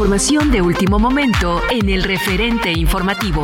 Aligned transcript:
Información 0.00 0.50
de 0.50 0.62
último 0.62 0.98
momento 0.98 1.60
en 1.70 1.90
el 1.90 2.02
referente 2.02 2.72
informativo. 2.72 3.42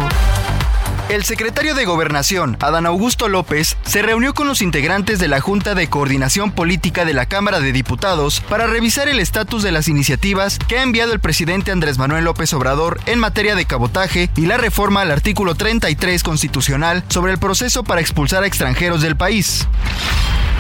El 1.10 1.22
secretario 1.22 1.74
de 1.74 1.84
Gobernación, 1.84 2.56
Adán 2.60 2.86
Augusto 2.86 3.28
López, 3.28 3.76
se 3.84 4.00
reunió 4.00 4.32
con 4.32 4.48
los 4.48 4.62
integrantes 4.62 5.18
de 5.18 5.28
la 5.28 5.42
Junta 5.42 5.74
de 5.74 5.90
Coordinación 5.90 6.52
Política 6.52 7.04
de 7.04 7.12
la 7.12 7.26
Cámara 7.26 7.60
de 7.60 7.72
Diputados 7.72 8.40
para 8.48 8.66
revisar 8.66 9.06
el 9.06 9.20
estatus 9.20 9.62
de 9.62 9.70
las 9.70 9.86
iniciativas 9.88 10.58
que 10.58 10.78
ha 10.78 10.82
enviado 10.82 11.12
el 11.12 11.20
presidente 11.20 11.72
Andrés 11.72 11.98
Manuel 11.98 12.24
López 12.24 12.54
Obrador 12.54 13.00
en 13.04 13.18
materia 13.18 13.54
de 13.54 13.66
cabotaje 13.66 14.30
y 14.34 14.46
la 14.46 14.56
reforma 14.56 15.02
al 15.02 15.10
artículo 15.10 15.56
33 15.56 16.22
constitucional 16.22 17.04
sobre 17.08 17.32
el 17.32 17.38
proceso 17.38 17.84
para 17.84 18.00
expulsar 18.00 18.44
a 18.44 18.46
extranjeros 18.46 19.02
del 19.02 19.14
país. 19.14 19.68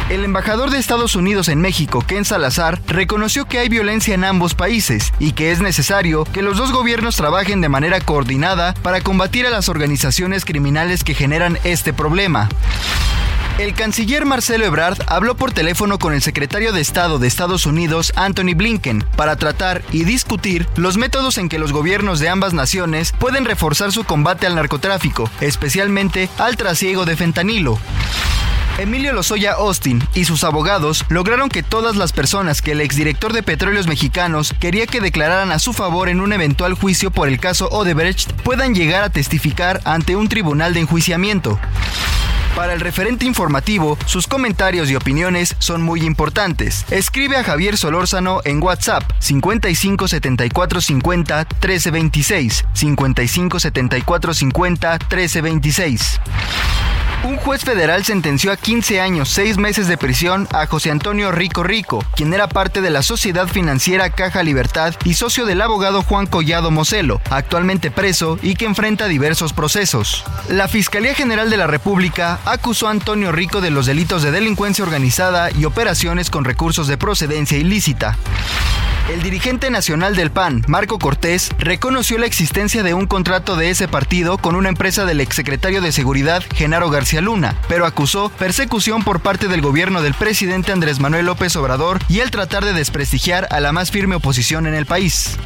El 0.08 0.22
embajador 0.22 0.70
de 0.70 0.78
Estados 0.78 1.16
Unidos 1.16 1.48
en 1.48 1.60
México, 1.60 2.04
Ken 2.06 2.24
Salazar, 2.24 2.80
reconoció 2.86 3.46
que 3.46 3.58
hay 3.58 3.68
violencia 3.68 4.14
en 4.14 4.22
ambos 4.22 4.54
países 4.54 5.12
y 5.18 5.32
que 5.32 5.50
es 5.50 5.60
necesario 5.60 6.22
que 6.22 6.42
los 6.42 6.56
dos 6.56 6.70
gobiernos 6.70 7.16
trabajen 7.16 7.60
de 7.60 7.68
manera 7.68 8.00
coordinada 8.00 8.72
para 8.82 9.00
combatir 9.00 9.46
a 9.46 9.50
las 9.50 9.68
organizaciones 9.68 10.44
criminales 10.44 11.02
que 11.02 11.14
generan 11.14 11.58
este 11.64 11.92
problema. 11.92 12.48
El 13.58 13.74
canciller 13.74 14.26
Marcelo 14.26 14.64
Ebrard 14.64 14.98
habló 15.08 15.34
por 15.34 15.50
teléfono 15.50 15.98
con 15.98 16.14
el 16.14 16.22
secretario 16.22 16.70
de 16.70 16.82
Estado 16.82 17.18
de 17.18 17.26
Estados 17.26 17.66
Unidos, 17.66 18.12
Anthony 18.14 18.54
Blinken, 18.54 19.04
para 19.16 19.34
tratar 19.34 19.82
y 19.90 20.04
discutir 20.04 20.68
los 20.76 20.98
métodos 20.98 21.36
en 21.36 21.48
que 21.48 21.58
los 21.58 21.72
gobiernos 21.72 22.20
de 22.20 22.28
ambas 22.28 22.52
naciones 22.52 23.12
pueden 23.18 23.44
reforzar 23.44 23.90
su 23.90 24.04
combate 24.04 24.46
al 24.46 24.54
narcotráfico, 24.54 25.28
especialmente 25.40 26.28
al 26.38 26.56
trasiego 26.56 27.06
de 27.06 27.16
fentanilo. 27.16 27.80
Emilio 28.78 29.14
Lozoya 29.14 29.52
Austin 29.52 30.02
y 30.14 30.26
sus 30.26 30.44
abogados 30.44 31.06
lograron 31.08 31.48
que 31.48 31.62
todas 31.62 31.96
las 31.96 32.12
personas 32.12 32.60
que 32.60 32.72
el 32.72 32.82
exdirector 32.82 33.32
de 33.32 33.42
Petróleos 33.42 33.86
Mexicanos 33.86 34.54
quería 34.60 34.86
que 34.86 35.00
declararan 35.00 35.50
a 35.50 35.58
su 35.58 35.72
favor 35.72 36.10
en 36.10 36.20
un 36.20 36.34
eventual 36.34 36.74
juicio 36.74 37.10
por 37.10 37.28
el 37.28 37.40
caso 37.40 37.68
Odebrecht 37.70 38.32
puedan 38.42 38.74
llegar 38.74 39.02
a 39.02 39.08
testificar 39.08 39.80
ante 39.84 40.14
un 40.14 40.28
tribunal 40.28 40.74
de 40.74 40.80
enjuiciamiento. 40.80 41.58
Para 42.54 42.74
el 42.74 42.80
referente 42.80 43.24
informativo, 43.24 43.98
sus 44.06 44.26
comentarios 44.26 44.90
y 44.90 44.96
opiniones 44.96 45.56
son 45.58 45.82
muy 45.82 46.02
importantes. 46.02 46.84
Escribe 46.90 47.36
a 47.36 47.44
Javier 47.44 47.78
Solórzano 47.78 48.40
en 48.44 48.62
WhatsApp 48.62 49.04
55 49.20 50.08
74 50.08 50.80
50 50.82 51.44
13 51.44 51.90
26 51.90 52.64
55 52.74 53.60
74 53.60 54.34
50 54.34 54.98
13 54.98 55.40
26. 55.40 56.20
Un 57.24 57.36
juez 57.38 57.64
federal 57.64 58.04
sentenció 58.04 58.52
a 58.52 58.56
15 58.56 59.00
años, 59.00 59.30
6 59.30 59.58
meses 59.58 59.88
de 59.88 59.96
prisión 59.96 60.46
a 60.52 60.66
José 60.66 60.90
Antonio 60.90 61.32
Rico 61.32 61.62
Rico, 61.62 62.04
quien 62.14 62.32
era 62.32 62.48
parte 62.48 62.80
de 62.80 62.90
la 62.90 63.02
sociedad 63.02 63.48
financiera 63.48 64.10
Caja 64.10 64.42
Libertad 64.42 64.94
y 65.04 65.14
socio 65.14 65.44
del 65.44 65.60
abogado 65.60 66.02
Juan 66.02 66.26
Collado 66.26 66.70
Moselo, 66.70 67.20
actualmente 67.30 67.90
preso 67.90 68.38
y 68.42 68.54
que 68.54 68.66
enfrenta 68.66 69.08
diversos 69.08 69.52
procesos. 69.52 70.24
La 70.48 70.68
Fiscalía 70.68 71.14
General 71.14 71.50
de 71.50 71.56
la 71.56 71.66
República 71.66 72.38
acusó 72.44 72.86
a 72.86 72.92
Antonio 72.92 73.32
Rico 73.32 73.60
de 73.60 73.70
los 73.70 73.86
delitos 73.86 74.22
de 74.22 74.30
delincuencia 74.30 74.84
organizada 74.84 75.50
y 75.50 75.64
operaciones 75.64 76.30
con 76.30 76.44
recursos 76.44 76.86
de 76.86 76.98
procedencia 76.98 77.58
ilícita. 77.58 78.16
El 79.12 79.22
dirigente 79.22 79.70
nacional 79.70 80.16
del 80.16 80.32
PAN, 80.32 80.64
Marco 80.66 80.98
Cortés, 80.98 81.50
reconoció 81.60 82.18
la 82.18 82.26
existencia 82.26 82.82
de 82.82 82.92
un 82.92 83.06
contrato 83.06 83.54
de 83.54 83.70
ese 83.70 83.86
partido 83.86 84.36
con 84.36 84.56
una 84.56 84.68
empresa 84.68 85.04
del 85.04 85.20
exsecretario 85.20 85.80
de 85.80 85.92
Seguridad, 85.92 86.42
Genaro 86.56 86.90
García 86.90 87.05
Luna, 87.14 87.54
pero 87.68 87.86
acusó 87.86 88.30
persecución 88.30 89.04
por 89.04 89.20
parte 89.20 89.46
del 89.48 89.60
gobierno 89.60 90.02
del 90.02 90.14
presidente 90.14 90.72
Andrés 90.72 90.98
Manuel 90.98 91.26
López 91.26 91.54
Obrador 91.56 92.00
y 92.08 92.20
el 92.20 92.30
tratar 92.30 92.64
de 92.64 92.72
desprestigiar 92.72 93.46
a 93.50 93.60
la 93.60 93.72
más 93.72 93.90
firme 93.90 94.16
oposición 94.16 94.66
en 94.66 94.74
el 94.74 94.86
país. 94.86 95.36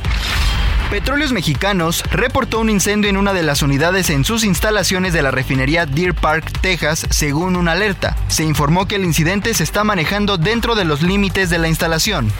Petróleos 0.91 1.32
Mexicanos 1.32 2.03
reportó 2.10 2.59
un 2.59 2.70
incendio 2.70 3.10
en 3.10 3.16
una 3.16 3.32
de 3.32 3.43
las 3.43 3.62
unidades 3.62 4.10
en 4.10 4.25
sus 4.25 4.43
instalaciones 4.43 5.12
de 5.12 5.22
la 5.22 5.31
refinería 5.31 5.87
Deer 5.87 6.15
Park, 6.15 6.50
Texas, 6.60 7.06
según 7.10 7.56
una 7.56 7.72
alerta. 7.72 8.16
Se 8.28 8.43
informó 8.43 8.88
que 8.88 8.97
el 8.97 9.04
incidente 9.04 9.54
se 9.54 9.62
está 9.62 9.84
manejando 9.84 10.38
dentro 10.38 10.75
de 10.75 10.84
los 10.84 11.03
límites 11.03 11.50
de 11.50 11.59
la 11.59 11.69
instalación. 11.69 12.32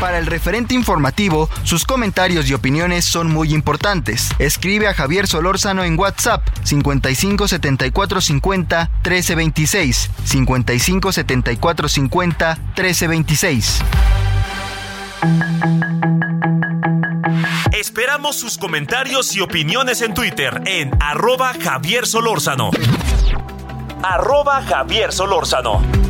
Para 0.00 0.18
el 0.18 0.26
referente 0.26 0.74
informativo, 0.74 1.48
sus 1.62 1.86
comentarios 1.86 2.50
y 2.50 2.54
opiniones 2.54 3.06
son 3.06 3.32
muy 3.32 3.54
importantes. 3.54 4.28
Escribe 4.38 4.88
a 4.88 4.94
Javier 4.94 5.26
Solórzano 5.26 5.84
en 5.84 5.98
WhatsApp 5.98 6.46
55 6.64 7.48
74 7.48 8.20
50 8.20 8.90
13 9.02 9.34
26 9.34 10.10
55 10.24 11.12
74 11.12 11.88
50 11.88 12.58
13 12.74 13.08
26. 13.08 13.82
Esperamos 17.72 18.36
sus 18.36 18.58
comentarios 18.58 19.34
y 19.34 19.40
opiniones 19.40 20.02
en 20.02 20.12
Twitter 20.12 20.62
en 20.66 20.90
arroba 21.00 21.54
Javier 21.54 22.06
Solórzano. 22.06 22.70
Arroba 24.02 24.62
Javier 24.62 25.12
Solórzano. 25.12 26.05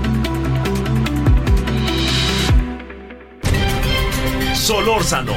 Solórzano, 4.67 5.33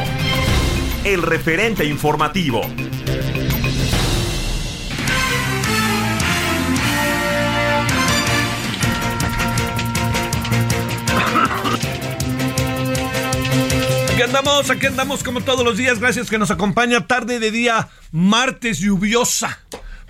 el 1.04 1.22
referente 1.22 1.86
informativo. 1.86 2.62
Aquí 14.12 14.22
andamos, 14.24 14.72
aquí 14.72 14.88
andamos 14.88 15.24
como 15.24 15.42
todos 15.42 15.64
los 15.64 15.78
días. 15.78 16.00
Gracias 16.00 16.28
que 16.28 16.40
nos 16.40 16.50
acompaña. 16.50 17.06
Tarde 17.06 17.38
de 17.38 17.52
día, 17.52 17.90
martes 18.12 18.80
lluviosa. 18.80 19.60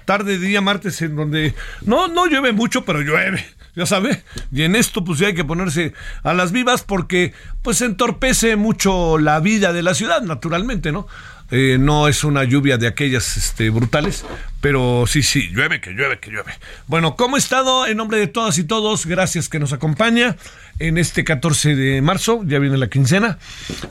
Tarde 0.06 0.40
de 0.40 0.48
día, 0.48 0.62
martes, 0.62 1.02
en 1.02 1.18
donde 1.18 1.56
no, 1.82 2.08
no 2.08 2.26
llueve 2.26 2.54
mucho, 2.54 2.86
pero 2.86 3.02
llueve. 3.02 3.46
Ya 3.80 3.86
sabe. 3.86 4.22
Y 4.52 4.64
en 4.64 4.76
esto, 4.76 5.06
pues 5.06 5.20
ya 5.20 5.28
hay 5.28 5.34
que 5.34 5.46
ponerse 5.46 5.94
a 6.24 6.34
las 6.34 6.52
vivas 6.52 6.84
porque, 6.84 7.34
pues, 7.62 7.82
entorpece 7.82 8.58
mucho 8.58 9.18
la 9.18 9.40
vida 9.40 9.72
de 9.72 9.82
la 9.84 9.94
ciudad, 9.94 10.22
naturalmente, 10.22 10.92
¿no? 10.92 11.08
Eh, 11.52 11.78
no 11.80 12.08
es 12.10 12.24
una 12.24 12.44
lluvia 12.44 12.78
de 12.78 12.86
aquellas 12.88 13.36
este, 13.38 13.72
brutales, 13.72 14.24
pero 14.62 15.06
sí, 15.08 15.24
sí, 15.24 15.48
llueve, 15.52 15.82
que 15.82 15.92
llueve, 15.94 16.20
que 16.20 16.30
llueve. 16.30 16.52
Bueno, 16.86 17.16
¿cómo 17.16 17.38
he 17.38 17.40
estado? 17.40 17.88
En 17.88 17.98
nombre 17.98 18.20
de 18.20 18.28
todas 18.28 18.58
y 18.60 18.66
todos, 18.66 19.08
gracias 19.08 19.50
que 19.50 19.58
nos 19.58 19.74
acompaña 19.74 20.36
en 20.78 20.98
este 21.00 21.24
14 21.24 21.76
de 21.76 22.02
marzo, 22.04 22.42
ya 22.46 22.60
viene 22.60 22.78
la 22.78 22.88
quincena, 22.90 23.40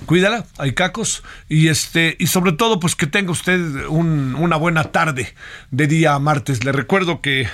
cuídala, 0.07 0.45
hay 0.59 0.73
cacos, 0.75 1.25
y 1.49 1.67
este, 1.67 2.15
y 2.21 2.29
sobre 2.29 2.53
todo, 2.53 2.79
pues 2.79 2.95
que 2.95 3.07
tenga 3.09 3.33
usted 3.33 3.59
un- 3.89 4.37
una 4.39 4.57
buena 4.57 4.85
tarde 4.93 5.35
de 5.73 5.87
día 5.89 6.17
martes. 6.21 6.63
Le 6.65 6.71
recuerdo 6.73 7.21
que 7.23 7.49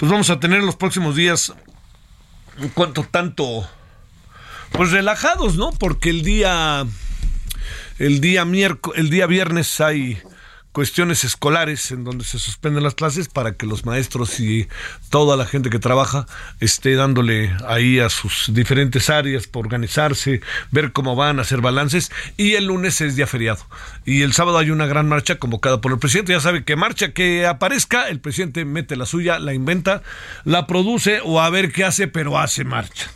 pues 0.00 0.10
vamos 0.10 0.30
a 0.30 0.40
tener 0.40 0.62
los 0.62 0.76
próximos 0.76 1.14
días 1.14 1.52
un 2.58 2.70
cuanto 2.70 3.04
tanto 3.04 3.68
pues 4.72 4.92
relajados, 4.92 5.56
¿no? 5.56 5.72
Porque 5.72 6.08
el 6.08 6.22
día 6.22 6.86
el 7.98 8.22
día 8.22 8.46
miércoles, 8.46 8.98
el 8.98 9.10
día 9.10 9.26
viernes 9.26 9.78
hay 9.78 10.18
cuestiones 10.72 11.24
escolares 11.24 11.90
en 11.90 12.04
donde 12.04 12.24
se 12.24 12.38
suspenden 12.38 12.82
las 12.82 12.94
clases 12.94 13.28
para 13.28 13.52
que 13.52 13.66
los 13.66 13.84
maestros 13.84 14.38
y 14.40 14.68
toda 15.10 15.36
la 15.36 15.46
gente 15.46 15.70
que 15.70 15.78
trabaja 15.78 16.26
esté 16.60 16.94
dándole 16.94 17.52
ahí 17.66 17.98
a 17.98 18.08
sus 18.08 18.52
diferentes 18.52 19.10
áreas 19.10 19.46
por 19.46 19.66
organizarse, 19.66 20.40
ver 20.70 20.92
cómo 20.92 21.16
van, 21.16 21.38
a 21.38 21.42
hacer 21.42 21.60
balances. 21.60 22.10
Y 22.36 22.54
el 22.54 22.66
lunes 22.66 23.00
es 23.00 23.16
día 23.16 23.26
feriado. 23.26 23.64
Y 24.04 24.22
el 24.22 24.32
sábado 24.32 24.58
hay 24.58 24.70
una 24.70 24.86
gran 24.86 25.08
marcha 25.08 25.36
convocada 25.36 25.80
por 25.80 25.92
el 25.92 25.98
presidente, 25.98 26.32
ya 26.32 26.40
sabe 26.40 26.64
que 26.64 26.76
marcha 26.76 27.12
que 27.12 27.46
aparezca, 27.46 28.08
el 28.08 28.20
presidente 28.20 28.64
mete 28.64 28.96
la 28.96 29.06
suya, 29.06 29.38
la 29.38 29.54
inventa, 29.54 30.02
la 30.44 30.66
produce 30.66 31.20
o 31.24 31.40
a 31.40 31.50
ver 31.50 31.72
qué 31.72 31.84
hace, 31.84 32.08
pero 32.08 32.38
hace 32.38 32.64
marcha 32.64 33.10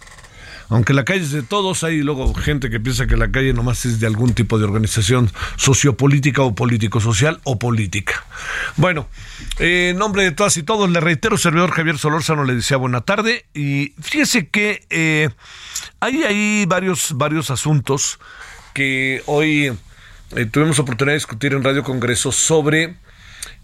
aunque 0.69 0.95
la 0.95 1.05
calle 1.05 1.23
es 1.23 1.33
de 1.33 1.43
todos, 1.43 1.85
hay 1.85 1.99
luego 1.99 2.33
gente 2.35 2.71
que 2.71 2.81
piensa 2.81 3.07
que 3.07 3.17
la 3.17 3.31
calle 3.31 3.53
nomás 3.53 3.85
es 3.85 4.01
de 4.01 4.07
algún 4.07 4.35
tipo 4.35 4.59
de 4.59 4.65
organización 4.65 5.31
sociopolítica 5.57 6.43
o 6.43 6.55
político-social 6.55 7.41
o 7.45 7.59
política. 7.59 8.25
Bueno, 8.77 9.09
eh, 9.59 9.91
en 9.91 9.99
nombre 9.99 10.23
de 10.23 10.33
todas 10.33 10.57
y 10.57 10.63
todos, 10.63 10.91
le 10.91 11.01
reitero, 11.01 11.37
servidor 11.37 11.71
Javier 11.71 11.99
Solórzano 11.99 12.45
le 12.45 12.55
decía 12.55 12.77
buena 12.77 13.03
tarde 13.03 13.47
y 13.55 13.95
fíjese 14.01 14.49
que 14.49 14.85
eh, 14.91 15.29
hay 16.01 16.23
ahí 16.25 16.65
varios, 16.67 17.13
varios 17.17 17.51
asuntos 17.51 18.19
que 18.73 19.23
hoy 19.27 19.73
eh, 20.37 20.47
tuvimos 20.47 20.79
oportunidad 20.79 21.13
de 21.13 21.19
discutir 21.19 21.53
en 21.53 21.63
Radio 21.63 21.85
Congreso 21.85 22.33
sobre 22.33 22.97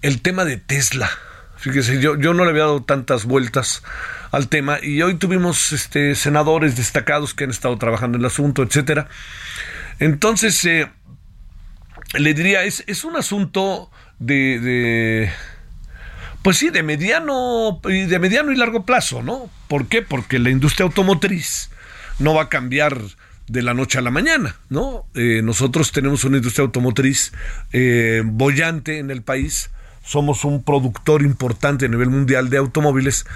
el 0.03 0.23
tema 0.23 0.45
de 0.45 0.57
Tesla. 0.57 1.11
Fíjese, 1.57 2.01
yo, 2.01 2.17
yo 2.17 2.33
no 2.33 2.45
le 2.45 2.51
había 2.51 2.63
dado 2.63 2.83
tantas 2.83 3.25
vueltas 3.25 3.83
al 4.31 4.49
tema 4.49 4.79
y 4.83 5.03
hoy 5.03 5.15
tuvimos 5.15 5.73
este, 5.73 6.15
senadores 6.15 6.77
destacados 6.77 7.35
que 7.35 7.45
han 7.45 7.51
estado 7.51 7.77
trabajando 7.79 8.17
en 8.17 8.23
el 8.23 8.27
asunto, 8.27 8.63
etcétera. 8.63 9.09
Entonces, 9.99 10.65
eh, 10.65 10.89
le 12.15 12.35
diría, 12.35 12.65
es, 12.65 12.85
es 12.87 13.05
un 13.05 13.17
asunto 13.17 13.91
de, 14.19 15.31
pues 16.43 16.57
sí, 16.57 16.71
de 16.71 16.83
mediano, 16.83 17.81
de 17.83 18.19
mediano 18.19 18.53
y 18.53 18.57
largo 18.57 18.85
plazo, 18.85 19.23
¿no? 19.23 19.51
¿Por 19.69 19.87
qué? 19.87 20.03
Porque 20.03 20.39
la 20.39 20.51
industria 20.51 20.85
automotriz 20.85 21.71
no 22.19 22.35
va 22.35 22.43
a 22.43 22.49
cambiar 22.49 23.01
de 23.47 23.63
la 23.63 23.75
noche 23.75 23.99
a 23.99 24.03
la 24.03 24.11
mañana, 24.11 24.57
¿no? 24.69 25.07
Eh, 25.15 25.41
nosotros 25.43 25.91
tenemos 25.93 26.25
una 26.25 26.37
industria 26.37 26.65
automotriz 26.65 27.33
eh, 27.73 28.23
bollante 28.25 28.99
en 28.99 29.11
el 29.11 29.23
país, 29.23 29.71
somos 30.03 30.45
un 30.45 30.63
productor 30.63 31.23
importante 31.23 31.87
a 31.87 31.89
nivel 31.89 32.11
mundial 32.11 32.51
de 32.51 32.59
automóviles, 32.59 33.27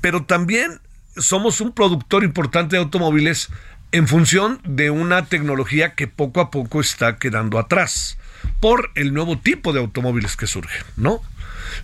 pero 0.00 0.24
también 0.24 0.80
somos 1.16 1.60
un 1.60 1.72
productor 1.72 2.24
importante 2.24 2.76
de 2.76 2.82
automóviles 2.82 3.48
en 3.92 4.06
función 4.06 4.60
de 4.64 4.90
una 4.90 5.26
tecnología 5.26 5.94
que 5.94 6.06
poco 6.06 6.40
a 6.40 6.50
poco 6.50 6.80
está 6.80 7.18
quedando 7.18 7.58
atrás 7.58 8.18
por 8.60 8.90
el 8.94 9.12
nuevo 9.12 9.38
tipo 9.38 9.72
de 9.72 9.80
automóviles 9.80 10.36
que 10.36 10.46
surgen, 10.46 10.84
¿no? 10.96 11.20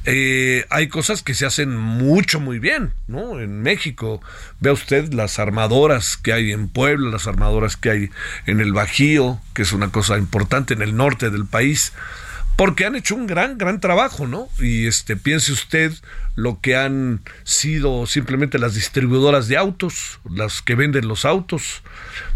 Eh, 0.04 0.64
hay 0.70 0.88
cosas 0.88 1.22
que 1.22 1.34
se 1.34 1.46
hacen 1.46 1.76
mucho, 1.76 2.40
muy 2.40 2.58
bien, 2.58 2.92
¿no? 3.06 3.40
En 3.40 3.62
México, 3.62 4.20
vea 4.60 4.72
usted 4.72 5.12
las 5.12 5.38
armadoras 5.38 6.16
que 6.16 6.32
hay 6.32 6.52
en 6.52 6.68
Puebla, 6.68 7.10
las 7.10 7.26
armadoras 7.26 7.76
que 7.76 7.90
hay 7.90 8.10
en 8.46 8.60
el 8.60 8.72
Bajío, 8.72 9.40
que 9.54 9.62
es 9.62 9.72
una 9.72 9.90
cosa 9.90 10.18
importante 10.18 10.74
en 10.74 10.82
el 10.82 10.96
norte 10.96 11.30
del 11.30 11.46
país 11.46 11.92
porque 12.56 12.86
han 12.86 12.96
hecho 12.96 13.14
un 13.14 13.26
gran, 13.26 13.58
gran 13.58 13.80
trabajo, 13.80 14.26
¿no? 14.26 14.48
Y 14.58 14.86
este, 14.86 15.14
piense 15.16 15.52
usted 15.52 15.92
lo 16.34 16.60
que 16.60 16.74
han 16.74 17.20
sido 17.44 18.06
simplemente 18.06 18.58
las 18.58 18.74
distribuidoras 18.74 19.46
de 19.46 19.58
autos, 19.58 20.20
las 20.28 20.62
que 20.62 20.74
venden 20.74 21.06
los 21.06 21.26
autos. 21.26 21.82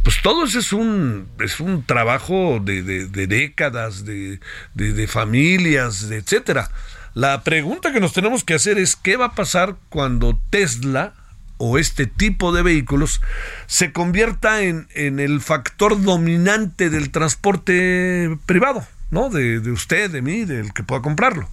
Pues 0.03 0.21
todo 0.23 0.45
eso 0.45 0.59
es 0.59 0.75
un, 0.75 1.27
es 1.41 1.59
un 1.59 1.85
trabajo 1.85 2.61
de, 2.63 2.83
de, 2.83 3.27
décadas, 3.27 4.05
de, 4.05 4.41
de, 4.75 5.07
familias, 5.09 6.09
de 6.11 6.19
etcétera. 6.19 6.71
La 7.15 7.43
pregunta 7.43 7.93
que 7.93 8.01
nos 8.01 8.13
tenemos 8.13 8.45
que 8.45 8.55
hacer 8.55 8.79
es 8.79 8.97
qué 8.97 9.17
va 9.17 9.27
a 9.27 9.35
pasar 9.35 9.77
cuando 9.89 10.39
Tesla 10.51 11.15
o 11.57 11.79
este 11.79 12.07
tipo 12.07 12.53
de 12.53 12.63
vehículos 12.63 13.21
se 13.67 13.93
convierta 13.93 14.63
en, 14.63 14.89
en 14.95 15.19
el 15.19 15.41
factor 15.41 16.01
dominante 16.03 16.89
del 16.89 17.11
transporte 17.11 18.39
privado. 18.47 18.87
¿No? 19.11 19.29
De, 19.31 19.59
usted, 19.71 20.11
de 20.11 20.23
mí, 20.23 20.45
del 20.45 20.73
que 20.73 20.83
pueda 20.83 21.03
comprarlo. 21.03 21.49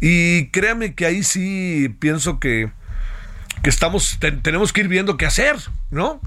Y 0.00 0.48
créame 0.48 0.94
que 0.94 1.06
ahí 1.06 1.22
sí 1.22 1.94
pienso 2.00 2.40
que, 2.40 2.70
que 3.62 3.70
estamos, 3.70 4.18
tenemos 4.42 4.72
que 4.72 4.80
ir 4.80 4.88
viendo 4.88 5.16
qué 5.16 5.26
hacer, 5.26 5.56
¿no? 5.90 6.20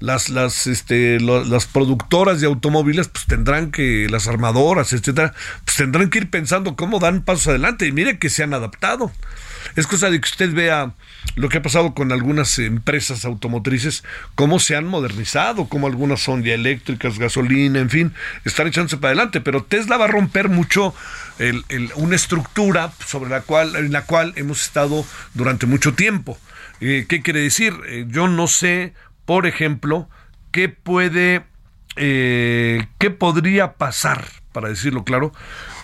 Las, 0.00 0.28
las, 0.28 0.66
este, 0.66 1.20
las 1.20 1.66
productoras 1.66 2.40
de 2.40 2.46
automóviles, 2.46 3.08
pues 3.08 3.26
tendrán 3.26 3.70
que, 3.70 4.08
las 4.10 4.26
armadoras, 4.26 4.92
etcétera, 4.92 5.32
pues 5.64 5.76
tendrán 5.76 6.10
que 6.10 6.18
ir 6.18 6.30
pensando 6.30 6.76
cómo 6.76 6.98
dan 6.98 7.22
pasos 7.22 7.48
adelante. 7.48 7.86
Y 7.86 7.92
mire 7.92 8.18
que 8.18 8.28
se 8.28 8.42
han 8.42 8.52
adaptado. 8.52 9.12
Es 9.76 9.86
cosa 9.86 10.10
de 10.10 10.20
que 10.20 10.28
usted 10.28 10.52
vea 10.52 10.92
lo 11.36 11.48
que 11.48 11.58
ha 11.58 11.62
pasado 11.62 11.94
con 11.94 12.12
algunas 12.12 12.58
empresas 12.58 13.24
automotrices, 13.24 14.04
cómo 14.34 14.58
se 14.60 14.76
han 14.76 14.86
modernizado, 14.86 15.68
cómo 15.68 15.86
algunas 15.86 16.20
son 16.20 16.42
ya 16.42 16.54
eléctricas, 16.54 17.18
gasolina, 17.18 17.78
en 17.78 17.90
fin, 17.90 18.12
están 18.44 18.66
echándose 18.68 18.96
para 18.98 19.08
adelante. 19.10 19.40
Pero 19.40 19.64
Tesla 19.64 19.96
va 19.96 20.04
a 20.04 20.08
romper 20.08 20.48
mucho 20.48 20.94
una 21.96 22.16
estructura 22.16 22.92
sobre 23.06 23.30
la 23.30 23.40
cual, 23.40 23.76
en 23.76 23.92
la 23.92 24.04
cual 24.04 24.32
hemos 24.36 24.62
estado 24.62 25.04
durante 25.34 25.66
mucho 25.66 25.94
tiempo. 25.94 26.38
Eh, 26.80 27.06
¿Qué 27.08 27.22
quiere 27.22 27.40
decir? 27.40 27.74
Eh, 27.86 28.04
yo 28.08 28.28
no 28.28 28.46
sé, 28.46 28.94
por 29.24 29.46
ejemplo, 29.46 30.08
qué 30.52 30.68
puede, 30.68 31.44
eh, 31.96 32.86
qué 32.98 33.10
podría 33.10 33.72
pasar, 33.74 34.26
para 34.52 34.68
decirlo 34.68 35.04
claro, 35.04 35.32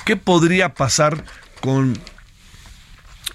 qué 0.04 0.16
podría 0.16 0.74
pasar 0.74 1.24
con 1.60 1.98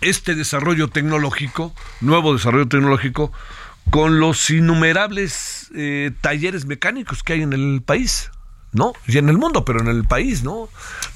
este 0.01 0.35
desarrollo 0.35 0.87
tecnológico, 0.87 1.73
nuevo 2.01 2.33
desarrollo 2.33 2.67
tecnológico, 2.67 3.31
con 3.89 4.19
los 4.19 4.49
innumerables 4.49 5.69
eh, 5.75 6.11
talleres 6.21 6.65
mecánicos 6.65 7.23
que 7.23 7.33
hay 7.33 7.41
en 7.41 7.53
el 7.53 7.81
país, 7.85 8.31
¿no? 8.71 8.93
Y 9.07 9.17
en 9.17 9.29
el 9.29 9.37
mundo, 9.37 9.65
pero 9.65 9.79
en 9.79 9.87
el 9.87 10.05
país, 10.05 10.43
¿no? 10.43 10.69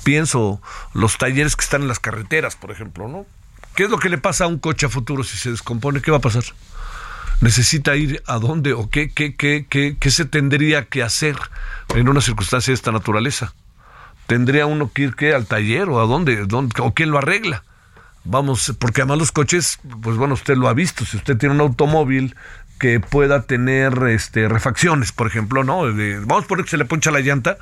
Pienso 0.03 0.61
los 0.93 1.17
talleres 1.17 1.55
que 1.55 1.63
están 1.63 1.81
en 1.81 1.87
las 1.87 1.99
carreteras, 1.99 2.55
por 2.55 2.71
ejemplo, 2.71 3.07
¿no? 3.07 3.25
¿Qué 3.75 3.83
es 3.83 3.89
lo 3.89 3.97
que 3.97 4.09
le 4.09 4.17
pasa 4.17 4.45
a 4.45 4.47
un 4.47 4.59
coche 4.59 4.85
a 4.85 4.89
futuro 4.89 5.23
si 5.23 5.37
se 5.37 5.51
descompone? 5.51 6.01
¿Qué 6.01 6.11
va 6.11 6.17
a 6.17 6.21
pasar? 6.21 6.43
¿Necesita 7.41 7.95
ir 7.95 8.21
a 8.25 8.37
dónde 8.37 8.73
o 8.73 8.89
qué, 8.89 9.11
qué, 9.11 9.35
qué, 9.35 9.65
qué, 9.69 9.95
qué 9.97 10.11
se 10.11 10.25
tendría 10.25 10.85
que 10.85 11.03
hacer 11.03 11.37
en 11.95 12.09
una 12.09 12.21
circunstancia 12.21 12.71
de 12.71 12.75
esta 12.75 12.91
naturaleza? 12.91 13.53
¿Tendría 14.27 14.65
uno 14.65 14.91
que 14.93 15.03
ir 15.03 15.15
¿qué, 15.15 15.33
al 15.33 15.47
taller 15.47 15.89
o 15.89 16.01
a 16.01 16.05
dónde, 16.05 16.45
dónde 16.45 16.75
o 16.81 16.93
quién 16.93 17.11
lo 17.11 17.17
arregla? 17.17 17.63
Vamos, 18.31 18.75
porque 18.77 19.01
además 19.01 19.17
los 19.17 19.31
coches, 19.31 19.79
pues 20.03 20.15
bueno, 20.15 20.35
usted 20.35 20.55
lo 20.55 20.67
ha 20.67 20.73
visto, 20.75 21.03
si 21.03 21.17
usted 21.17 21.35
tiene 21.35 21.55
un 21.55 21.61
automóvil 21.61 22.35
que 22.79 22.99
pueda 22.99 23.41
tener 23.41 24.03
este 24.07 24.47
refacciones, 24.47 25.11
por 25.11 25.25
ejemplo, 25.25 25.63
¿no? 25.63 25.81
vamos 26.27 26.45
a 26.45 26.47
poner 26.47 26.63
que 26.63 26.69
se 26.69 26.77
le 26.77 26.85
poncha 26.85 27.09
la 27.09 27.21
llanta. 27.21 27.57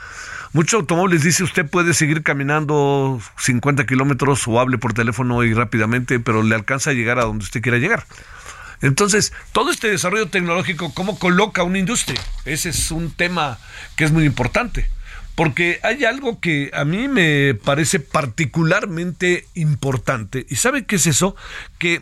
Muchos 0.51 0.81
automóviles 0.81 1.23
dice 1.23 1.45
usted 1.45 1.65
puede 1.65 1.93
seguir 1.93 2.21
caminando 2.21 3.21
50 3.37 3.85
kilómetros 3.85 4.45
o 4.49 4.59
hable 4.59 4.77
por 4.77 4.91
teléfono 4.91 5.41
y 5.45 5.53
rápidamente, 5.53 6.19
pero 6.19 6.43
le 6.43 6.53
alcanza 6.53 6.89
a 6.89 6.93
llegar 6.93 7.17
a 7.17 7.23
donde 7.23 7.45
usted 7.45 7.61
quiera 7.61 7.77
llegar. 7.77 8.05
Entonces, 8.81 9.31
todo 9.53 9.71
este 9.71 9.89
desarrollo 9.89 10.27
tecnológico, 10.27 10.93
¿cómo 10.93 11.17
coloca 11.17 11.63
una 11.63 11.79
industria? 11.79 12.19
Ese 12.43 12.69
es 12.69 12.91
un 12.91 13.11
tema 13.11 13.57
que 13.95 14.03
es 14.03 14.11
muy 14.11 14.25
importante 14.25 14.89
porque 15.37 15.79
hay 15.83 16.03
algo 16.03 16.39
que 16.39 16.71
a 16.73 16.83
mí 16.83 17.07
me 17.07 17.53
parece 17.53 17.99
particularmente 17.99 19.45
importante. 19.53 20.47
¿Y 20.49 20.55
sabe 20.55 20.87
qué 20.87 20.95
es 20.95 21.05
eso? 21.05 21.35
Que 21.77 22.01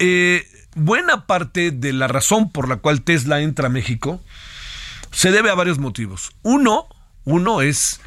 eh, 0.00 0.44
buena 0.74 1.26
parte 1.26 1.70
de 1.70 1.92
la 1.92 2.08
razón 2.08 2.50
por 2.50 2.68
la 2.68 2.78
cual 2.78 3.02
Tesla 3.02 3.40
entra 3.40 3.68
a 3.68 3.70
México 3.70 4.20
se 5.12 5.30
debe 5.30 5.48
a 5.48 5.54
varios 5.54 5.78
motivos. 5.78 6.32
Uno, 6.42 6.88
uno 7.24 7.62
es 7.62 8.00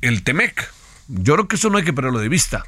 el 0.00 0.24
Temec. 0.24 0.72
Yo 1.08 1.34
creo 1.34 1.46
que 1.46 1.56
eso 1.56 1.68
no 1.68 1.76
hay 1.76 1.84
que 1.84 1.92
perderlo 1.92 2.20
de 2.20 2.30
vista. 2.30 2.64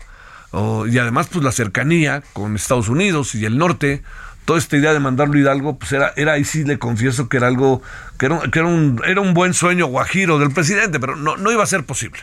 y 0.53 0.99
además, 0.99 1.29
pues 1.33 1.43
la 1.43 1.53
cercanía 1.53 2.23
con 2.35 2.55
Estados 2.55 2.91
Unidos 2.91 3.35
y 3.35 3.47
el 3.47 3.57
norte, 3.57 4.03
toda 4.47 4.59
esta 4.59 4.77
idea 4.77 4.95
de 4.95 5.01
mandarlo 5.01 5.37
Hidalgo, 5.37 5.79
pues 5.79 5.93
era, 5.93 6.15
era 6.17 6.33
ahí 6.33 6.45
sí 6.45 6.65
le 6.65 6.79
confieso 6.79 7.29
que 7.29 7.37
era 7.37 7.49
algo, 7.49 7.83
que 8.19 8.27
era, 8.27 8.41
que 8.51 8.61
era, 8.61 8.69
un, 8.69 9.03
era 9.05 9.21
un 9.21 9.35
buen 9.35 9.53
sueño 9.53 9.87
guajiro 9.87 10.39
del 10.39 10.53
presidente, 10.53 10.99
pero 10.99 11.17
no, 11.17 11.37
no 11.37 11.53
iba 11.53 11.63
a 11.63 11.67
ser 11.67 11.85
posible. 11.85 12.21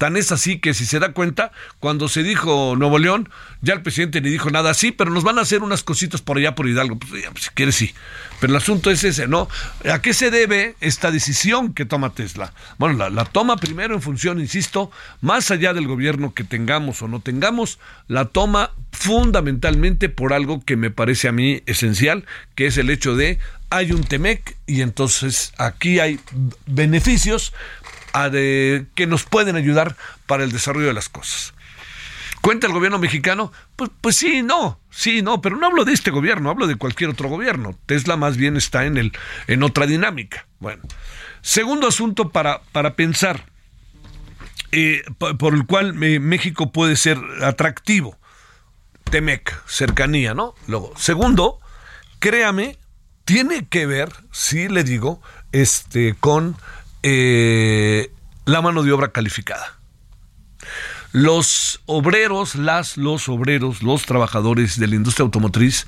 Tan 0.00 0.16
es 0.16 0.32
así 0.32 0.60
que 0.60 0.72
si 0.72 0.86
se 0.86 0.98
da 0.98 1.12
cuenta, 1.12 1.52
cuando 1.78 2.08
se 2.08 2.22
dijo 2.22 2.74
Nuevo 2.74 2.98
León, 2.98 3.28
ya 3.60 3.74
el 3.74 3.82
presidente 3.82 4.22
ni 4.22 4.30
dijo 4.30 4.48
nada 4.48 4.70
así, 4.70 4.92
pero 4.92 5.10
nos 5.10 5.24
van 5.24 5.38
a 5.38 5.42
hacer 5.42 5.62
unas 5.62 5.82
cositas 5.82 6.22
por 6.22 6.38
allá 6.38 6.54
por 6.54 6.66
Hidalgo. 6.66 6.98
Pues, 6.98 7.10
pues, 7.30 7.44
si 7.44 7.50
quieres, 7.50 7.74
sí. 7.74 7.92
Pero 8.40 8.54
el 8.54 8.56
asunto 8.56 8.90
es 8.90 9.04
ese, 9.04 9.28
¿no? 9.28 9.46
¿A 9.84 10.00
qué 10.00 10.14
se 10.14 10.30
debe 10.30 10.74
esta 10.80 11.10
decisión 11.10 11.74
que 11.74 11.84
toma 11.84 12.14
Tesla? 12.14 12.54
Bueno, 12.78 12.96
la, 12.96 13.10
la 13.10 13.26
toma 13.26 13.58
primero 13.58 13.94
en 13.94 14.00
función, 14.00 14.40
insisto, 14.40 14.90
más 15.20 15.50
allá 15.50 15.74
del 15.74 15.86
gobierno 15.86 16.32
que 16.32 16.44
tengamos 16.44 17.02
o 17.02 17.06
no 17.06 17.20
tengamos, 17.20 17.78
la 18.08 18.24
toma 18.24 18.70
fundamentalmente 18.92 20.08
por 20.08 20.32
algo 20.32 20.64
que 20.64 20.78
me 20.78 20.90
parece 20.90 21.28
a 21.28 21.32
mí 21.32 21.62
esencial, 21.66 22.24
que 22.54 22.66
es 22.68 22.78
el 22.78 22.88
hecho 22.88 23.16
de 23.16 23.38
hay 23.68 23.92
un 23.92 24.02
TEMEC 24.02 24.56
y 24.66 24.80
entonces 24.80 25.52
aquí 25.58 26.00
hay 26.00 26.18
beneficios 26.66 27.52
que 28.12 29.06
nos 29.06 29.24
pueden 29.24 29.56
ayudar 29.56 29.96
para 30.26 30.44
el 30.44 30.52
desarrollo 30.52 30.88
de 30.88 30.94
las 30.94 31.08
cosas. 31.08 31.54
¿Cuenta 32.40 32.66
el 32.66 32.72
gobierno 32.72 32.98
mexicano? 32.98 33.52
Pues, 33.76 33.90
pues 34.00 34.16
sí, 34.16 34.42
no, 34.42 34.80
sí, 34.90 35.20
no, 35.20 35.42
pero 35.42 35.56
no 35.56 35.66
hablo 35.66 35.84
de 35.84 35.92
este 35.92 36.10
gobierno, 36.10 36.48
hablo 36.48 36.66
de 36.66 36.76
cualquier 36.76 37.10
otro 37.10 37.28
gobierno. 37.28 37.78
Tesla 37.86 38.16
más 38.16 38.36
bien 38.36 38.56
está 38.56 38.86
en, 38.86 38.96
el, 38.96 39.12
en 39.46 39.62
otra 39.62 39.86
dinámica. 39.86 40.46
Bueno, 40.58 40.82
segundo 41.42 41.86
asunto 41.86 42.30
para, 42.30 42.62
para 42.72 42.94
pensar, 42.94 43.44
eh, 44.72 45.02
por 45.38 45.54
el 45.54 45.66
cual 45.66 46.02
eh, 46.02 46.18
México 46.18 46.72
puede 46.72 46.96
ser 46.96 47.18
atractivo. 47.42 48.18
Temec, 49.10 49.62
cercanía, 49.66 50.32
¿no? 50.32 50.54
Luego, 50.66 50.94
segundo, 50.96 51.60
créame, 52.20 52.78
tiene 53.24 53.68
que 53.68 53.84
ver, 53.86 54.12
sí 54.30 54.68
le 54.68 54.82
digo, 54.84 55.20
este, 55.52 56.14
con 56.18 56.56
eh, 57.02 58.12
la 58.44 58.62
mano 58.62 58.82
de 58.82 58.92
obra 58.92 59.12
calificada. 59.12 59.78
Los 61.12 61.80
obreros, 61.86 62.54
las, 62.54 62.96
los 62.96 63.28
obreros, 63.28 63.82
los 63.82 64.04
trabajadores 64.04 64.78
de 64.78 64.86
la 64.86 64.94
industria 64.94 65.24
automotriz, 65.24 65.86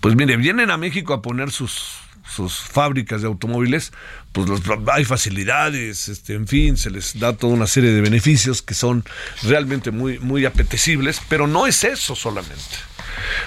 pues 0.00 0.16
mire, 0.16 0.36
vienen 0.36 0.70
a 0.70 0.76
México 0.76 1.14
a 1.14 1.22
poner 1.22 1.50
sus, 1.52 1.98
sus 2.28 2.58
fábricas 2.58 3.22
de 3.22 3.28
automóviles, 3.28 3.92
pues 4.32 4.48
hay 4.92 5.04
facilidades, 5.04 6.08
este, 6.08 6.34
en 6.34 6.48
fin, 6.48 6.76
se 6.76 6.90
les 6.90 7.18
da 7.18 7.34
toda 7.34 7.54
una 7.54 7.66
serie 7.66 7.90
de 7.90 8.00
beneficios 8.00 8.60
que 8.60 8.74
son 8.74 9.04
realmente 9.42 9.90
muy, 9.90 10.18
muy 10.18 10.44
apetecibles, 10.44 11.20
pero 11.28 11.46
no 11.46 11.66
es 11.66 11.84
eso 11.84 12.16
solamente. 12.16 12.76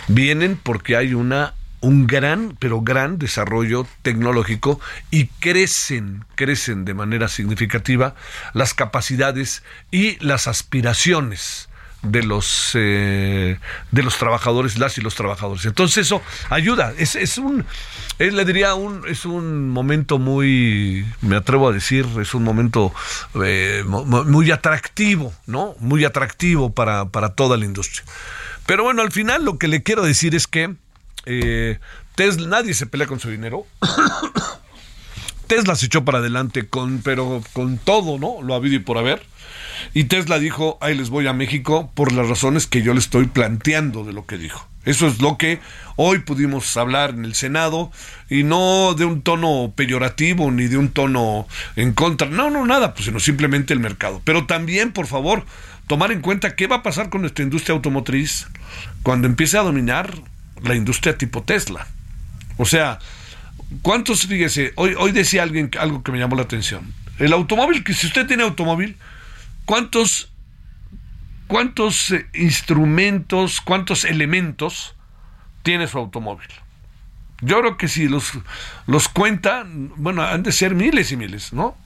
Vienen 0.08 0.60
porque 0.62 0.96
hay 0.96 1.14
una 1.14 1.54
un 1.82 2.08
gran, 2.08 2.56
pero 2.60 2.82
gran 2.82 3.18
desarrollo 3.18 3.88
tecnológico 4.02 4.80
y 5.12 5.28
crecen, 5.28 6.26
crecen 6.36 6.86
de 6.86 6.94
manera 6.94 7.28
significativa 7.28 8.16
las 8.54 8.74
capacidades 8.74 9.64
y 9.92 10.18
las 10.24 10.48
aspiraciones 10.48 11.70
de 12.02 12.24
los 12.24 12.72
eh, 12.76 13.60
de 13.92 14.04
los 14.04 14.18
trabajadores 14.18 14.78
las 14.78 14.98
y 14.98 15.02
los 15.02 15.16
trabajadores. 15.16 15.66
Entonces 15.66 16.06
eso 16.06 16.22
ayuda. 16.50 16.94
Es, 16.98 17.16
es 17.16 17.38
un 17.38 17.66
le 18.18 18.46
diría 18.46 18.74
un 18.76 19.04
es 19.08 19.26
un 19.26 19.70
momento 19.70 20.18
muy 20.18 21.06
me 21.22 21.36
atrevo 21.36 21.70
a 21.70 21.74
decir 21.74 22.06
es 22.20 22.34
un 22.34 22.44
momento 22.44 22.94
eh, 23.42 23.84
muy 23.86 24.52
atractivo 24.52 25.34
no 25.46 25.76
muy 25.80 26.06
atractivo 26.06 26.74
para 26.74 27.06
para 27.06 27.30
toda 27.30 27.58
la 27.58 27.66
industria. 27.66 28.04
Pero 28.66 28.84
bueno 28.84 29.02
al 29.02 29.12
final 29.12 29.44
lo 29.44 29.58
que 29.58 29.68
le 29.68 29.84
quiero 29.84 30.04
decir 30.04 30.36
es 30.36 30.48
que 30.48 30.76
eh, 31.30 31.80
Tesla, 32.16 32.48
nadie 32.48 32.74
se 32.74 32.88
pelea 32.88 33.08
con 33.08 33.20
su 33.20 33.30
dinero. 33.30 33.66
Tesla 35.48 35.76
se 35.76 35.86
echó 35.86 36.04
para 36.04 36.18
adelante 36.18 36.68
con, 36.68 37.02
pero 37.04 37.42
con 37.54 37.78
todo, 37.78 38.20
¿no? 38.20 38.42
Lo 38.42 38.54
ha 38.54 38.58
habido 38.58 38.76
y 38.76 38.80
por 38.80 38.98
haber. 38.98 39.22
Y 39.94 40.06
Tesla 40.06 40.40
dijo, 40.40 40.78
ahí 40.82 40.96
les 40.96 41.10
voy 41.10 41.28
a 41.28 41.34
México 41.34 41.92
por 41.96 42.12
las 42.12 42.28
razones 42.28 42.68
que 42.68 42.82
yo 42.82 42.94
le 42.94 43.00
estoy 43.00 43.28
planteando 43.28 44.04
de 44.04 44.14
lo 44.14 44.26
que 44.26 44.38
dijo. 44.38 44.68
Eso 44.86 45.08
es 45.08 45.22
lo 45.22 45.38
que 45.38 45.60
hoy 45.98 46.20
pudimos 46.20 46.76
hablar 46.78 47.12
en 47.12 47.26
el 47.26 47.36
Senado 47.36 47.92
y 48.30 48.44
no 48.44 48.96
de 48.96 49.06
un 49.06 49.22
tono 49.22 49.74
peyorativo 49.76 50.52
ni 50.52 50.68
de 50.68 50.78
un 50.78 50.90
tono 50.90 51.48
en 51.76 51.94
contra. 51.94 52.28
No, 52.28 52.50
no, 52.50 52.66
nada, 52.66 52.94
pues 52.94 53.06
sino 53.06 53.20
simplemente 53.20 53.74
el 53.74 53.80
mercado. 53.80 54.22
Pero 54.24 54.46
también, 54.46 54.92
por 54.92 55.06
favor, 55.06 55.46
tomar 55.88 56.12
en 56.12 56.22
cuenta 56.22 56.56
qué 56.56 56.68
va 56.68 56.78
a 56.78 56.84
pasar 56.84 57.10
con 57.10 57.22
nuestra 57.22 57.44
industria 57.44 57.76
automotriz 57.76 58.48
cuando 59.04 59.28
empiece 59.28 59.58
a 59.58 59.64
dominar 59.64 60.14
la 60.64 60.76
industria 60.76 61.18
tipo 61.18 61.44
Tesla. 61.44 61.88
O 62.58 62.66
sea, 62.66 63.00
¿cuántos, 63.82 64.26
fíjese, 64.28 64.74
hoy, 64.76 64.96
hoy 64.98 65.12
decía 65.12 65.44
alguien 65.44 65.72
algo 65.80 66.04
que 66.04 66.12
me 66.12 66.20
llamó 66.20 66.36
la 66.36 66.44
atención. 66.44 66.94
El 67.18 67.34
automóvil, 67.34 67.84
que 67.84 67.94
si 67.94 68.08
usted 68.08 68.28
tiene 68.28 68.44
automóvil, 68.44 68.98
¿cuántos, 69.66 70.32
cuántos 71.48 72.12
eh, 72.12 72.28
instrumentos, 72.34 73.62
cuántos 73.62 74.06
elementos 74.06 74.96
tiene 75.64 75.88
su 75.88 75.98
automóvil? 75.98 76.48
Yo 77.42 77.60
creo 77.60 77.78
que 77.78 77.88
si 77.88 78.08
los, 78.08 78.32
los 78.88 79.08
cuenta, 79.08 79.66
bueno, 79.68 80.24
han 80.24 80.44
de 80.44 80.52
ser 80.52 80.76
miles 80.76 81.12
y 81.12 81.18
miles, 81.18 81.54
¿no? 81.54 81.78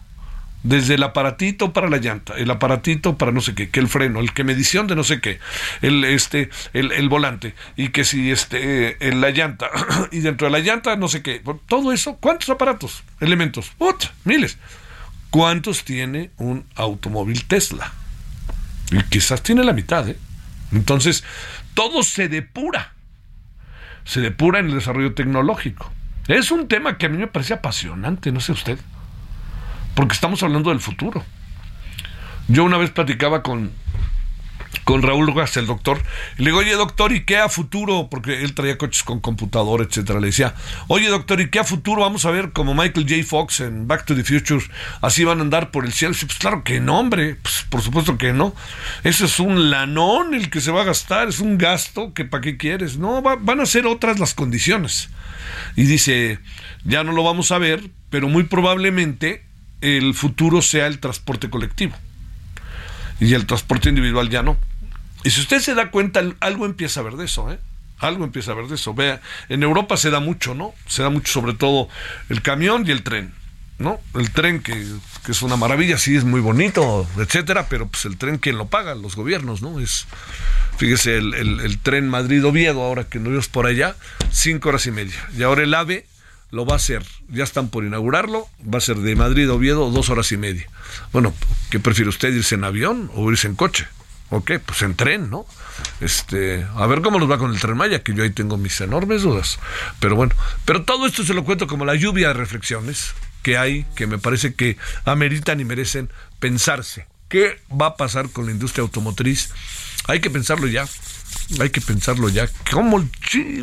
Desde 0.63 0.96
el 0.96 1.03
aparatito 1.03 1.74
para 1.74 1.89
la 1.89 1.98
llanta, 1.98 2.36
el 2.38 2.50
aparatito 2.50 3.17
para 3.17 3.32
no 3.32 3.41
sé 3.41 3.53
qué, 3.53 3.70
que 3.70 3.82
el 3.82 3.88
freno, 3.88 4.22
el 4.22 4.34
que 4.34 4.43
medición 4.43 4.88
de 4.88 4.96
no 4.96 5.03
sé 5.03 5.20
qué, 5.20 5.39
el 5.82 6.03
este, 6.05 6.50
el, 6.72 7.10
volante, 7.10 7.53
y 7.75 7.89
que 7.89 8.05
si 8.05 8.32
este, 8.32 9.05
en 9.05 9.22
la 9.22 9.29
llanta, 9.32 9.70
y 10.12 10.20
dentro 10.20 10.48
de 10.48 10.51
la 10.51 10.60
llanta 10.60 10.96
no 10.96 11.10
sé 11.10 11.22
qué, 11.22 11.41
todo 11.67 11.91
eso, 11.91 12.17
¿cuántos 12.20 12.50
aparatos, 12.50 13.03
elementos? 13.20 13.72
miles. 14.24 14.58
¿Cuántos 15.29 15.84
tiene 15.84 16.29
un 16.38 16.65
automóvil 16.75 17.46
Tesla? 17.46 17.91
Y 18.91 19.01
quizás 19.03 19.41
tiene 19.41 19.63
la 19.63 19.74
mitad, 19.74 20.08
¿eh? 20.08 20.17
Entonces, 20.72 21.24
todo 21.74 22.03
se 22.03 22.29
depura. 22.29 22.93
Se 24.05 24.22
depura 24.22 24.60
en 24.60 24.67
el 24.67 24.75
desarrollo 24.75 25.15
tecnológico. 25.15 25.91
Es 26.27 26.51
un 26.51 26.67
tema 26.67 27.00
que 27.00 27.08
a 27.08 27.10
mí 27.10 27.17
me 27.17 27.27
parece 27.27 27.55
apasionante, 27.55 28.32
no 28.32 28.39
sé 28.39 28.51
usted 28.51 28.77
porque 29.96 30.14
estamos 30.14 30.44
hablando 30.44 30.70
del 30.70 30.80
futuro. 30.80 31.24
Yo 32.48 32.64
una 32.64 32.78
vez 32.78 32.90
platicaba 32.90 33.42
con, 33.42 33.72
con 34.84 35.02
Raúl 35.02 35.28
Rugas, 35.28 35.56
el 35.58 35.66
doctor, 35.66 36.02
y 36.38 36.44
le 36.44 36.50
digo, 36.50 36.60
oye 36.60 36.74
doctor, 36.74 37.14
¿y 37.14 37.24
qué 37.24 37.38
a 37.38 37.48
futuro? 37.48 38.10
Porque 38.10 38.44
él 38.44 38.54
traía 38.54 38.78
coches 38.78 39.04
con 39.04 39.22
computador, 39.22 39.82
etcétera. 39.82 40.20
Le 40.20 40.28
decía, 40.28 40.56
oye 40.88 41.08
doctor, 41.08 41.40
¿y 41.40 41.50
qué 41.50 41.60
a 41.60 41.64
futuro? 41.64 42.02
Vamos 42.02 42.26
a 42.26 42.32
ver 42.32 42.52
como 42.52 42.74
Michael 42.74 43.08
J. 43.08 43.24
Fox 43.26 43.62
en 43.62 43.88
Back 43.88 44.06
to 44.06 44.16
the 44.16 44.24
Future, 44.24 44.64
así 45.02 45.24
van 45.24 45.40
a 45.40 45.42
andar 45.42 45.72
por 45.72 45.86
el 45.86 45.94
cielo. 45.94 46.14
pues 46.20 46.38
claro 46.38 46.64
que 46.64 46.82
no, 46.82 47.00
hombre, 47.00 47.36
pues 47.36 47.66
por 47.70 47.82
supuesto 47.82 48.18
que 48.18 48.34
no. 48.34 48.54
Eso 49.04 49.26
es 49.26 49.40
un 49.40 49.70
lanón 49.70 50.34
el 50.34 50.50
que 50.50 50.60
se 50.60 50.72
va 50.72 50.82
a 50.82 50.86
gastar, 50.86 51.30
es 51.30 51.40
un 51.40 51.58
gasto 51.58 52.14
que 52.14 52.26
para 52.26 52.42
qué 52.42 52.58
quieres. 52.58 52.98
No, 52.98 53.22
van 53.22 53.60
a 53.60 53.66
ser 53.66 53.88
otras 53.88 54.20
las 54.20 54.34
condiciones. 54.34 55.10
Y 55.76 55.84
dice, 55.84 56.40
ya 56.84 57.04
no 57.04 57.14
lo 57.14 57.24
vamos 57.24 57.52
a 57.52 57.58
ver, 57.58 57.90
pero 58.10 58.28
muy 58.28 58.44
probablemente 58.44 59.52
el 59.84 60.13
futuro 60.13 60.62
sea 60.62 60.88
el 60.88 61.00
transporte 61.00 61.50
colectivo 61.50 61.94
y 63.20 63.34
el 63.34 63.46
transporte 63.46 63.90
individual 63.90 64.30
ya 64.30 64.42
no. 64.42 64.58
Y 65.24 65.30
si 65.30 65.42
usted 65.42 65.60
se 65.60 65.75
da 65.75 65.92
cuenta, 65.92 66.22
algo 66.40 66.66
empieza 66.66 67.02
a 67.02 67.04
ver 67.04 67.13
de 67.13 67.25
eso, 67.25 67.52
¿eh? 67.52 67.60
Algo 68.00 68.24
empieza 68.24 68.52
a 68.52 68.56
ver 68.56 68.68
de 68.68 68.75
eso. 68.75 68.94
Vea, 68.94 69.22
en 69.50 69.62
Europa 69.62 69.98
se 69.98 70.10
da 70.10 70.20
mucho, 70.20 70.56
¿no? 70.56 70.74
Se 70.88 71.04
da 71.04 71.10
mucho 71.10 71.32
sobre 71.32 71.54
todo 71.54 71.88
el 72.30 72.42
camión 72.42 72.86
y 72.88 72.92
el 72.92 73.04
tren, 73.04 73.34
¿no? 73.78 74.00
El 74.16 74.32
tren 74.32 74.62
que, 74.62 74.86
es 75.28 75.42
una 75.42 75.56
maravilla, 75.58 75.98
sí 75.98 76.16
es 76.16 76.24
muy 76.24 76.42
bonito, 76.42 77.08
etcétera, 77.18 77.68
pero 77.70 77.88
pues 77.88 78.06
el 78.06 78.18
tren 78.18 78.38
quién 78.38 78.58
lo 78.58 78.68
paga, 78.68 78.96
los 78.96 79.16
gobiernos, 79.16 79.62
¿no? 79.62 79.80
Es, 79.80 80.06
fíjese, 80.78 81.18
el, 81.18 81.34
el 81.34 81.78
tren 81.80 82.10
Madrid-Oviedo, 82.10 82.82
ahora 82.82 83.06
que 83.06 83.20
no 83.20 83.38
es 83.38 83.48
por 83.48 83.68
allá, 83.68 83.96
cinco 84.32 84.70
horas 84.70 84.86
y 84.86 84.92
media. 84.92 85.30
Y 85.38 85.44
ahora 85.44 85.63
el 85.63 85.74
AVE 85.74 86.06
lo 86.53 86.67
va 86.67 86.74
a 86.74 86.75
hacer, 86.75 87.03
ya 87.29 87.43
están 87.43 87.69
por 87.69 87.83
inaugurarlo, 87.83 88.48
va 88.63 88.77
a 88.77 88.81
ser 88.81 88.98
de 88.98 89.15
Madrid 89.15 89.50
a 89.50 89.53
Oviedo 89.53 89.89
dos 89.89 90.10
horas 90.10 90.31
y 90.31 90.38
media. 90.38 90.69
Bueno, 91.12 91.33
¿qué 91.72 91.79
prefiere 91.79 92.10
usted, 92.10 92.31
irse 92.31 92.53
en 92.53 92.63
avión 92.63 93.10
o 93.15 93.31
irse 93.31 93.48
en 93.48 93.55
coche? 93.55 93.88
¿O 94.29 94.45
qué? 94.45 94.60
Pues 94.60 94.83
en 94.83 94.95
tren, 94.95 95.31
¿no? 95.31 95.48
Este, 96.00 96.63
a 96.75 96.86
ver 96.86 97.01
cómo 97.01 97.17
nos 97.19 97.29
va 97.29 97.39
con 97.39 97.51
el 97.51 97.60
tren 97.60 97.75
Maya, 97.75 98.03
que 98.03 98.13
yo 98.13 98.22
ahí 98.22 98.29
tengo 98.29 98.57
mis 98.57 98.79
enormes 98.81 99.24
dudas. 99.24 99.57
Pero 100.00 100.15
bueno, 100.15 100.36
pero 100.63 100.83
todo 100.83 101.07
esto 101.07 101.24
se 101.24 101.33
lo 101.33 101.43
cuento 101.43 101.65
como 101.65 101.86
la 101.86 101.95
lluvia 101.95 102.27
de 102.27 102.33
reflexiones 102.36 103.15
que 103.41 103.57
hay, 103.57 103.88
que 103.95 104.05
me 104.05 104.19
parece 104.19 104.53
que 104.53 104.77
ameritan 105.05 105.60
y 105.60 105.65
merecen 105.65 106.12
pensarse. 106.39 107.07
¿Qué 107.29 107.62
va 107.69 107.88
a 107.88 107.98
pasar 107.98 108.29
con 108.29 108.45
la 108.45 108.51
industria 108.51 108.83
automotriz? 108.83 109.50
Hay 110.05 110.19
que 110.19 110.29
pensarlo 110.29 110.67
ya 110.67 110.86
hay 111.60 111.70
que 111.70 111.82
pensarlo 111.82 112.30
ya. 112.30 112.48
¿Cómo 112.72 113.04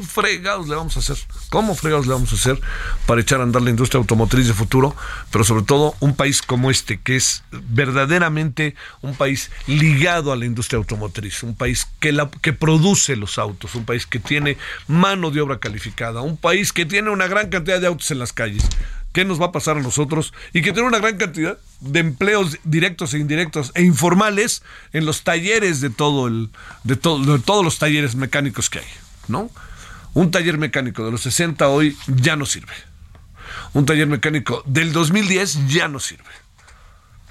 fregados 0.03 0.69
le 0.69 0.75
vamos 0.75 0.97
a 0.97 1.01
hacer? 1.01 1.17
¿Cómo 1.49 1.75
fregados 1.75 2.07
le 2.07 2.13
vamos 2.13 2.33
a 2.33 2.37
hacer 2.37 2.61
para 3.07 3.21
echar 3.21 3.41
a 3.41 3.45
andar 3.45 3.63
la 3.63 3.71
industria 3.71 3.99
automotriz 3.99 4.47
de 4.47 4.55
futuro? 4.55 4.95
Pero 5.31 5.45
sobre 5.45 5.65
todo 5.65 5.95
un 6.01 6.15
país 6.15 6.43
como 6.43 6.71
este, 6.71 7.01
que 7.01 7.17
es 7.17 7.43
verdaderamente 7.51 8.75
un 9.03 9.15
país 9.15 9.51
ligado 9.67 10.33
a 10.33 10.37
la 10.37 10.47
industria 10.47 10.79
automotriz, 10.79 11.43
un 11.43 11.55
país 11.55 11.87
que, 11.99 12.13
la, 12.13 12.31
que 12.43 12.53
produce 12.53 13.17
los 13.17 13.39
autos, 13.39 13.75
un 13.75 13.85
país 13.85 14.07
que 14.07 14.19
tiene 14.19 14.57
mano 14.87 15.31
de 15.31 15.41
obra 15.41 15.59
calificada, 15.59 16.21
un 16.21 16.37
país 16.37 16.73
que 16.73 16.87
tiene 16.87 17.11
una 17.11 17.27
gran 17.27 17.49
cantidad 17.49 17.81
de 17.81 17.87
autos 17.87 18.11
en 18.11 18.19
las 18.19 18.33
calles 18.33 18.65
qué 19.13 19.25
nos 19.25 19.41
va 19.41 19.47
a 19.47 19.53
pasar 19.53 19.77
a 19.77 19.81
nosotros 19.81 20.33
y 20.53 20.63
que 20.63 20.73
tiene 20.73 20.89
una 20.89 20.99
gran 20.99 21.17
cantidad 21.17 21.59
de 21.81 22.01
empleos 22.01 22.59
directos 22.65 23.15
e 23.15 23.19
indirectos 23.19 23.73
e 23.75 23.83
informales 23.83 24.63
en 24.93 25.07
los 25.07 25.23
talleres 25.23 25.81
de 25.81 25.91
todo 25.91 26.29
el 26.29 26.51
de, 26.85 26.97
todo, 26.97 27.37
de 27.37 27.43
todos 27.43 27.65
los 27.65 27.79
talleres 27.79 28.15
mecánicos 28.15 28.71
que 28.71 28.81
hay, 28.81 28.87
¿no? 29.29 29.51
Un 30.15 30.31
taller 30.31 30.59
mecánico 30.59 31.05
de 31.05 31.13
los 31.13 31.23
60 31.23 31.69
hoy 31.69 31.97
ya 32.07 32.37
no 32.37 32.47
sirve. 32.47 32.75
Un 33.73 33.87
taller 33.87 34.07
mecánico 34.07 34.63
del 34.67 34.93
2010 34.93 35.69
ya 35.69 35.89
no 35.89 36.01
sirve. 36.01 36.25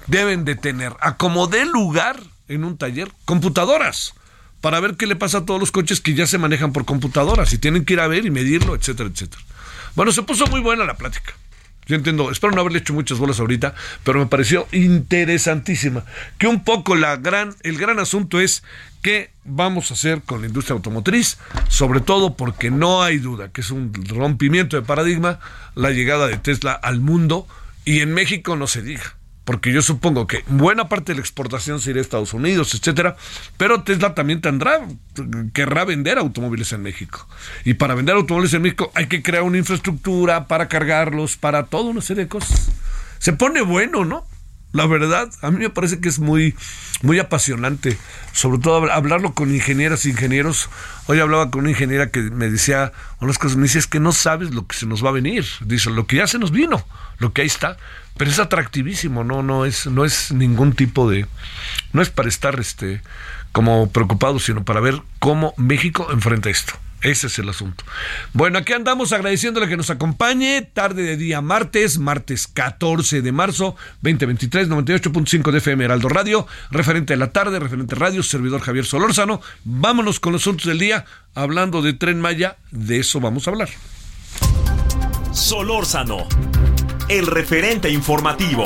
Deben 0.06 0.44
de 0.44 0.56
tener 0.56 0.94
a 1.00 1.16
como 1.16 1.46
lugar 1.46 2.20
en 2.48 2.64
un 2.64 2.78
taller 2.78 3.12
computadoras 3.26 4.14
para 4.60 4.80
ver 4.80 4.96
qué 4.96 5.06
le 5.06 5.16
pasa 5.16 5.38
a 5.38 5.46
todos 5.46 5.60
los 5.60 5.70
coches 5.70 6.00
que 6.00 6.14
ya 6.14 6.26
se 6.26 6.38
manejan 6.38 6.72
por 6.72 6.84
computadoras 6.84 7.52
y 7.52 7.58
tienen 7.58 7.84
que 7.84 7.94
ir 7.94 8.00
a 8.00 8.08
ver 8.08 8.26
y 8.26 8.30
medirlo, 8.30 8.74
etcétera, 8.74 9.08
etcétera. 9.08 9.42
Bueno, 9.94 10.12
se 10.12 10.22
puso 10.22 10.46
muy 10.46 10.60
buena 10.60 10.84
la 10.84 10.96
plática. 10.96 11.34
Yo 11.90 11.96
entiendo, 11.96 12.30
espero 12.30 12.52
no 12.52 12.60
haberle 12.60 12.78
hecho 12.78 12.94
muchas 12.94 13.18
bolas 13.18 13.40
ahorita, 13.40 13.74
pero 14.04 14.20
me 14.20 14.26
pareció 14.26 14.68
interesantísima. 14.70 16.04
Que 16.38 16.46
un 16.46 16.62
poco 16.62 16.94
la 16.94 17.16
gran, 17.16 17.52
el 17.64 17.78
gran 17.78 17.98
asunto 17.98 18.38
es 18.38 18.62
qué 19.02 19.32
vamos 19.44 19.90
a 19.90 19.94
hacer 19.94 20.22
con 20.22 20.40
la 20.40 20.46
industria 20.46 20.74
automotriz, 20.74 21.38
sobre 21.66 22.00
todo 22.00 22.36
porque 22.36 22.70
no 22.70 23.02
hay 23.02 23.18
duda 23.18 23.50
que 23.50 23.62
es 23.62 23.72
un 23.72 23.92
rompimiento 24.06 24.76
de 24.76 24.82
paradigma 24.82 25.40
la 25.74 25.90
llegada 25.90 26.28
de 26.28 26.36
Tesla 26.36 26.74
al 26.74 27.00
mundo 27.00 27.48
y 27.84 28.02
en 28.02 28.14
México 28.14 28.54
no 28.54 28.68
se 28.68 28.82
diga 28.82 29.16
porque 29.50 29.72
yo 29.72 29.82
supongo 29.82 30.28
que 30.28 30.44
buena 30.46 30.88
parte 30.88 31.10
de 31.10 31.16
la 31.16 31.22
exportación 31.22 31.80
se 31.80 31.90
irá 31.90 31.98
a 31.98 32.02
Estados 32.02 32.34
Unidos, 32.34 32.72
etcétera, 32.72 33.16
pero 33.56 33.82
Tesla 33.82 34.14
también 34.14 34.40
tendrá, 34.40 34.86
querrá 35.52 35.84
vender 35.84 36.18
automóviles 36.18 36.72
en 36.72 36.82
México. 36.82 37.26
Y 37.64 37.74
para 37.74 37.96
vender 37.96 38.14
automóviles 38.14 38.54
en 38.54 38.62
México 38.62 38.92
hay 38.94 39.08
que 39.08 39.24
crear 39.24 39.42
una 39.42 39.58
infraestructura 39.58 40.46
para 40.46 40.68
cargarlos, 40.68 41.36
para 41.36 41.64
toda 41.64 41.90
una 41.90 42.00
serie 42.00 42.22
de 42.22 42.28
cosas. 42.28 42.70
Se 43.18 43.32
pone 43.32 43.60
bueno, 43.62 44.04
¿no? 44.04 44.24
La 44.72 44.86
verdad, 44.86 45.30
a 45.42 45.50
mí 45.50 45.58
me 45.58 45.70
parece 45.70 46.00
que 46.00 46.08
es 46.08 46.18
muy, 46.20 46.54
muy 47.02 47.18
apasionante, 47.18 47.98
sobre 48.32 48.58
todo 48.60 48.90
hablarlo 48.92 49.34
con 49.34 49.52
ingenieras 49.52 50.04
e 50.06 50.10
ingenieros. 50.10 50.70
Hoy 51.06 51.18
hablaba 51.18 51.50
con 51.50 51.62
una 51.62 51.70
ingeniera 51.70 52.10
que 52.10 52.20
me 52.20 52.48
decía 52.48 52.92
unas 53.20 53.38
cosas, 53.38 53.56
me 53.56 53.64
dice, 53.64 53.80
es 53.80 53.86
que 53.88 53.98
no 53.98 54.12
sabes 54.12 54.54
lo 54.54 54.66
que 54.66 54.76
se 54.76 54.86
nos 54.86 55.04
va 55.04 55.08
a 55.08 55.12
venir. 55.12 55.44
Dice, 55.64 55.90
lo 55.90 56.06
que 56.06 56.16
ya 56.16 56.26
se 56.26 56.38
nos 56.38 56.52
vino, 56.52 56.86
lo 57.18 57.32
que 57.32 57.42
ahí 57.42 57.48
está 57.48 57.76
pero 58.20 58.30
es 58.30 58.38
atractivísimo, 58.38 59.24
no, 59.24 59.42
no 59.42 59.64
es, 59.64 59.86
no 59.86 60.04
es 60.04 60.30
ningún 60.30 60.74
tipo 60.74 61.08
de, 61.08 61.26
no 61.94 62.02
es 62.02 62.10
para 62.10 62.28
estar 62.28 62.60
este 62.60 63.00
como 63.50 63.90
preocupado, 63.90 64.38
sino 64.38 64.62
para 64.62 64.80
ver 64.80 65.00
cómo 65.18 65.54
México 65.56 66.06
enfrenta 66.12 66.50
esto. 66.50 66.74
Ese 67.02 67.28
es 67.28 67.38
el 67.38 67.48
asunto. 67.48 67.84
Bueno, 68.32 68.58
aquí 68.58 68.72
andamos 68.72 69.12
agradeciéndole 69.12 69.68
que 69.68 69.76
nos 69.76 69.90
acompañe. 69.90 70.62
Tarde 70.62 71.02
de 71.02 71.16
día 71.16 71.40
martes, 71.40 71.98
martes 71.98 72.46
14 72.46 73.22
de 73.22 73.32
marzo 73.32 73.76
2023, 74.02 74.68
98.5 74.68 75.50
de 75.50 75.58
FM 75.58 75.84
Heraldo 75.84 76.08
Radio. 76.08 76.46
Referente 76.70 77.14
de 77.14 77.18
la 77.18 77.32
tarde, 77.32 77.58
referente 77.58 77.94
radio, 77.94 78.22
servidor 78.22 78.60
Javier 78.60 78.84
Solórzano. 78.84 79.40
Vámonos 79.64 80.20
con 80.20 80.32
los 80.32 80.42
asuntos 80.42 80.66
del 80.66 80.78
día. 80.78 81.04
Hablando 81.34 81.80
de 81.80 81.92
Tren 81.92 82.20
Maya, 82.20 82.56
de 82.70 82.98
eso 82.98 83.20
vamos 83.20 83.46
a 83.46 83.50
hablar. 83.50 83.68
Solórzano 85.32 86.26
el 87.10 87.26
referente 87.26 87.90
informativo. 87.90 88.62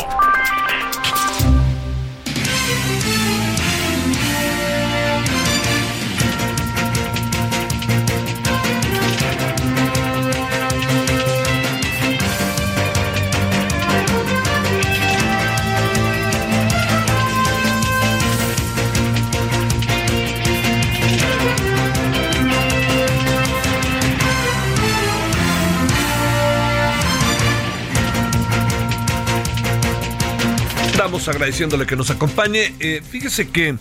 Agradeciéndole 31.29 31.87
que 31.87 31.97
nos 31.97 32.11
acompañe. 32.11 32.75
Eh, 32.81 33.01
fíjese 33.09 33.49
que 33.49 33.77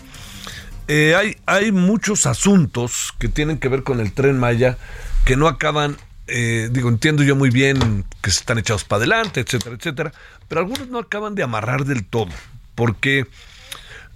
eh, 0.88 1.16
hay, 1.16 1.38
hay 1.46 1.72
muchos 1.72 2.26
asuntos 2.26 3.14
que 3.18 3.28
tienen 3.28 3.58
que 3.58 3.70
ver 3.70 3.84
con 3.84 4.00
el 4.00 4.14
tren 4.14 4.38
Maya 4.38 4.78
que 5.26 5.36
no 5.36 5.48
acaban, 5.48 5.98
eh, 6.28 6.70
digo, 6.72 6.90
entiendo 6.90 7.24
yo 7.24 7.36
muy 7.36 7.50
bien 7.50 8.06
que 8.22 8.30
se 8.30 8.40
están 8.40 8.60
echados 8.60 8.84
para 8.84 9.00
adelante, 9.00 9.40
etcétera, 9.40 9.76
etcétera, 9.76 10.12
pero 10.48 10.62
algunos 10.62 10.90
no 10.90 11.00
acaban 11.00 11.36
de 11.36 11.44
amarrar 11.44 11.86
del 11.86 12.06
todo, 12.06 12.30
porque 12.76 13.26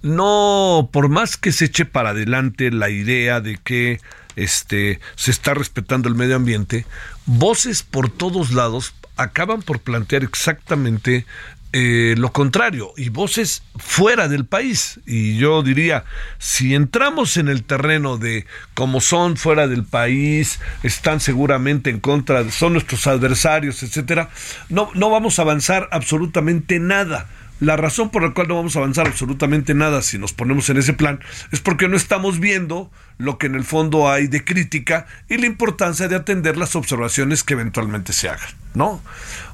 no, 0.02 0.88
por 0.92 1.08
más 1.08 1.36
que 1.36 1.50
se 1.50 1.64
eche 1.64 1.86
para 1.86 2.10
adelante 2.10 2.70
la 2.70 2.88
idea 2.88 3.40
de 3.40 3.58
que 3.58 4.00
este, 4.36 5.00
se 5.16 5.30
está 5.30 5.54
respetando 5.54 6.08
el 6.08 6.14
medio 6.14 6.36
ambiente, 6.36 6.86
voces 7.26 7.82
por 7.82 8.10
todos 8.10 8.52
lados 8.52 8.94
acaban 9.16 9.62
por 9.62 9.80
plantear 9.80 10.22
exactamente 10.22 11.26
eh, 11.72 12.14
lo 12.16 12.32
contrario 12.32 12.92
y 12.96 13.10
voces 13.10 13.62
fuera 13.76 14.28
del 14.28 14.46
país. 14.46 15.00
Y 15.06 15.36
yo 15.36 15.62
diría, 15.62 16.04
si 16.38 16.74
entramos 16.74 17.36
en 17.36 17.48
el 17.48 17.64
terreno 17.64 18.16
de 18.16 18.46
como 18.74 19.00
son 19.00 19.36
fuera 19.36 19.68
del 19.68 19.84
país, 19.84 20.60
están 20.82 21.20
seguramente 21.20 21.90
en 21.90 22.00
contra, 22.00 22.50
son 22.50 22.72
nuestros 22.72 23.06
adversarios, 23.06 23.82
etcétera, 23.82 24.30
no, 24.68 24.90
no 24.94 25.10
vamos 25.10 25.38
a 25.38 25.42
avanzar 25.42 25.88
absolutamente 25.92 26.78
nada. 26.78 27.28
La 27.60 27.76
razón 27.76 28.10
por 28.10 28.22
la 28.22 28.34
cual 28.34 28.48
no 28.48 28.56
vamos 28.56 28.76
a 28.76 28.78
avanzar 28.78 29.08
absolutamente 29.08 29.74
nada 29.74 30.00
si 30.02 30.18
nos 30.18 30.32
ponemos 30.32 30.68
en 30.70 30.76
ese 30.76 30.92
plan 30.92 31.20
es 31.50 31.60
porque 31.60 31.88
no 31.88 31.96
estamos 31.96 32.38
viendo 32.38 32.90
lo 33.18 33.36
que 33.36 33.46
en 33.46 33.56
el 33.56 33.64
fondo 33.64 34.08
hay 34.08 34.28
de 34.28 34.44
crítica 34.44 35.06
y 35.28 35.38
la 35.38 35.46
importancia 35.46 36.06
de 36.06 36.14
atender 36.14 36.56
las 36.56 36.76
observaciones 36.76 37.42
que 37.42 37.54
eventualmente 37.54 38.12
se 38.12 38.28
hagan, 38.28 38.48
¿no? 38.74 39.02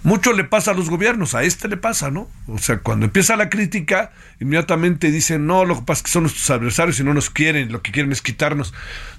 Mucho 0.02 0.34
le 0.34 0.44
pasa 0.44 0.72
a 0.72 0.74
los 0.74 0.90
gobiernos, 0.90 1.34
a 1.34 1.44
este 1.44 1.66
le 1.66 1.78
pasa, 1.78 2.10
¿no? 2.10 2.28
O 2.46 2.58
sea, 2.58 2.80
cuando 2.80 3.06
empieza 3.06 3.36
la 3.36 3.48
crítica, 3.48 4.12
inmediatamente 4.38 5.10
dicen, 5.10 5.46
no, 5.46 5.64
lo 5.64 5.76
que 5.76 5.86
pasa 5.86 6.00
es 6.00 6.02
que 6.02 6.10
son 6.10 6.24
nuestros 6.24 6.50
adversarios 6.50 7.00
y 7.00 7.04
no 7.04 7.14
nos 7.14 7.30
quieren, 7.30 7.72
lo 7.72 7.80
que 7.80 7.90
quieren 7.90 8.12
es 8.12 8.20
quitarnos. 8.20 8.74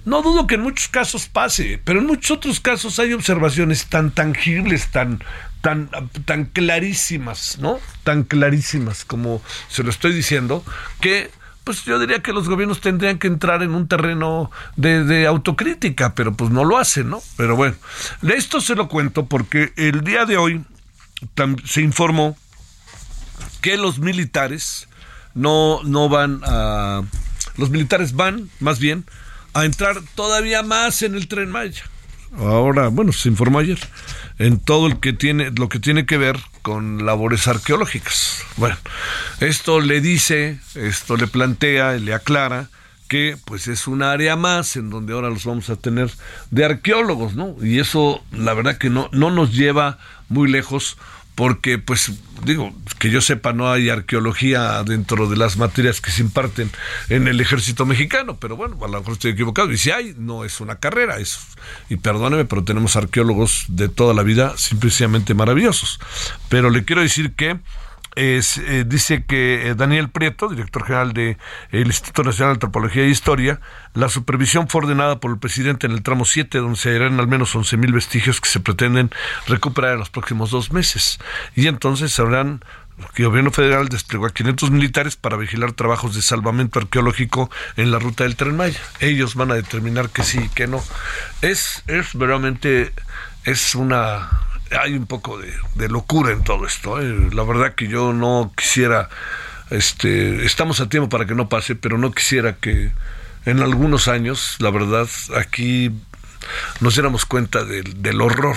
No 0.05 0.21
dudo 0.21 0.45
que 0.45 0.55
en 0.55 0.61
muchos 0.61 0.89
casos 0.89 1.27
pase, 1.27 1.81
pero 1.83 2.01
en 2.01 2.05
muchos 2.05 2.37
otros 2.37 2.59
casos 2.59 2.99
hay 2.99 3.13
observaciones 3.13 3.87
tan 3.87 4.11
tangibles, 4.11 4.89
tan 4.89 5.23
tan, 5.65 5.89
tan 6.25 6.45
clarísimas, 6.45 7.57
¿no? 7.57 7.79
Tan 8.03 8.23
clarísimas 8.23 9.03
como 9.03 9.41
se 9.67 9.81
lo 9.81 9.89
estoy 9.89 10.13
diciendo, 10.13 10.63
que 11.01 11.31
pues 11.63 11.85
yo 11.85 11.97
diría 11.97 12.21
que 12.21 12.33
los 12.33 12.47
gobiernos 12.47 12.81
tendrían 12.81 13.17
que 13.17 13.25
entrar 13.25 13.63
en 13.63 13.73
un 13.73 13.87
terreno 13.87 14.51
de, 14.75 15.25
autocrítica, 15.25 16.13
pero 16.13 16.35
pues 16.35 16.51
no 16.51 16.65
lo 16.65 16.77
hacen, 16.77 17.09
¿no? 17.09 17.19
Pero 17.35 17.55
bueno, 17.55 17.75
de 18.21 18.35
esto 18.35 18.61
se 18.61 18.75
lo 18.75 18.87
cuento 18.87 19.25
porque 19.25 19.73
el 19.75 20.03
día 20.03 20.25
de 20.25 20.37
hoy 20.37 20.63
se 21.65 21.81
informó 21.81 22.37
que 23.61 23.75
los 23.75 23.97
militares 23.97 24.87
no, 25.33 25.81
no 25.83 26.09
van 26.09 26.41
a... 26.45 27.01
Los 27.57 27.71
militares 27.71 28.13
van, 28.13 28.51
más 28.59 28.77
bien, 28.77 29.03
a 29.55 29.65
entrar 29.65 29.99
todavía 30.13 30.61
más 30.61 31.01
en 31.01 31.15
el 31.15 31.27
tren 31.27 31.49
Maya. 31.49 31.89
Ahora, 32.37 32.89
bueno, 32.89 33.13
se 33.13 33.29
informó 33.29 33.59
ayer 33.59 33.79
en 34.39 34.59
todo 34.59 34.87
el 34.87 34.99
que 34.99 35.13
tiene, 35.13 35.51
lo 35.51 35.69
que 35.69 35.79
tiene 35.79 36.05
que 36.05 36.17
ver 36.17 36.39
con 36.61 37.05
labores 37.05 37.47
arqueológicas. 37.47 38.43
Bueno, 38.57 38.77
esto 39.39 39.79
le 39.79 40.01
dice, 40.01 40.59
esto 40.75 41.15
le 41.17 41.27
plantea, 41.27 41.93
le 41.93 42.13
aclara 42.13 42.69
que 43.07 43.37
pues 43.45 43.67
es 43.67 43.87
un 43.87 44.01
área 44.01 44.35
más 44.35 44.75
en 44.75 44.89
donde 44.89 45.13
ahora 45.13 45.29
los 45.29 45.45
vamos 45.45 45.69
a 45.69 45.75
tener 45.75 46.09
de 46.51 46.65
arqueólogos, 46.65 47.35
¿no? 47.35 47.55
Y 47.61 47.79
eso 47.79 48.23
la 48.31 48.53
verdad 48.53 48.77
que 48.77 48.89
no, 48.89 49.09
no 49.11 49.31
nos 49.31 49.53
lleva 49.53 49.99
muy 50.27 50.49
lejos 50.49 50.97
porque 51.35 51.77
pues 51.77 52.11
digo, 52.45 52.73
que 52.99 53.09
yo 53.09 53.21
sepa 53.21 53.53
no 53.53 53.71
hay 53.71 53.89
arqueología 53.89 54.83
dentro 54.83 55.27
de 55.27 55.35
las 55.35 55.57
materias 55.57 56.01
que 56.01 56.11
se 56.11 56.21
imparten 56.21 56.71
en 57.09 57.27
el 57.27 57.41
ejército 57.41 57.85
mexicano, 57.85 58.37
pero 58.39 58.55
bueno, 58.55 58.77
a 58.83 58.87
lo 58.87 58.99
mejor 58.99 59.13
estoy 59.13 59.31
equivocado, 59.31 59.71
y 59.71 59.77
si 59.77 59.91
hay, 59.91 60.15
no 60.17 60.45
es 60.45 60.61
una 60.61 60.75
carrera, 60.77 61.17
es, 61.17 61.39
y 61.89 61.97
perdóneme, 61.97 62.45
pero 62.45 62.63
tenemos 62.63 62.95
arqueólogos 62.95 63.65
de 63.67 63.89
toda 63.89 64.13
la 64.13 64.23
vida 64.23 64.55
simplemente 64.57 65.33
maravillosos, 65.33 65.99
pero 66.49 66.69
le 66.69 66.85
quiero 66.85 67.01
decir 67.01 67.33
que 67.33 67.59
es, 68.15 68.57
eh, 68.57 68.83
dice 68.85 69.25
que 69.25 69.67
eh, 69.67 69.75
Daniel 69.75 70.09
Prieto, 70.09 70.49
director 70.49 70.83
general 70.85 71.13
del 71.13 71.37
Instituto 71.71 72.23
Nacional 72.23 72.53
de 72.53 72.55
Antropología 72.55 73.03
e 73.03 73.09
Historia, 73.09 73.59
la 73.93 74.09
supervisión 74.09 74.67
fue 74.67 74.81
ordenada 74.81 75.19
por 75.19 75.31
el 75.31 75.37
presidente 75.37 75.87
en 75.87 75.93
el 75.93 76.03
tramo 76.03 76.25
7, 76.25 76.57
donde 76.57 76.77
se 76.77 76.89
hallarán 76.89 77.19
al 77.19 77.27
menos 77.27 77.55
11.000 77.55 77.93
vestigios 77.93 78.41
que 78.41 78.49
se 78.49 78.59
pretenden 78.59 79.11
recuperar 79.47 79.93
en 79.93 79.99
los 79.99 80.09
próximos 80.09 80.51
dos 80.51 80.71
meses. 80.71 81.19
Y 81.55 81.67
entonces 81.67 82.11
sabrán 82.11 82.63
el 83.17 83.25
gobierno 83.25 83.51
federal 83.51 83.89
desplegó 83.89 84.25
a 84.25 84.33
500 84.33 84.71
militares 84.71 85.15
para 85.17 85.35
vigilar 85.35 85.73
trabajos 85.73 86.15
de 86.15 86.21
salvamento 86.21 86.79
arqueológico 86.79 87.49
en 87.75 87.91
la 87.91 87.99
ruta 87.99 88.23
del 88.23 88.37
Tren 88.37 88.55
Maya. 88.55 88.79
Ellos 89.01 89.35
van 89.35 89.51
a 89.51 89.55
determinar 89.55 90.09
que 90.09 90.23
sí 90.23 90.39
y 90.45 90.49
que 90.49 90.67
no. 90.67 90.81
Es, 91.41 91.83
es 91.87 92.13
verdaderamente, 92.13 92.93
es 93.43 93.75
una 93.75 94.44
hay 94.75 94.93
un 94.93 95.05
poco 95.05 95.39
de, 95.39 95.89
locura 95.89 96.31
en 96.31 96.43
todo 96.43 96.65
esto. 96.65 97.01
¿eh? 97.01 97.29
La 97.33 97.43
verdad 97.43 97.75
que 97.75 97.87
yo 97.87 98.13
no 98.13 98.51
quisiera, 98.55 99.09
este, 99.69 100.45
estamos 100.45 100.79
a 100.79 100.89
tiempo 100.89 101.09
para 101.09 101.25
que 101.25 101.35
no 101.35 101.49
pase, 101.49 101.75
pero 101.75 101.97
no 101.97 102.11
quisiera 102.11 102.55
que 102.55 102.91
en 103.45 103.59
algunos 103.59 104.07
años, 104.07 104.55
la 104.59 104.71
verdad, 104.71 105.07
aquí 105.35 105.91
nos 106.79 106.95
diéramos 106.95 107.25
cuenta 107.25 107.63
del 107.63 108.21
horror 108.21 108.55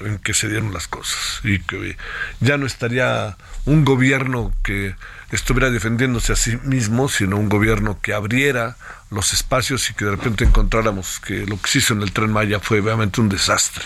en 0.00 0.18
que 0.18 0.34
se 0.34 0.48
dieron 0.48 0.72
las 0.72 0.88
cosas 0.88 1.40
y 1.44 1.60
que 1.60 1.96
ya 2.40 2.56
no 2.56 2.66
estaría 2.66 3.36
un 3.64 3.84
gobierno 3.84 4.52
que 4.62 4.94
estuviera 5.32 5.70
defendiéndose 5.70 6.32
a 6.32 6.36
sí 6.36 6.56
mismo, 6.64 7.08
sino 7.08 7.36
un 7.36 7.48
gobierno 7.48 8.00
que 8.00 8.12
abriera 8.12 8.76
los 9.10 9.32
espacios 9.32 9.90
y 9.90 9.94
que 9.94 10.04
de 10.04 10.12
repente 10.12 10.44
encontráramos 10.44 11.20
que 11.20 11.46
lo 11.46 11.60
que 11.60 11.68
se 11.68 11.78
hizo 11.78 11.94
en 11.94 12.02
el 12.02 12.12
tren 12.12 12.32
Maya 12.32 12.60
fue 12.60 12.80
obviamente 12.80 13.20
un 13.20 13.28
desastre, 13.28 13.84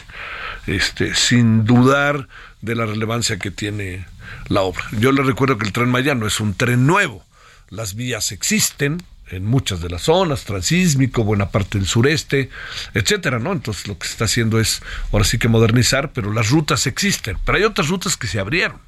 este, 0.66 1.14
sin 1.14 1.64
dudar 1.64 2.28
de 2.62 2.74
la 2.74 2.86
relevancia 2.86 3.38
que 3.38 3.50
tiene 3.50 4.06
la 4.48 4.62
obra. 4.62 4.84
Yo 4.92 5.12
le 5.12 5.22
recuerdo 5.22 5.58
que 5.58 5.66
el 5.66 5.72
tren 5.72 5.90
Maya 5.90 6.14
no 6.14 6.26
es 6.26 6.40
un 6.40 6.54
tren 6.54 6.86
nuevo, 6.86 7.24
las 7.70 7.94
vías 7.94 8.32
existen, 8.32 9.02
en 9.30 9.46
muchas 9.46 9.80
de 9.80 9.88
las 9.88 10.02
zonas, 10.02 10.44
transísmico, 10.44 11.24
buena 11.24 11.50
parte 11.50 11.78
del 11.78 11.86
sureste, 11.86 12.50
etcétera, 12.92 13.38
¿no? 13.38 13.52
Entonces 13.52 13.88
lo 13.88 13.98
que 13.98 14.06
se 14.06 14.12
está 14.12 14.26
haciendo 14.26 14.60
es 14.60 14.82
ahora 15.12 15.24
sí 15.24 15.38
que 15.38 15.48
modernizar, 15.48 16.12
pero 16.12 16.32
las 16.32 16.50
rutas 16.50 16.86
existen, 16.86 17.38
pero 17.44 17.58
hay 17.58 17.64
otras 17.64 17.88
rutas 17.88 18.16
que 18.16 18.26
se 18.26 18.38
abrieron. 18.38 18.78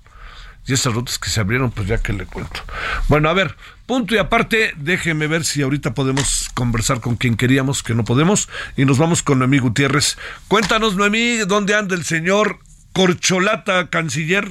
Y 0.66 0.72
esas 0.72 0.94
rutas 0.94 1.18
que 1.18 1.28
se 1.28 1.40
abrieron, 1.40 1.70
pues 1.70 1.86
ya 1.86 1.98
que 1.98 2.12
le 2.12 2.26
cuento. 2.26 2.60
Bueno, 3.08 3.28
a 3.28 3.34
ver, 3.34 3.54
punto 3.86 4.14
y 4.14 4.18
aparte, 4.18 4.72
déjeme 4.76 5.28
ver 5.28 5.44
si 5.44 5.62
ahorita 5.62 5.94
podemos 5.94 6.50
conversar 6.54 7.00
con 7.00 7.16
quien 7.16 7.36
queríamos, 7.36 7.82
que 7.82 7.94
no 7.94 8.04
podemos, 8.04 8.48
y 8.76 8.84
nos 8.84 8.98
vamos 8.98 9.22
con 9.22 9.38
Noemí 9.38 9.58
Gutiérrez. 9.58 10.18
Cuéntanos, 10.48 10.96
Noemí, 10.96 11.38
¿dónde 11.46 11.74
anda 11.74 11.94
el 11.94 12.02
señor 12.02 12.58
Corcholata, 12.92 13.90
canciller? 13.90 14.48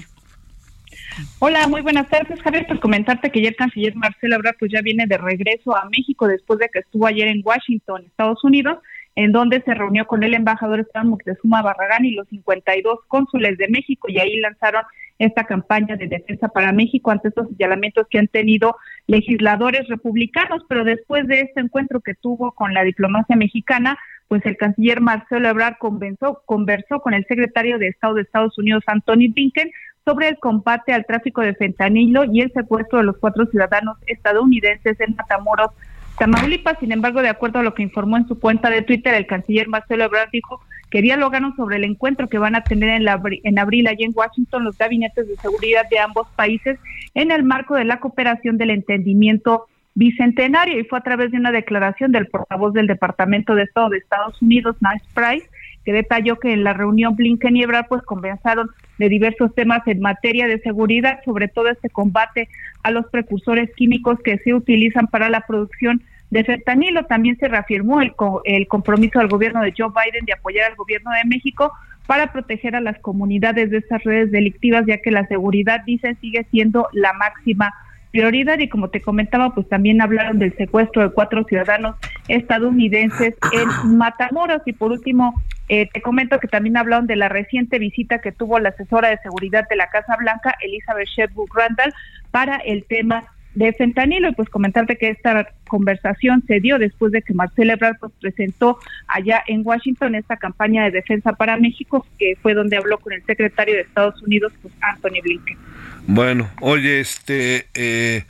Hola, 1.40 1.68
muy 1.68 1.82
buenas 1.82 2.10
tardes, 2.10 2.42
Javier. 2.42 2.66
Pues 2.68 2.80
comentarte 2.80 3.30
que 3.30 3.40
ayer 3.40 3.52
el 3.52 3.56
canciller 3.56 3.96
Marcelo 3.96 4.36
Ebrard 4.36 4.56
pues 4.60 4.72
ya 4.72 4.82
viene 4.82 5.06
de 5.08 5.18
regreso 5.18 5.76
a 5.76 5.90
México 5.90 6.28
después 6.28 6.60
de 6.60 6.70
que 6.70 6.80
estuvo 6.80 7.08
ayer 7.08 7.28
en 7.28 7.42
Washington, 7.44 8.04
Estados 8.06 8.44
Unidos, 8.44 8.80
en 9.16 9.32
donde 9.32 9.62
se 9.62 9.74
reunió 9.74 10.06
con 10.06 10.24
el 10.24 10.34
embajador 10.34 10.82
Esteban 10.82 11.08
Moctezuma 11.08 11.62
Barragán 11.62 12.06
y 12.06 12.12
los 12.12 12.28
52 12.28 13.00
cónsules 13.08 13.58
de 13.58 13.70
México 13.70 14.10
y 14.10 14.20
ahí 14.20 14.40
lanzaron 14.40 14.84
esta 15.18 15.46
campaña 15.46 15.96
de 15.96 16.08
defensa 16.08 16.50
para 16.50 16.74
México 16.74 17.12
ante 17.12 17.30
estos 17.30 17.48
señalamientos 17.50 18.08
que 18.10 18.20
han 18.20 18.28
tenido 18.28 18.76
legisladores 19.08 19.88
republicanos, 19.88 20.64
pero 20.68 20.84
después 20.84 21.26
de 21.28 21.42
este 21.42 21.62
encuentro 21.62 22.02
que 22.02 22.16
tuvo 22.16 22.52
con 22.52 22.74
la 22.74 22.84
diplomacia 22.84 23.38
mexicana, 23.38 23.98
pues 24.28 24.46
el 24.46 24.58
canciller 24.58 25.00
Marcelo 25.00 25.48
Ebrard 25.48 25.78
conversó, 25.78 26.42
conversó 26.46 27.00
con 27.00 27.14
el 27.14 27.26
secretario 27.28 27.78
de 27.78 27.88
Estado 27.88 28.16
de 28.16 28.24
Estados 28.24 28.58
Unidos, 28.58 28.84
Anthony 28.88 29.32
Blinken, 29.34 29.72
sobre 30.04 30.30
el 30.30 30.38
combate 30.38 30.94
al 30.94 31.06
tráfico 31.06 31.42
de 31.42 31.56
fentanilo 31.56 32.26
y 32.26 32.42
el 32.42 32.52
secuestro 32.52 33.00
de 33.00 33.06
los 33.06 33.18
cuatro 33.18 33.46
ciudadanos 33.48 33.98
estadounidenses 34.06 35.00
en 35.00 35.16
Matamoros, 35.16 35.72
Tamaulipas. 36.18 36.80
Sin 36.80 36.92
embargo, 36.92 37.22
de 37.22 37.30
acuerdo 37.30 37.60
a 37.60 37.64
lo 37.64 37.74
que 37.74 37.84
informó 37.84 38.18
en 38.18 38.28
su 38.28 38.40
cuenta 38.40 38.70
de 38.70 38.82
Twitter, 38.82 39.14
el 39.14 39.28
canciller 39.28 39.68
Marcelo 39.68 40.06
Ebrard 40.06 40.30
dijo 40.32 40.62
que 40.90 41.02
dialogaron 41.02 41.56
sobre 41.56 41.78
el 41.78 41.84
encuentro 41.84 42.30
que 42.30 42.38
van 42.38 42.56
a 42.56 42.64
tener 42.64 42.90
en, 42.90 43.04
la, 43.04 43.14
abril 43.14 43.88
allí 43.88 44.04
en 44.04 44.14
Washington 44.16 44.64
los 44.64 44.78
gabinetes 44.78 45.28
de 45.28 45.36
seguridad 45.38 45.84
de 45.90 46.00
ambos 46.00 46.28
países 46.36 46.80
en 47.14 47.32
el 47.32 47.44
marco 47.44 47.76
de 47.76 47.86
la 47.86 48.00
cooperación 48.00 48.58
del 48.58 48.70
entendimiento 48.70 49.66
bicentenario 49.96 50.80
y 50.80 50.84
fue 50.84 51.00
a 51.00 51.04
través 51.04 51.32
de 51.32 51.38
una 51.38 51.52
declaración 51.52 52.12
del 52.12 52.28
portavoz 52.28 52.74
del 52.74 52.88
Departamento 52.88 53.56
de 53.56 53.64
Estado 53.64 53.90
de 53.90 53.98
Estados 53.98 54.42
Unidos, 54.42 54.76
Nice 54.82 55.06
Price, 55.14 55.50
que 55.84 55.94
detalló 55.94 56.38
que 56.38 56.54
en 56.54 56.64
la 56.64 56.74
reunión 56.74 57.16
Blinken 57.16 57.56
y 57.56 57.64
Ebrard 57.64 57.88
pues 57.88 58.02
conversaron 58.04 58.70
de 58.98 59.10
diversos 59.10 59.54
temas 59.54 59.86
en 59.88 60.00
materia 60.00 60.48
de 60.48 60.60
seguridad, 60.60 61.20
sobre 61.26 61.48
todo 61.48 61.70
este 61.70 61.90
combate 61.90 62.50
a 62.84 62.92
los 62.92 63.06
precursores 63.08 63.70
químicos 63.76 64.20
que 64.24 64.38
se 64.40 64.54
utilizan 64.54 65.08
para 65.08 65.30
la 65.30 65.42
producción 65.42 66.02
de 66.30 66.44
fentanilo. 66.44 67.06
También 67.06 67.38
se 67.38 67.48
reafirmó 67.48 68.02
el, 68.02 68.14
el 68.46 68.68
compromiso 68.68 69.20
del 69.20 69.28
gobierno 69.28 69.62
de 69.62 69.74
Joe 69.78 69.90
Biden 69.90 70.26
de 70.26 70.34
apoyar 70.34 70.72
al 70.72 70.76
gobierno 70.76 71.12
de 71.12 71.26
México 71.26 71.72
para 72.08 72.32
proteger 72.32 72.76
a 72.76 72.82
las 72.82 73.00
comunidades 73.00 73.72
de 73.72 73.78
estas 73.78 74.04
redes 74.04 74.32
delictivas, 74.32 74.86
ya 74.86 75.00
que 75.00 75.12
la 75.12 75.26
seguridad, 75.28 75.82
dicen, 75.86 76.18
sigue 76.22 76.46
siendo 76.52 76.88
la 76.94 77.14
máxima 77.14 77.74
prioridad 78.12 78.60
y 78.60 78.70
como 78.70 78.90
te 78.90 79.02
comentaba, 79.02 79.54
pues 79.54 79.68
también 79.68 80.02
hablaron 80.02 80.40
del 80.40 80.56
secuestro 80.56 81.02
de 81.02 81.10
cuatro 81.10 81.44
ciudadanos 81.44 81.96
estadounidenses 82.30 83.36
en 83.52 83.98
Matamoros 83.98 84.62
y 84.66 84.74
por 84.74 84.92
último 84.92 85.42
eh, 85.68 85.90
te 85.92 86.02
comento 86.02 86.40
que 86.40 86.48
también 86.48 86.78
hablaron 86.78 87.08
de 87.08 87.16
la 87.16 87.30
reciente 87.30 87.80
visita 87.80 88.20
que 88.20 88.32
tuvo 88.32 88.60
la 88.60 88.70
asesora 88.70 89.10
de 89.10 89.18
seguridad 89.18 89.68
de 89.70 89.76
la 89.76 89.90
Casa 89.90 90.16
Blanca, 90.18 90.56
Elizabeth 90.62 91.08
Shedwood 91.08 91.50
Randall, 91.54 91.94
para 92.32 92.58
el 92.58 92.86
tema 92.86 93.24
de 93.56 93.72
fentanilo 93.74 94.30
y 94.30 94.34
pues 94.34 94.50
comentarte 94.50 94.98
que 94.98 95.10
esta 95.10 95.48
conversación 95.68 96.44
se 96.46 96.60
dio 96.60 96.78
después 96.78 97.14
de 97.14 97.22
que 97.22 97.34
Marcelo 97.34 97.74
Ebrard 97.74 97.98
pues, 98.00 98.12
presentó 98.20 98.78
allá 99.08 99.42
en 99.48 99.62
Washington 99.64 100.14
esta 100.14 100.36
campaña 100.36 100.84
de 100.84 100.92
defensa 100.92 101.32
para 101.34 101.58
México 101.58 102.06
que 102.20 102.38
fue 102.42 102.54
donde 102.54 102.76
habló 102.76 103.00
con 103.00 103.14
el 103.14 103.26
secretario 103.26 103.76
de 103.76 103.82
Estados 103.82 104.22
Unidos 104.22 104.52
pues 104.62 104.74
Anthony 104.82 105.22
Blinken. 105.24 105.58
Bueno, 106.06 106.50
oye, 106.60 107.00
este 107.00 107.68
eh, 107.74 108.26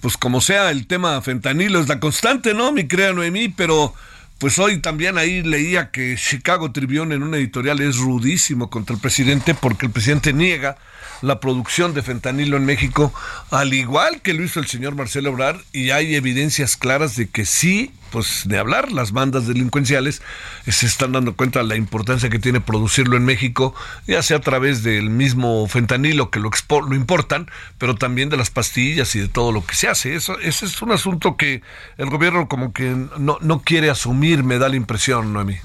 pues 0.00 0.16
como 0.16 0.40
sea 0.40 0.70
el 0.70 0.86
tema 0.86 1.20
fentanilo 1.22 1.80
es 1.80 1.88
la 1.88 1.98
constante, 1.98 2.54
¿no? 2.54 2.70
Mi 2.70 2.86
crea 2.86 3.12
Noemí, 3.12 3.48
pero 3.48 3.94
pues 4.38 4.58
hoy 4.60 4.78
también 4.78 5.18
ahí 5.18 5.42
leía 5.42 5.90
que 5.90 6.16
Chicago 6.16 6.70
Tribune 6.70 7.14
en 7.14 7.24
una 7.24 7.38
editorial 7.38 7.80
es 7.80 7.96
rudísimo 7.96 8.70
contra 8.70 8.94
el 8.94 9.00
presidente 9.00 9.54
porque 9.54 9.86
el 9.86 9.92
presidente 9.92 10.32
niega 10.32 10.76
la 11.22 11.40
producción 11.40 11.94
de 11.94 12.02
fentanilo 12.02 12.56
en 12.56 12.64
México, 12.64 13.12
al 13.50 13.74
igual 13.74 14.22
que 14.22 14.34
lo 14.34 14.44
hizo 14.44 14.60
el 14.60 14.68
señor 14.68 14.94
Marcelo 14.94 15.30
Obrar, 15.30 15.60
y 15.72 15.90
hay 15.90 16.14
evidencias 16.14 16.76
claras 16.76 17.16
de 17.16 17.28
que 17.28 17.44
sí, 17.44 17.90
pues 18.10 18.44
de 18.46 18.58
hablar, 18.58 18.92
las 18.92 19.12
bandas 19.12 19.46
delincuenciales 19.46 20.22
se 20.66 20.86
están 20.86 21.12
dando 21.12 21.34
cuenta 21.36 21.60
de 21.60 21.66
la 21.66 21.76
importancia 21.76 22.30
que 22.30 22.38
tiene 22.38 22.60
producirlo 22.60 23.16
en 23.16 23.24
México, 23.24 23.74
ya 24.06 24.22
sea 24.22 24.38
a 24.38 24.40
través 24.40 24.82
del 24.82 25.10
mismo 25.10 25.66
fentanilo 25.66 26.30
que 26.30 26.40
lo, 26.40 26.50
lo 26.88 26.94
importan, 26.94 27.50
pero 27.78 27.94
también 27.94 28.28
de 28.28 28.36
las 28.36 28.50
pastillas 28.50 29.14
y 29.14 29.20
de 29.20 29.28
todo 29.28 29.52
lo 29.52 29.64
que 29.64 29.74
se 29.74 29.88
hace. 29.88 30.14
Eso, 30.14 30.38
ese 30.40 30.66
es 30.66 30.82
un 30.82 30.92
asunto 30.92 31.36
que 31.36 31.62
el 31.96 32.10
gobierno 32.10 32.48
como 32.48 32.72
que 32.72 32.94
no, 33.18 33.38
no 33.40 33.62
quiere 33.62 33.90
asumir, 33.90 34.44
me 34.44 34.58
da 34.58 34.68
la 34.68 34.76
impresión, 34.76 35.32
Noemí. 35.32 35.56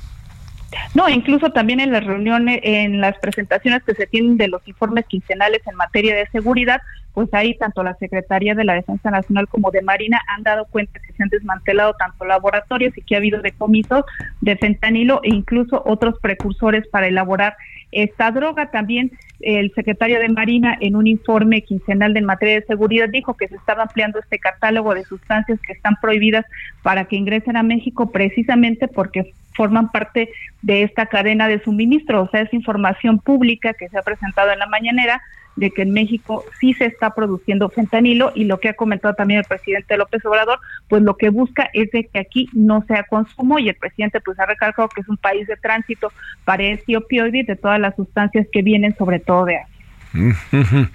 No, 0.94 1.10
incluso 1.10 1.52
también 1.52 1.80
en 1.80 1.92
las 1.92 2.04
reuniones, 2.04 2.60
en 2.64 3.00
las 3.02 3.18
presentaciones 3.20 3.84
que 3.84 3.94
se 3.94 4.08
tienen 4.08 4.38
de 4.38 4.48
los 4.48 4.68
informes 4.68 5.06
quincenales 5.06 5.62
en 5.68 5.76
materia 5.76 6.16
de 6.16 6.28
seguridad, 6.28 6.82
pues 7.14 7.32
ahí 7.34 7.56
tanto 7.56 7.84
la 7.84 7.96
Secretaría 7.96 8.56
de 8.56 8.64
la 8.64 8.74
Defensa 8.74 9.12
Nacional 9.12 9.48
como 9.48 9.72
de 9.72 9.82
Marina 9.82 10.22
han 10.28 10.44
dado 10.44 10.66
cuenta 10.66 11.00
que 11.00 11.14
se 11.14 11.24
han 11.24 11.30
desmantelado 11.30 11.94
tanto 11.94 12.26
laboratorios 12.26 12.98
y 12.98 13.02
que 13.02 13.16
ha 13.16 13.20
habido 13.20 13.42
decomisos 13.42 14.04
de 14.42 14.58
fentanilo 14.58 15.22
e 15.24 15.30
incluso 15.30 15.84
otros 15.86 16.20
precursores 16.20 16.88
para 16.88 17.08
elaborar 17.08 17.56
esta 17.92 18.32
droga. 18.32 18.72
También 18.72 19.12
el 19.42 19.72
secretario 19.76 20.20
de 20.20 20.30
Marina 20.30 20.76
en 20.80 20.96
un 20.96 21.06
informe 21.06 21.62
quincenal 21.62 22.14
de 22.14 22.22
materia 22.22 22.56
de 22.56 22.66
seguridad 22.66 23.10
dijo 23.10 23.36
que 23.36 23.48
se 23.48 23.56
estaba 23.56 23.84
ampliando 23.84 24.20
este 24.20 24.40
catálogo 24.40 24.96
de 24.96 25.04
sustancias 25.04 25.60
que 25.62 25.74
están 25.74 25.96
prohibidas 26.02 26.46
para 26.82 27.06
que 27.06 27.16
ingresen 27.16 27.58
a 27.58 27.64
México 27.64 28.12
precisamente 28.12 28.88
porque 28.88 29.34
forman 29.56 29.92
parte 29.92 30.30
de 30.64 30.84
esta 30.84 31.06
cadena 31.06 31.48
de 31.48 31.62
suministro, 31.62 32.24
o 32.24 32.30
sea, 32.30 32.42
es 32.42 32.54
información 32.54 33.20
pública 33.20 33.74
que 33.74 33.88
se 33.90 33.98
ha 34.00 34.02
presentado 34.02 34.52
en 34.52 34.58
la 34.58 34.66
mañanera 34.66 35.22
de 35.56 35.72
que 35.72 35.84
en 35.84 35.92
México 35.92 36.44
sí 36.60 36.74
se 36.74 36.86
está 36.86 37.12
produciendo 37.12 37.70
fentanilo 37.70 38.32
y 38.36 38.46
lo 38.46 38.60
que 38.60 38.70
ha 38.70 38.74
comentado 38.74 39.14
también 39.14 39.40
el 39.40 39.46
presidente 39.46 39.98
López 39.98 40.26
Obrador, 40.26 40.60
pues 40.88 41.04
lo 41.04 41.16
que 41.16 41.30
busca 41.30 41.70
es 41.74 41.92
de 41.92 42.06
que 42.06 42.20
aquí 42.20 42.50
no 42.54 42.84
sea 42.88 43.04
consumo 43.04 43.60
y 43.60 43.70
el 43.70 43.76
presidente 43.76 44.20
pues 44.22 44.40
ha 44.40 44.46
recalcado 44.46 44.90
que 44.90 45.02
es 45.02 45.10
un 45.10 45.18
país 45.18 45.48
de 45.48 45.58
tránsito 45.58 46.12
para 46.46 46.64
este 46.64 46.98
opioide 46.98 47.44
de 47.44 47.56
todas 47.56 47.80
las 47.80 47.96
sustancias 47.96 48.48
que 48.52 48.62
vienen 48.62 48.96
sobre 48.98 49.20
todo 49.20 49.46
de 49.46 49.58
Asia. 49.58 49.74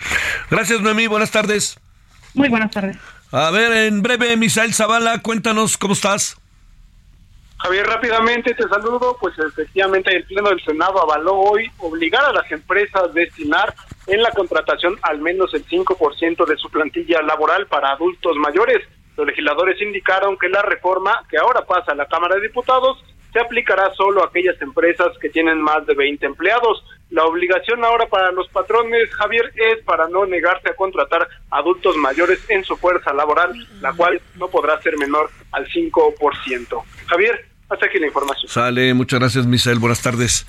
Gracias 0.51 0.81
Noemí, 0.81 1.07
buenas 1.07 1.31
tardes. 1.31 1.79
Muy 2.35 2.49
buenas 2.49 2.71
tardes. 2.71 2.97
A 3.31 3.51
ver, 3.51 3.73
en 3.73 4.03
breve, 4.03 4.37
Misael 4.37 4.73
Zavala, 4.73 5.18
cuéntanos 5.18 5.77
cómo 5.77 5.92
estás. 5.92 6.38
Javier, 7.59 7.87
rápidamente 7.87 8.55
te 8.55 8.68
saludo. 8.68 9.16
Pues 9.21 9.35
efectivamente 9.38 10.14
el 10.14 10.25
Pleno 10.25 10.49
del 10.51 10.62
Senado 10.64 11.03
avaló 11.03 11.35
hoy 11.37 11.71
obligar 11.79 12.25
a 12.25 12.33
las 12.33 12.51
empresas 12.51 13.03
a 13.03 13.09
destinar 13.09 13.75
en 14.09 14.23
la 14.23 14.31
contratación 14.33 14.99
al 15.03 15.21
menos 15.21 15.53
el 15.55 15.64
5% 15.64 16.47
de 16.47 16.57
su 16.57 16.71
plantilla 16.71 17.23
laboral 17.23 17.66
para 17.66 17.92
adultos 17.92 18.37
mayores. 18.37 18.87
Los 19.16 19.27
legisladores 19.27 19.81
indicaron 19.83 20.37
que 20.38 20.49
la 20.49 20.62
reforma 20.62 21.25
que 21.29 21.38
ahora 21.38 21.64
pasa 21.66 21.92
a 21.92 21.94
la 21.94 22.07
Cámara 22.07 22.37
de 22.37 22.42
Diputados 22.42 23.05
se 23.33 23.40
aplicará 23.40 23.92
solo 23.94 24.23
a 24.23 24.27
aquellas 24.27 24.61
empresas 24.62 25.09
que 25.21 25.29
tienen 25.29 25.61
más 25.61 25.87
de 25.87 25.94
20 25.94 26.25
empleados. 26.25 26.85
La 27.11 27.25
obligación 27.25 27.85
ahora 27.85 28.07
para 28.07 28.33
los 28.33 28.49
patrones, 28.49 29.12
Javier, 29.14 29.53
es 29.55 29.83
para 29.85 30.09
no 30.09 30.27
negarse 30.27 30.71
a 30.71 30.77
contratar 30.77 31.29
adultos 31.51 31.97
mayores 31.97 32.38
en 32.49 32.64
su 32.64 32.77
fuerza 32.77 33.12
laboral, 33.12 33.53
la 33.81 33.92
cual 33.92 34.21
no 34.37 34.49
podrá 34.49 34.81
ser 34.83 34.97
menor 34.99 35.31
al 35.53 35.66
5%. 35.66 36.83
Javier, 37.07 37.48
Hasta 37.69 37.87
aquí 37.87 37.99
la 37.99 38.07
información. 38.07 38.51
Sale, 38.51 38.95
muchas 38.95 39.21
gracias, 39.21 39.47
Misael. 39.47 39.79
Buenas 39.79 40.01
tardes. 40.01 40.47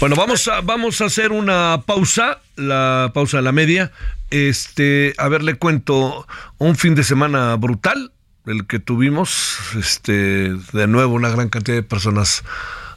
Bueno, 0.00 0.16
vamos 0.16 0.48
a, 0.48 0.60
vamos 0.60 1.00
a 1.00 1.06
hacer 1.06 1.32
una 1.32 1.82
pausa, 1.86 2.40
la 2.56 3.12
pausa 3.14 3.38
de 3.38 3.42
la 3.44 3.52
media. 3.52 3.92
Este, 4.30 5.14
a 5.16 5.28
ver, 5.28 5.42
le 5.42 5.54
cuento 5.54 6.26
un 6.58 6.76
fin 6.76 6.94
de 6.94 7.04
semana 7.04 7.54
brutal, 7.56 8.12
el 8.46 8.66
que 8.66 8.78
tuvimos, 8.78 9.58
este, 9.78 10.54
de 10.72 10.86
nuevo 10.86 11.14
una 11.14 11.30
gran 11.30 11.48
cantidad 11.48 11.76
de 11.76 11.82
personas 11.82 12.44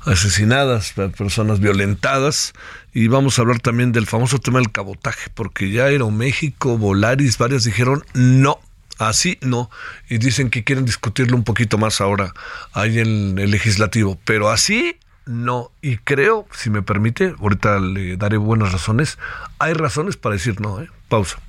asesinadas, 0.01 0.93
personas 1.17 1.59
violentadas, 1.59 2.53
y 2.93 3.07
vamos 3.07 3.37
a 3.37 3.43
hablar 3.43 3.59
también 3.59 3.91
del 3.91 4.07
famoso 4.07 4.39
tema 4.39 4.59
del 4.59 4.71
cabotaje, 4.71 5.29
porque 5.33 5.71
ya 5.71 5.85
Aeroméxico, 5.85 6.77
Volaris, 6.77 7.37
varias 7.37 7.63
dijeron 7.63 8.03
no, 8.13 8.59
así 8.99 9.37
no, 9.41 9.71
y 10.09 10.17
dicen 10.17 10.49
que 10.49 10.63
quieren 10.63 10.85
discutirlo 10.85 11.35
un 11.35 11.43
poquito 11.43 11.77
más 11.77 12.01
ahora 12.01 12.33
ahí 12.73 12.99
en 12.99 13.39
el 13.39 13.49
legislativo, 13.49 14.19
pero 14.25 14.49
así 14.49 14.97
no, 15.25 15.71
y 15.81 15.97
creo, 15.97 16.47
si 16.51 16.69
me 16.69 16.81
permite, 16.81 17.35
ahorita 17.39 17.79
le 17.79 18.17
daré 18.17 18.37
buenas 18.37 18.71
razones, 18.71 19.17
hay 19.59 19.73
razones 19.73 20.17
para 20.17 20.33
decir 20.33 20.59
no, 20.59 20.81
¿eh? 20.81 20.89
pausa. 21.07 21.39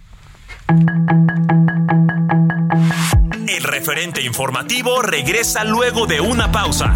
El 3.48 3.64
referente 3.64 4.22
informativo 4.22 5.02
regresa 5.02 5.64
luego 5.64 6.06
de 6.06 6.20
una 6.20 6.52
pausa. 6.52 6.94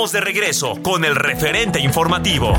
Estamos 0.00 0.12
de 0.12 0.20
regreso 0.22 0.82
con 0.82 1.04
el 1.04 1.14
referente 1.14 1.78
informativo. 1.78 2.54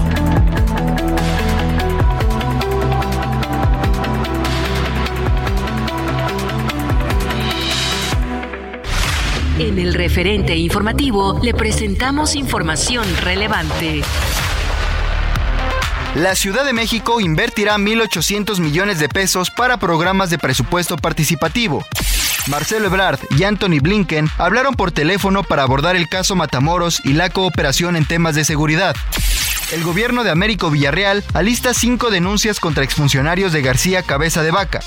En 9.57 9.79
el 9.79 9.95
referente 9.95 10.55
informativo 10.55 11.39
le 11.41 11.55
presentamos 11.55 12.35
información 12.35 13.07
relevante. 13.23 14.03
La 16.13 16.35
Ciudad 16.35 16.63
de 16.63 16.73
México 16.73 17.21
invertirá 17.21 17.77
1.800 17.77 18.59
millones 18.59 18.99
de 18.99 19.09
pesos 19.09 19.49
para 19.49 19.77
programas 19.77 20.29
de 20.29 20.37
presupuesto 20.37 20.95
participativo. 20.95 21.83
Marcelo 22.51 22.87
Ebrard 22.87 23.19
y 23.37 23.45
Anthony 23.45 23.79
Blinken 23.81 24.29
hablaron 24.37 24.75
por 24.75 24.91
teléfono 24.91 25.41
para 25.41 25.63
abordar 25.63 25.95
el 25.95 26.09
caso 26.09 26.35
Matamoros 26.35 27.01
y 27.05 27.13
la 27.13 27.29
cooperación 27.29 27.95
en 27.95 28.05
temas 28.05 28.35
de 28.35 28.43
seguridad. 28.43 28.93
El 29.71 29.85
gobierno 29.85 30.25
de 30.25 30.31
Américo 30.31 30.69
Villarreal 30.69 31.23
alista 31.33 31.73
cinco 31.73 32.11
denuncias 32.11 32.59
contra 32.59 32.83
exfuncionarios 32.83 33.53
de 33.53 33.61
García 33.61 34.03
Cabeza 34.03 34.43
de 34.43 34.51
Vaca. 34.51 34.81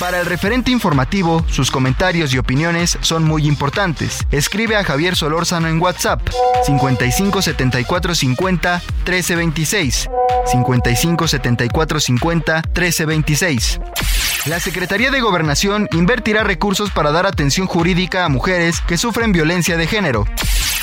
Para 0.00 0.18
el 0.18 0.26
referente 0.26 0.72
informativo, 0.72 1.44
sus 1.48 1.70
comentarios 1.70 2.34
y 2.34 2.38
opiniones 2.38 2.98
son 3.00 3.22
muy 3.22 3.46
importantes. 3.46 4.26
Escribe 4.32 4.74
a 4.76 4.82
Javier 4.82 5.14
Solórzano 5.14 5.68
en 5.68 5.80
WhatsApp 5.80 6.20
55 6.66 7.42
74 7.42 8.14
50 8.16 8.82
13 9.04 9.36
26. 9.36 10.08
55 10.50 11.28
74 11.28 12.00
50 12.00 12.62
13 12.62 13.06
26. 13.06 13.80
La 14.46 14.60
Secretaría 14.60 15.10
de 15.10 15.20
Gobernación 15.20 15.88
invertirá 15.92 16.42
recursos 16.44 16.90
para 16.90 17.10
dar 17.10 17.26
atención 17.26 17.66
jurídica 17.66 18.24
a 18.24 18.28
mujeres 18.28 18.80
que 18.80 18.96
sufren 18.96 19.32
violencia 19.32 19.76
de 19.76 19.86
género. 19.86 20.26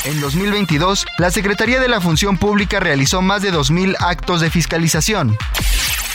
En 0.04 0.22
2022, 0.22 1.06
la 1.18 1.32
Secretaría 1.32 1.80
de 1.80 1.88
la 1.88 2.02
Función 2.02 2.38
Pública 2.38 2.80
realizó 2.80 3.22
más 3.22 3.42
de 3.42 3.52
2.000 3.52 3.96
actos 4.00 4.42
de 4.42 4.52
fiscalización. 4.52 5.38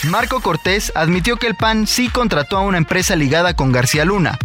Marco 0.04 0.40
Cortés 0.40 0.92
admitió 0.94 1.36
que 1.36 1.46
el 1.46 1.56
PAN 1.56 1.86
sí 1.86 2.08
contrató 2.08 2.56
a 2.56 2.62
una 2.62 2.78
empresa 2.78 3.16
ligada 3.16 3.54
con 3.54 3.72
García 3.72 4.04
Luna. 4.04 4.38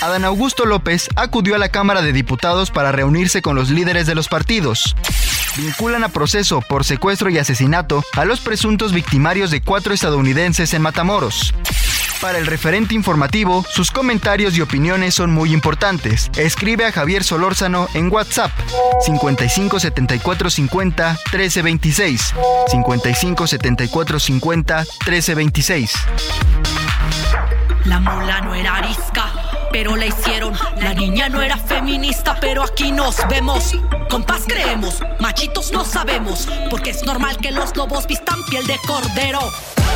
Adán 0.00 0.24
Augusto 0.24 0.64
López 0.64 1.08
acudió 1.14 1.54
a 1.54 1.58
la 1.58 1.68
Cámara 1.68 2.02
de 2.02 2.12
Diputados 2.12 2.70
para 2.70 2.90
reunirse 2.90 3.42
con 3.42 3.54
los 3.54 3.70
líderes 3.70 4.06
de 4.06 4.14
los 4.14 4.28
partidos. 4.28 4.96
Vinculan 5.56 6.02
a 6.02 6.08
proceso 6.08 6.60
por 6.62 6.84
secuestro 6.84 7.30
y 7.30 7.38
asesinato 7.38 8.02
a 8.14 8.24
los 8.24 8.40
presuntos 8.40 8.92
victimarios 8.92 9.50
de 9.50 9.60
cuatro 9.60 9.92
estadounidenses 9.92 10.72
en 10.74 10.82
Matamoros. 10.82 11.54
Para 12.22 12.38
el 12.38 12.46
referente 12.46 12.94
informativo, 12.94 13.66
sus 13.68 13.90
comentarios 13.90 14.56
y 14.56 14.60
opiniones 14.60 15.12
son 15.12 15.32
muy 15.32 15.52
importantes. 15.52 16.30
Escribe 16.36 16.86
a 16.86 16.92
Javier 16.92 17.24
Solórzano 17.24 17.88
en 17.94 18.12
WhatsApp 18.12 18.52
55 19.00 19.80
74 19.80 20.48
50 20.48 21.18
13 21.32 21.62
26. 21.62 22.34
55 22.68 23.46
74 23.48 24.20
50 24.20 24.84
13 25.04 25.34
26. 25.34 25.94
La 27.86 27.98
mula 27.98 28.40
no 28.42 28.54
era 28.54 28.76
arisca, 28.76 29.32
pero 29.72 29.96
la 29.96 30.06
hicieron. 30.06 30.52
La 30.76 30.94
niña 30.94 31.28
no 31.28 31.40
era 31.40 31.56
feminista, 31.56 32.36
pero 32.40 32.62
aquí 32.62 32.92
nos 32.92 33.16
vemos. 33.28 33.72
Con 34.10 34.24
creemos, 34.46 35.00
machitos 35.20 35.72
no 35.72 35.84
sabemos, 35.84 36.46
porque 36.68 36.90
es 36.90 37.04
normal 37.04 37.38
que 37.38 37.50
los 37.50 37.74
lobos 37.76 38.06
vistan 38.06 38.44
piel 38.44 38.66
de 38.66 38.78
cordero. 38.86 39.40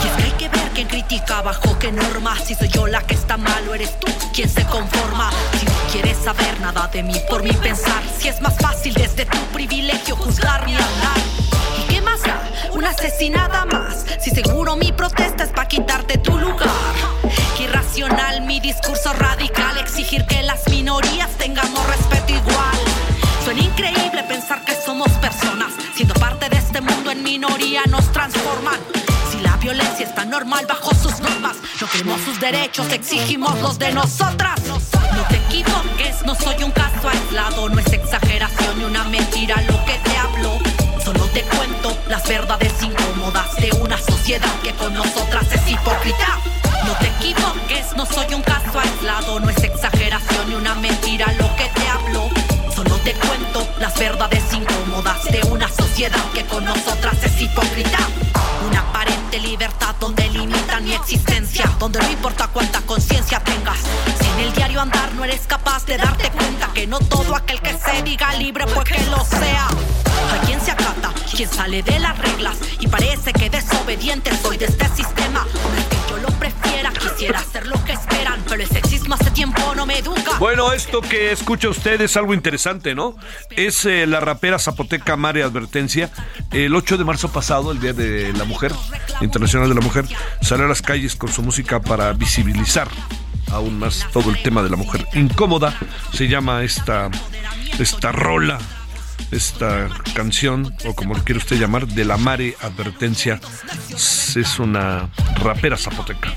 Y 0.03 0.07
es 0.07 0.15
que 0.17 0.23
hay 0.23 0.31
que 0.33 0.49
ver 0.49 0.71
quién 0.75 0.89
critica 0.89 1.43
bajo 1.43 1.79
qué 1.79 1.93
norma. 1.93 2.37
Si 2.39 2.55
soy 2.55 2.69
yo 2.69 2.87
la 2.87 3.03
que 3.03 3.15
está 3.15 3.37
mal 3.37 3.69
o 3.69 3.75
eres 3.75 3.99
tú 4.01 4.07
quien 4.33 4.49
se 4.49 4.65
conforma. 4.65 5.31
Si 5.59 5.67
no 5.67 5.73
quieres 5.93 6.17
saber 6.17 6.59
nada 6.61 6.89
de 6.89 7.03
mí 7.03 7.15
por 7.29 7.43
mi 7.43 7.53
pensar, 7.53 8.03
si 8.19 8.29
es 8.29 8.41
más 8.41 8.57
fácil 8.59 8.95
desde 8.95 9.27
tu 9.27 9.39
privilegio 9.53 10.17
juzgar 10.17 10.67
y 10.69 10.75
hablar. 10.75 11.19
¿Y 11.79 11.93
qué 11.93 12.01
más 12.01 12.23
da? 12.23 12.41
Una 12.73 12.91
asesinada 12.91 13.67
más. 13.67 14.07
Si 14.21 14.31
seguro 14.31 14.77
mi 14.77 14.93
protesta 14.93 15.45
es 15.45 15.51
para 15.51 15.69
quitarte 15.69 16.19
tu 16.19 16.39
lugar. 16.39 16.71
Irracional 17.77 18.41
mi 18.47 18.59
discurso 18.59 19.13
radical. 19.13 19.77
Exigir 19.77 20.25
que 20.25 20.43
las 20.43 20.67
minorías 20.69 21.29
tengamos 21.37 21.87
respeto 21.87 22.33
igual. 22.33 22.79
Suena 23.45 23.61
increíble 23.61 24.23
pensar 24.23 24.65
que 24.65 24.75
somos 24.75 25.11
personas. 25.19 25.75
Siendo 25.95 26.15
parte 26.15 26.49
de 26.49 26.57
este 26.57 26.81
mundo 26.81 27.11
en 27.11 27.23
minoría 27.23 27.83
nos 27.91 28.11
transforman. 28.13 28.81
Si 29.31 29.41
la 29.41 29.59
violencia 29.59 30.07
está 30.07 30.25
normal 30.25 30.65
bajo 30.67 30.95
sus 30.95 31.21
normas, 31.21 31.57
no 31.79 31.87
queremos 31.89 32.19
sus 32.23 32.41
derechos, 32.41 32.91
exigimos 32.93 33.61
los 33.61 33.79
de 33.79 33.93
nosotras. 33.93 34.59
No 35.15 35.23
te 35.29 35.37
equivoques, 35.37 36.25
no 36.25 36.35
soy 36.35 36.63
un 36.65 36.71
caso 36.71 37.11
aislado, 37.11 37.69
no 37.69 37.79
es 37.79 37.93
exageración 37.93 38.79
ni 38.79 38.85
una 38.85 39.05
mentira 39.05 39.61
lo 39.69 39.85
que 39.85 39.99
te 40.03 40.17
hablo. 40.17 40.59
Solo 41.05 41.27
te 41.27 41.43
cuento 41.43 41.95
las 42.09 42.27
verdades 42.27 42.73
incómodas 42.83 43.55
de 43.57 43.71
una 43.83 43.99
sociedad 43.99 44.55
que 44.63 44.73
con 44.73 44.95
nosotras 44.95 45.53
es 45.53 45.69
hipócrita. 45.69 46.39
No 47.97 48.05
soy 48.05 48.35
un 48.35 48.43
caso 48.43 48.79
aislado, 48.79 49.41
no 49.41 49.49
es 49.49 49.63
exageración 49.63 50.49
ni 50.49 50.55
una 50.55 50.75
mentira 50.75 51.33
lo 51.39 51.57
que 51.57 51.65
te 51.75 51.89
hablo. 51.89 52.29
Solo 52.75 52.95
te 52.99 53.15
cuento 53.15 53.67
las 53.81 53.99
verdades 53.99 54.45
incómodas 54.53 55.25
de 55.25 55.41
una 55.51 55.69
sociedad 55.69 56.23
que 56.35 56.45
con 56.45 56.65
nosotras 56.65 57.17
es 57.23 57.41
hipócrita. 57.41 57.99
Una 58.69 58.81
aparente 58.81 59.41
libertad 59.41 59.95
donde 59.99 60.29
limitan 60.29 60.85
mi 60.85 60.93
existencia, 60.93 61.65
donde 61.79 62.01
no 62.01 62.11
importa 62.11 62.49
cuánta 62.49 62.83
conciencia 62.83 63.41
tengas. 63.41 63.79
Si 64.21 64.29
en 64.29 64.41
el 64.41 64.53
diario 64.53 64.81
andar 64.83 65.15
no 65.15 65.25
eres 65.25 65.47
capaz 65.47 65.87
de 65.87 65.97
darte 65.97 66.31
cuenta 66.31 66.71
que 66.75 66.87
no 66.87 66.99
todo 66.99 67.35
aquel 67.35 67.61
que 67.61 67.75
se 67.79 68.03
diga 68.03 68.35
libre 68.35 68.67
pues 68.67 68.89
que 68.89 69.03
lo 69.07 69.25
sea. 69.25 69.69
Hay 70.33 70.41
quien 70.41 70.61
se 70.61 70.71
acata, 70.71 71.13
quien 71.35 71.49
sale 71.49 71.83
de 71.83 71.99
las 71.99 72.19
reglas 72.19 72.57
y 72.79 72.89
parece 72.89 73.33
que 73.33 73.49
desobediente 73.49 74.31
soy 74.43 74.59
de 74.59 74.67
este 74.67 74.89
sistema. 74.89 75.45
No 75.45 75.79
es 75.79 75.85
que 75.87 75.97
yo 76.11 76.17
lo 76.19 76.29
prefiera, 76.39 76.56
quisiera 76.99 77.39
hacer 77.39 77.67
lo 77.67 77.83
que 77.85 77.93
esperan, 77.93 78.43
pero 78.49 78.63
el 78.63 78.69
sexismo 78.69 79.15
hace 79.15 79.31
tiempo 79.31 79.75
no 79.75 79.87
me 79.87 79.99
educa. 79.99 80.39
Bueno, 80.39 80.73
esto 80.73 81.01
que 81.01 81.33
escucha 81.33 81.69
usted 81.69 82.01
es 82.01 82.17
algo 82.17 82.35
interesante, 82.35 82.95
¿no? 82.95 83.17
Es 83.51 83.85
eh, 83.85 84.07
la 84.07 84.21
rapera 84.21 84.59
zapoteca 84.59 85.17
Mare 85.17 85.43
Advertencia. 85.43 86.11
El 86.53 86.75
8 86.75 86.99
de 86.99 87.05
marzo 87.05 87.31
pasado, 87.31 87.73
el 87.73 87.81
Día 87.81 87.93
de 87.93 88.33
la 88.33 88.45
Mujer, 88.45 88.73
Internacional 89.21 89.69
de 89.69 89.75
la 89.75 89.81
Mujer, 89.81 90.05
salió 90.43 90.65
a 90.65 90.69
las 90.69 90.83
calles 90.83 91.17
con 91.17 91.31
su 91.31 91.43
música 91.43 91.81
para 91.81 92.13
visibilizar 92.13 92.89
aún 93.53 93.79
más 93.79 94.07
todo 94.13 94.31
el 94.31 94.43
tema 94.43 94.63
de 94.63 94.71
la 94.71 94.77
mujer 94.77 95.07
incómoda. 95.15 95.79
Se 96.13 96.29
llama 96.29 96.63
esta, 96.63 97.11
esta 97.79 98.13
rola 98.13 98.59
esta 99.31 99.89
canción, 100.15 100.75
o 100.87 100.95
como 100.95 101.15
le 101.15 101.23
quiere 101.23 101.39
usted 101.39 101.57
llamar, 101.57 101.87
de 101.87 102.05
la 102.05 102.17
Mare 102.17 102.57
Advertencia, 102.61 103.41
es 103.91 104.59
una 104.59 105.09
rapera 105.43 105.77
zapoteca. 105.77 106.35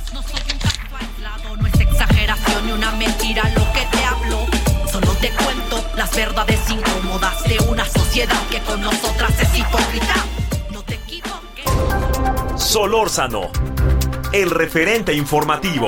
No 1.60 1.68
es 1.68 1.80
exageración 1.80 2.66
ni 2.66 2.72
una 2.72 2.92
mentira 2.92 3.44
lo 3.56 3.72
que 3.74 3.86
te 3.92 4.04
hablo. 4.04 4.46
Solo 4.92 5.12
te 5.16 5.30
cuento 5.32 5.86
las 5.96 6.16
verdades 6.16 6.60
incómodas 6.70 7.44
de 7.44 7.60
una 7.70 7.86
sociedad 7.86 8.42
que 8.50 8.60
con 8.60 8.82
nosotras 8.82 9.34
es 9.40 9.58
hipócrita. 9.58 10.26
No 10.72 10.82
te 10.84 10.96
equivoques. 10.96 11.66
Solórzano, 12.56 13.52
el 14.32 14.50
referente 14.50 15.14
informativo. 15.14 15.88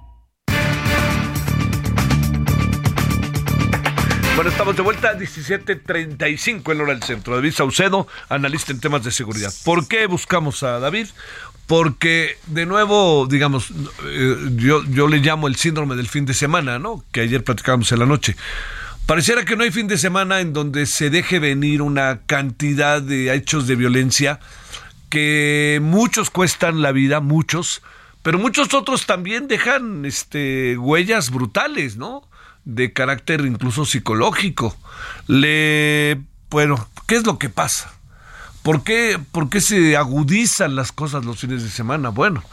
Bueno, 4.41 4.53
estamos 4.53 4.75
de 4.75 4.81
vuelta 4.81 5.09
a 5.09 5.19
17.35 5.19 6.71
en 6.71 6.81
hora 6.81 6.93
del 6.95 7.03
centro. 7.03 7.35
David 7.35 7.51
Saucedo, 7.53 8.07
analista 8.27 8.71
en 8.71 8.79
temas 8.79 9.03
de 9.03 9.11
seguridad. 9.11 9.53
¿Por 9.63 9.87
qué 9.87 10.07
buscamos 10.07 10.63
a 10.63 10.79
David? 10.79 11.09
Porque, 11.67 12.39
de 12.47 12.65
nuevo, 12.65 13.27
digamos, 13.27 13.69
eh, 14.03 14.35
yo, 14.55 14.83
yo 14.85 15.07
le 15.07 15.19
llamo 15.19 15.47
el 15.47 15.57
síndrome 15.57 15.95
del 15.95 16.07
fin 16.07 16.25
de 16.25 16.33
semana, 16.33 16.79
¿no? 16.79 17.05
Que 17.11 17.21
ayer 17.21 17.43
platicábamos 17.43 17.91
en 17.91 17.99
la 17.99 18.07
noche. 18.07 18.35
Pareciera 19.05 19.45
que 19.45 19.55
no 19.55 19.63
hay 19.63 19.69
fin 19.69 19.87
de 19.87 19.99
semana 19.99 20.39
en 20.39 20.53
donde 20.53 20.87
se 20.87 21.11
deje 21.11 21.37
venir 21.37 21.83
una 21.83 22.21
cantidad 22.25 22.99
de 22.99 23.31
hechos 23.31 23.67
de 23.67 23.75
violencia 23.75 24.39
que 25.11 25.77
muchos 25.83 26.31
cuestan 26.31 26.81
la 26.81 26.91
vida, 26.91 27.19
muchos, 27.19 27.83
pero 28.23 28.39
muchos 28.39 28.73
otros 28.73 29.05
también 29.05 29.47
dejan 29.47 30.03
este, 30.03 30.79
huellas 30.79 31.29
brutales, 31.29 31.95
¿no? 31.95 32.23
De 32.63 32.93
carácter 32.93 33.41
incluso 33.41 33.85
psicológico. 33.85 34.75
Le, 35.27 36.21
bueno, 36.49 36.87
¿qué 37.07 37.15
es 37.15 37.25
lo 37.25 37.37
que 37.39 37.49
pasa? 37.49 37.91
¿Por 38.63 38.83
qué, 38.83 39.19
¿Por 39.31 39.49
qué 39.49 39.59
se 39.59 39.97
agudizan 39.97 40.75
las 40.75 40.91
cosas 40.91 41.25
los 41.25 41.39
fines 41.39 41.63
de 41.63 41.69
semana? 41.69 42.09
Bueno, 42.09 42.43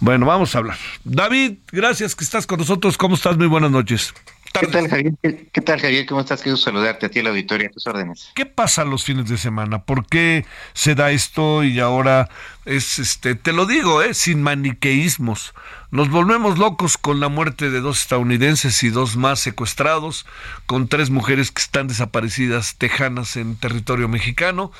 bueno, 0.00 0.24
vamos 0.24 0.54
a 0.54 0.58
hablar. 0.58 0.78
David, 1.04 1.58
gracias 1.70 2.14
que 2.14 2.24
estás 2.24 2.46
con 2.46 2.58
nosotros. 2.58 2.96
¿Cómo 2.96 3.16
estás? 3.16 3.36
Muy 3.36 3.48
buenas 3.48 3.70
noches. 3.70 4.14
¿Qué 4.60 4.66
tal, 4.66 4.88
Javier? 4.88 5.14
¿Qué, 5.52 5.60
tal, 5.60 5.80
Javier? 5.80 6.06
¿Cómo 6.06 6.20
estás? 6.22 6.42
Quiero 6.42 6.56
saludarte 6.56 7.06
a 7.06 7.08
ti, 7.10 7.20
a 7.20 7.22
la 7.22 7.30
auditoría, 7.30 7.68
a 7.68 7.70
tus 7.70 7.86
órdenes. 7.86 8.30
¿Qué 8.34 8.46
pasa 8.46 8.84
los 8.84 9.04
fines 9.04 9.28
de 9.28 9.36
semana? 9.36 9.82
¿Por 9.82 10.06
qué 10.06 10.46
se 10.72 10.94
da 10.94 11.10
esto 11.10 11.62
y 11.64 11.78
ahora 11.80 12.28
es, 12.68 12.98
este, 12.98 13.34
te 13.34 13.52
lo 13.52 13.64
digo, 13.66 14.02
eh, 14.02 14.14
sin 14.14 14.42
maniqueísmos? 14.42 15.54
Nos 15.90 16.10
volvemos 16.10 16.58
locos 16.58 16.98
con 16.98 17.18
la 17.18 17.28
muerte 17.28 17.70
de 17.70 17.80
dos 17.80 18.02
estadounidenses 18.02 18.82
y 18.82 18.90
dos 18.90 19.16
más 19.16 19.40
secuestrados, 19.40 20.26
con 20.66 20.86
tres 20.86 21.10
mujeres 21.10 21.50
que 21.50 21.62
están 21.62 21.88
desaparecidas 21.88 22.76
tejanas 22.76 23.36
en 23.36 23.56
territorio 23.56 24.08
mexicano, 24.08 24.70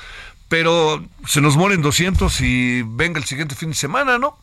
pero 0.48 1.02
se 1.26 1.40
nos 1.40 1.56
mueren 1.56 1.82
200 1.82 2.40
y 2.42 2.82
venga 2.82 3.18
el 3.18 3.24
siguiente 3.24 3.54
fin 3.54 3.70
de 3.70 3.74
semana, 3.74 4.18
¿no? 4.18 4.38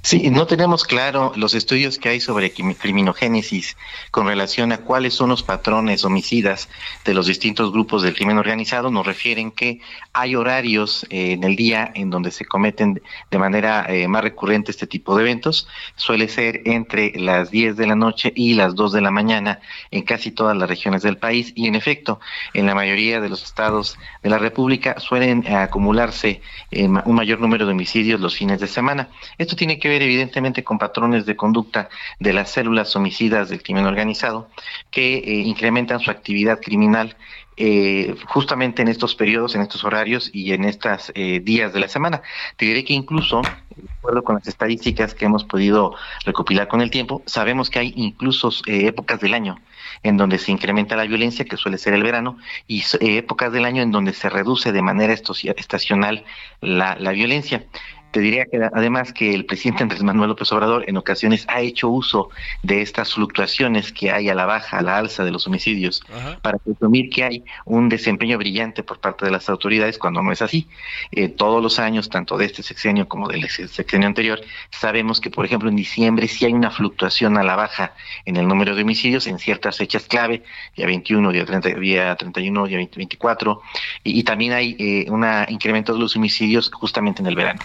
Sí, 0.00 0.30
no 0.30 0.46
tenemos 0.46 0.84
claro 0.84 1.32
los 1.34 1.54
estudios 1.54 1.98
que 1.98 2.08
hay 2.08 2.20
sobre 2.20 2.52
criminogénesis 2.52 3.76
con 4.12 4.26
relación 4.26 4.70
a 4.70 4.78
cuáles 4.78 5.12
son 5.12 5.28
los 5.28 5.42
patrones 5.42 6.04
homicidas 6.04 6.68
de 7.04 7.14
los 7.14 7.26
distintos 7.26 7.72
grupos 7.72 8.02
del 8.02 8.14
crimen 8.14 8.38
organizado. 8.38 8.90
Nos 8.90 9.04
refieren 9.04 9.50
que 9.50 9.80
hay 10.12 10.36
horarios 10.36 11.04
eh, 11.10 11.32
en 11.32 11.42
el 11.42 11.56
día 11.56 11.90
en 11.94 12.10
donde 12.10 12.30
se 12.30 12.44
cometen 12.44 13.02
de 13.30 13.38
manera 13.38 13.86
eh, 13.88 14.06
más 14.06 14.22
recurrente 14.22 14.70
este 14.70 14.86
tipo 14.86 15.16
de 15.16 15.22
eventos. 15.22 15.66
Suele 15.96 16.28
ser 16.28 16.62
entre 16.64 17.12
las 17.16 17.50
10 17.50 17.76
de 17.76 17.86
la 17.88 17.96
noche 17.96 18.32
y 18.34 18.54
las 18.54 18.76
2 18.76 18.92
de 18.92 19.00
la 19.00 19.10
mañana 19.10 19.60
en 19.90 20.02
casi 20.02 20.30
todas 20.30 20.56
las 20.56 20.68
regiones 20.68 21.02
del 21.02 21.18
país 21.18 21.52
y 21.56 21.66
en 21.66 21.74
efecto 21.74 22.20
en 22.54 22.66
la 22.66 22.74
mayoría 22.74 23.20
de 23.20 23.28
los 23.28 23.42
estados 23.42 23.98
de 24.22 24.30
la 24.30 24.38
República 24.38 25.00
suelen 25.00 25.46
acumularse 25.48 26.40
eh, 26.70 26.86
un 26.86 27.14
mayor 27.14 27.40
número 27.40 27.66
de 27.66 27.72
homicidios 27.72 28.20
los 28.20 28.36
fines 28.36 28.60
de 28.60 28.68
semana. 28.68 29.08
Esto 29.38 29.56
tiene 29.56 29.78
que 29.78 29.87
ver 29.88 30.02
evidentemente 30.02 30.64
con 30.64 30.78
patrones 30.78 31.26
de 31.26 31.36
conducta 31.36 31.88
de 32.18 32.32
las 32.32 32.50
células 32.50 32.94
homicidas 32.96 33.48
del 33.48 33.62
crimen 33.62 33.86
organizado 33.86 34.48
que 34.90 35.18
eh, 35.18 35.32
incrementan 35.40 36.00
su 36.00 36.10
actividad 36.10 36.60
criminal 36.60 37.16
eh, 37.56 38.14
justamente 38.26 38.82
en 38.82 38.88
estos 38.88 39.16
periodos, 39.16 39.56
en 39.56 39.62
estos 39.62 39.82
horarios 39.82 40.30
y 40.32 40.52
en 40.52 40.64
estos 40.64 41.10
eh, 41.14 41.40
días 41.40 41.72
de 41.72 41.80
la 41.80 41.88
semana. 41.88 42.22
Te 42.56 42.66
diré 42.66 42.84
que 42.84 42.94
incluso, 42.94 43.42
de 43.42 43.88
acuerdo 43.98 44.22
con 44.22 44.36
las 44.36 44.46
estadísticas 44.46 45.12
que 45.14 45.24
hemos 45.24 45.44
podido 45.44 45.96
recopilar 46.24 46.68
con 46.68 46.80
el 46.80 46.90
tiempo, 46.90 47.22
sabemos 47.26 47.68
que 47.68 47.80
hay 47.80 47.92
incluso 47.96 48.50
épocas 48.66 49.20
del 49.20 49.34
año 49.34 49.58
en 50.02 50.16
donde 50.16 50.38
se 50.38 50.52
incrementa 50.52 50.96
la 50.96 51.04
violencia, 51.04 51.44
que 51.44 51.56
suele 51.56 51.78
ser 51.78 51.94
el 51.94 52.02
verano, 52.02 52.38
y 52.66 52.82
épocas 53.00 53.52
del 53.52 53.64
año 53.64 53.82
en 53.82 53.90
donde 53.90 54.12
se 54.12 54.28
reduce 54.28 54.72
de 54.72 54.82
manera 54.82 55.12
estacional 55.12 56.24
la, 56.60 56.96
la 56.96 57.12
violencia. 57.12 57.64
Te 58.10 58.20
diría 58.20 58.46
que 58.46 58.58
además 58.72 59.12
que 59.12 59.34
el 59.34 59.44
presidente 59.44 59.82
Andrés 59.82 60.02
Manuel 60.02 60.30
López 60.30 60.50
Obrador 60.52 60.84
en 60.88 60.96
ocasiones 60.96 61.44
ha 61.48 61.60
hecho 61.60 61.88
uso 61.88 62.30
de 62.62 62.80
estas 62.80 63.14
fluctuaciones 63.14 63.92
que 63.92 64.10
hay 64.10 64.28
a 64.28 64.34
la 64.34 64.46
baja, 64.46 64.78
a 64.78 64.82
la 64.82 64.96
alza 64.96 65.24
de 65.24 65.30
los 65.30 65.46
homicidios, 65.46 66.02
para 66.42 66.58
presumir 66.58 67.10
que 67.10 67.24
hay 67.24 67.44
un 67.64 67.88
desempeño 67.88 68.38
brillante 68.38 68.82
por 68.82 68.98
parte 68.98 69.26
de 69.26 69.30
las 69.30 69.48
autoridades 69.48 69.98
cuando 69.98 70.22
no 70.22 70.32
es 70.32 70.42
así. 70.42 70.68
Eh, 71.12 71.28
todos 71.28 71.62
los 71.62 71.78
años, 71.78 72.08
tanto 72.08 72.38
de 72.38 72.46
este 72.46 72.62
sexenio 72.62 73.08
como 73.08 73.28
del 73.28 73.48
sexenio 73.48 74.06
anterior, 74.06 74.40
sabemos 74.70 75.20
que, 75.20 75.30
por 75.30 75.44
ejemplo, 75.44 75.68
en 75.68 75.76
diciembre 75.76 76.28
sí 76.28 76.46
hay 76.46 76.52
una 76.52 76.70
fluctuación 76.70 77.36
a 77.36 77.42
la 77.42 77.56
baja 77.56 77.92
en 78.24 78.36
el 78.36 78.48
número 78.48 78.74
de 78.74 78.82
homicidios 78.82 79.26
en 79.26 79.38
ciertas 79.38 79.76
fechas 79.76 80.06
clave, 80.06 80.42
día 80.76 80.86
21, 80.86 81.30
día, 81.32 81.44
30, 81.44 81.68
día 81.80 82.16
31, 82.16 82.66
día 82.66 82.76
24, 82.78 83.62
y, 84.04 84.22
también 84.22 84.52
hay 84.52 84.76
eh, 84.78 85.10
un 85.10 85.26
incremento 85.48 85.92
de 85.92 86.00
los 86.00 86.16
homicidios 86.16 86.70
justamente 86.72 87.22
en 87.22 87.28
el 87.28 87.34
verano. 87.34 87.60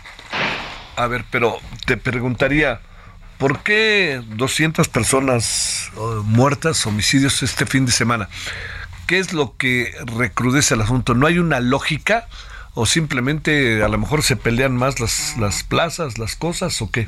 A 0.95 1.07
ver, 1.07 1.25
pero 1.31 1.59
te 1.85 1.97
preguntaría, 1.97 2.81
¿por 3.37 3.61
qué 3.63 4.21
200 4.35 4.87
personas 4.89 5.91
oh, 5.95 6.21
muertas, 6.23 6.85
homicidios 6.85 7.41
este 7.43 7.65
fin 7.65 7.85
de 7.85 7.91
semana? 7.91 8.29
¿Qué 9.07 9.19
es 9.19 9.33
lo 9.33 9.57
que 9.57 9.93
recrudece 10.05 10.75
el 10.75 10.81
asunto? 10.81 11.13
¿No 11.13 11.27
hay 11.27 11.39
una 11.39 11.59
lógica? 11.59 12.27
¿O 12.75 12.85
simplemente 12.85 13.83
a 13.83 13.87
lo 13.87 13.97
mejor 13.97 14.23
se 14.23 14.35
pelean 14.35 14.75
más 14.75 14.99
las, 14.99 15.35
las 15.37 15.63
plazas, 15.63 16.17
las 16.17 16.35
cosas 16.35 16.81
o 16.81 16.89
qué? 16.89 17.07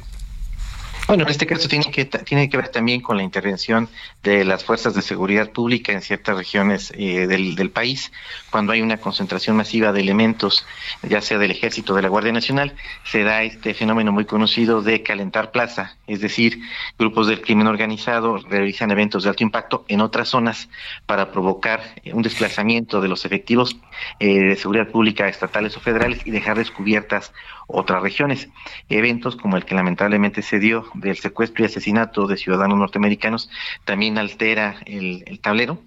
Bueno, 1.07 1.21
en 1.23 1.29
este 1.29 1.45
caso 1.45 1.67
tiene 1.67 1.91
que, 1.91 2.05
tiene 2.05 2.49
que 2.49 2.57
ver 2.57 2.69
también 2.69 2.99
con 2.99 3.15
la 3.15 3.21
intervención 3.21 3.89
de 4.23 4.43
las 4.43 4.63
fuerzas 4.63 4.95
de 4.95 5.03
seguridad 5.03 5.51
pública 5.51 5.91
en 5.91 6.01
ciertas 6.01 6.35
regiones 6.35 6.91
eh, 6.97 7.27
del, 7.27 7.53
del, 7.55 7.69
país, 7.69 8.11
cuando 8.49 8.71
hay 8.71 8.81
una 8.81 8.97
concentración 8.97 9.55
masiva 9.55 9.91
de 9.91 10.01
elementos, 10.01 10.65
ya 11.03 11.21
sea 11.21 11.37
del 11.37 11.51
ejército 11.51 11.93
o 11.93 11.95
de 11.95 12.01
la 12.01 12.09
Guardia 12.09 12.31
Nacional, 12.31 12.73
se 13.03 13.21
da 13.21 13.43
este 13.43 13.75
fenómeno 13.75 14.11
muy 14.11 14.25
conocido 14.25 14.81
de 14.81 15.03
calentar 15.03 15.51
plaza, 15.51 15.95
es 16.07 16.21
decir, 16.21 16.59
grupos 16.97 17.27
del 17.27 17.41
crimen 17.41 17.67
organizado 17.67 18.37
realizan 18.37 18.89
eventos 18.89 19.23
de 19.23 19.29
alto 19.29 19.43
impacto 19.43 19.85
en 19.87 20.01
otras 20.01 20.29
zonas 20.29 20.69
para 21.05 21.31
provocar 21.31 21.83
eh, 22.03 22.13
un 22.13 22.23
desplazamiento 22.23 22.99
de 22.99 23.09
los 23.09 23.25
efectivos 23.25 23.77
eh, 24.19 24.39
de 24.39 24.55
seguridad 24.55 24.87
pública 24.87 25.27
estatales 25.27 25.77
o 25.77 25.81
federales 25.81 26.25
y 26.25 26.31
dejar 26.31 26.57
descubiertas 26.57 27.31
otras 27.67 28.01
regiones. 28.01 28.49
Eventos 28.89 29.35
como 29.35 29.57
el 29.57 29.65
que 29.65 29.75
lamentablemente 29.75 30.41
se 30.41 30.59
dio 30.59 30.85
del 30.97 31.17
secuestro 31.17 31.63
y 31.63 31.67
asesinato 31.67 32.27
de 32.27 32.37
ciudadanos 32.37 32.77
norteamericanos 32.77 33.49
también 33.83 34.17
altera 34.17 34.77
el, 34.85 35.39
tablero. 35.41 35.79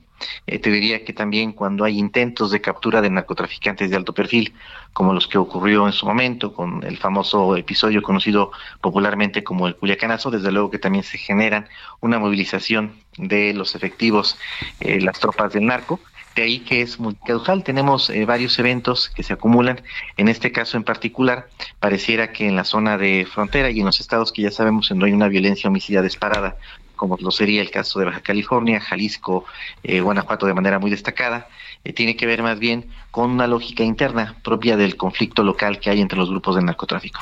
Eh, 0.47 0.59
te 0.59 0.71
diría 0.71 1.05
que 1.05 1.13
también 1.13 1.53
cuando 1.53 1.85
hay 1.85 1.97
intentos 1.97 2.51
de 2.51 2.61
captura 2.61 3.01
de 3.01 3.09
narcotraficantes 3.09 3.89
de 3.89 3.97
alto 3.97 4.13
perfil, 4.13 4.53
como 4.93 5.13
los 5.13 5.29
que 5.29 5.39
ocurrió 5.39 5.87
en 5.87 5.93
su 5.93 6.07
momento 6.07 6.53
con 6.53 6.83
el 6.85 6.97
famoso 6.97 7.57
episodio 7.57 8.03
conocido 8.03 8.51
popularmente 8.81 9.45
como 9.45 9.69
el 9.69 9.77
Culiacanazo, 9.77 10.33
desde 10.33 10.51
luego 10.51 10.71
que 10.71 10.81
también 10.81 11.05
se 11.05 11.19
generan 11.19 11.69
una 12.01 12.19
movilización 12.19 12.97
de 13.17 13.55
los 13.55 13.77
efectivos, 13.77 14.37
eh, 14.81 15.01
las 15.01 15.21
tropas 15.21 15.53
del 15.53 15.67
narco, 15.67 16.01
de 16.39 16.45
ahí 16.45 16.61
que 16.61 16.83
es 16.83 17.01
muy 17.01 17.15
causal. 17.17 17.65
Tenemos 17.65 18.11
eh, 18.11 18.25
varios 18.25 18.59
eventos 18.59 19.09
que 19.11 19.25
se 19.25 19.33
acumulan. 19.33 19.81
En 20.17 20.29
este 20.29 20.53
caso 20.53 20.77
en 20.77 20.85
particular, 20.85 21.49
pareciera 21.81 22.33
que 22.33 22.47
en 22.47 22.55
la 22.55 22.65
zona 22.65 22.97
de 22.97 23.27
frontera 23.31 23.71
y 23.71 23.81
en 23.81 23.87
los 23.87 23.99
estados 23.99 24.33
que 24.33 24.43
ya 24.43 24.51
sabemos 24.53 24.91
en 24.91 24.99
donde 24.99 25.11
hay 25.11 25.17
una 25.17 25.29
violencia 25.29 25.69
homicida 25.69 26.01
disparada, 26.01 26.57
como 26.95 27.17
lo 27.21 27.31
sería 27.33 27.61
el 27.61 27.71
caso 27.71 27.99
de 27.99 28.05
Baja 28.07 28.21
California, 28.21 28.81
Jalisco, 28.81 29.47
eh, 29.83 30.01
Guanajuato 30.01 30.47
de 30.47 30.55
manera 30.55 30.79
muy 30.79 30.91
destacada, 30.91 31.49
eh, 31.85 31.93
tiene 31.93 32.17
que 32.17 32.27
ver 32.27 32.43
más 32.43 32.59
bien 32.59 32.89
con 33.11 33.31
una 33.31 33.47
lógica 33.47 33.83
interna 33.83 34.37
propia 34.45 34.77
del 34.77 34.97
conflicto 34.97 35.43
local 35.43 35.81
que 35.81 35.91
hay 35.91 36.01
entre 36.01 36.19
los 36.19 36.31
grupos 36.31 36.57
de 36.57 36.63
narcotráfico. 36.63 37.21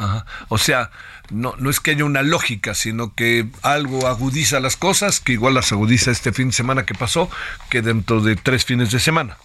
O 0.49 0.59
sea, 0.59 0.91
no, 1.31 1.55
no 1.59 1.71
es 1.71 1.81
que 1.81 1.93
haya 1.93 2.05
una 2.05 2.23
lógica, 2.23 2.75
sino 2.75 3.15
que 3.15 3.47
algo 3.63 4.07
agudiza 4.07 4.61
las 4.61 4.77
cosas, 4.77 5.21
que 5.21 5.33
igual 5.33 5.55
las 5.55 5.73
agudiza 5.73 6.11
este 6.11 6.33
fin 6.33 6.49
de 6.49 6.53
semana 6.53 6.87
que 6.87 6.95
pasó, 6.95 7.31
que 7.71 7.83
dentro 7.83 8.21
de 8.21 8.37
tres 8.37 8.65
fines 8.65 8.91
de 8.91 9.01
semana. 9.01 9.37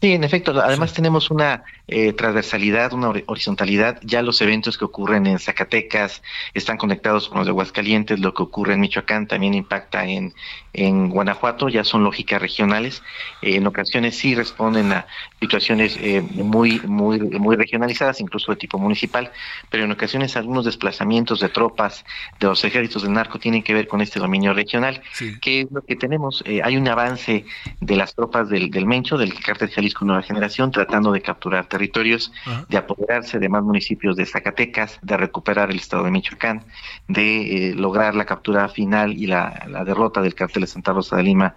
Sí, 0.00 0.12
en 0.12 0.24
efecto. 0.24 0.60
Además 0.60 0.92
tenemos 0.92 1.30
una 1.30 1.62
eh, 1.92 2.12
transversalidad, 2.14 2.94
una 2.94 3.12
horizontalidad. 3.26 4.00
Ya 4.02 4.22
los 4.22 4.40
eventos 4.40 4.78
que 4.78 4.86
ocurren 4.86 5.26
en 5.26 5.38
Zacatecas 5.38 6.22
están 6.54 6.78
conectados 6.78 7.28
con 7.28 7.38
los 7.38 7.46
de 7.46 7.50
Aguascalientes, 7.50 8.18
lo 8.18 8.32
que 8.32 8.42
ocurre 8.42 8.74
en 8.74 8.80
Michoacán 8.80 9.26
también 9.26 9.52
impacta 9.52 10.06
en, 10.06 10.32
en 10.72 11.10
Guanajuato, 11.10 11.68
ya 11.68 11.84
son 11.84 12.02
lógicas 12.02 12.40
regionales. 12.40 13.02
Eh, 13.42 13.56
en 13.56 13.66
ocasiones 13.66 14.16
sí 14.16 14.34
responden 14.34 14.90
a 14.92 15.06
situaciones 15.38 15.98
eh, 16.00 16.22
muy, 16.22 16.80
muy, 16.80 17.20
muy 17.20 17.56
regionalizadas, 17.56 18.20
incluso 18.20 18.52
de 18.52 18.56
tipo 18.56 18.78
municipal, 18.78 19.30
pero 19.68 19.84
en 19.84 19.92
ocasiones 19.92 20.34
algunos 20.36 20.64
desplazamientos 20.64 21.40
de 21.40 21.50
tropas 21.50 22.06
de 22.40 22.46
los 22.46 22.64
ejércitos 22.64 23.02
del 23.02 23.12
narco 23.12 23.38
tienen 23.38 23.62
que 23.62 23.74
ver 23.74 23.86
con 23.86 24.00
este 24.00 24.18
dominio 24.18 24.54
regional. 24.54 25.02
que 25.42 25.60
es 25.62 25.70
lo 25.70 25.82
que 25.82 25.96
tenemos? 25.96 26.42
hay 26.64 26.76
un 26.76 26.88
avance 26.88 27.44
de 27.80 27.96
las 27.96 28.14
tropas 28.14 28.48
del, 28.48 28.70
del 28.70 28.86
Mencho, 28.86 29.18
del 29.18 29.34
cártel 29.34 29.70
Jalisco 29.70 30.04
Nueva 30.04 30.22
Generación, 30.22 30.70
tratando 30.70 31.12
de 31.12 31.20
capturar 31.20 31.66
territorios, 31.82 32.32
de 32.68 32.76
apoderarse 32.76 33.38
de 33.38 33.48
más 33.48 33.62
municipios 33.62 34.16
de 34.16 34.24
Zacatecas, 34.24 34.98
de 35.02 35.16
recuperar 35.16 35.70
el 35.70 35.76
estado 35.76 36.04
de 36.04 36.12
Michoacán, 36.12 36.64
de 37.08 37.70
eh, 37.70 37.74
lograr 37.74 38.14
la 38.14 38.24
captura 38.24 38.68
final 38.68 39.12
y 39.12 39.26
la, 39.26 39.66
la 39.68 39.84
derrota 39.84 40.22
del 40.22 40.34
cártel 40.34 40.62
de 40.62 40.68
Santa 40.68 40.92
Rosa 40.92 41.16
de 41.16 41.24
Lima 41.24 41.54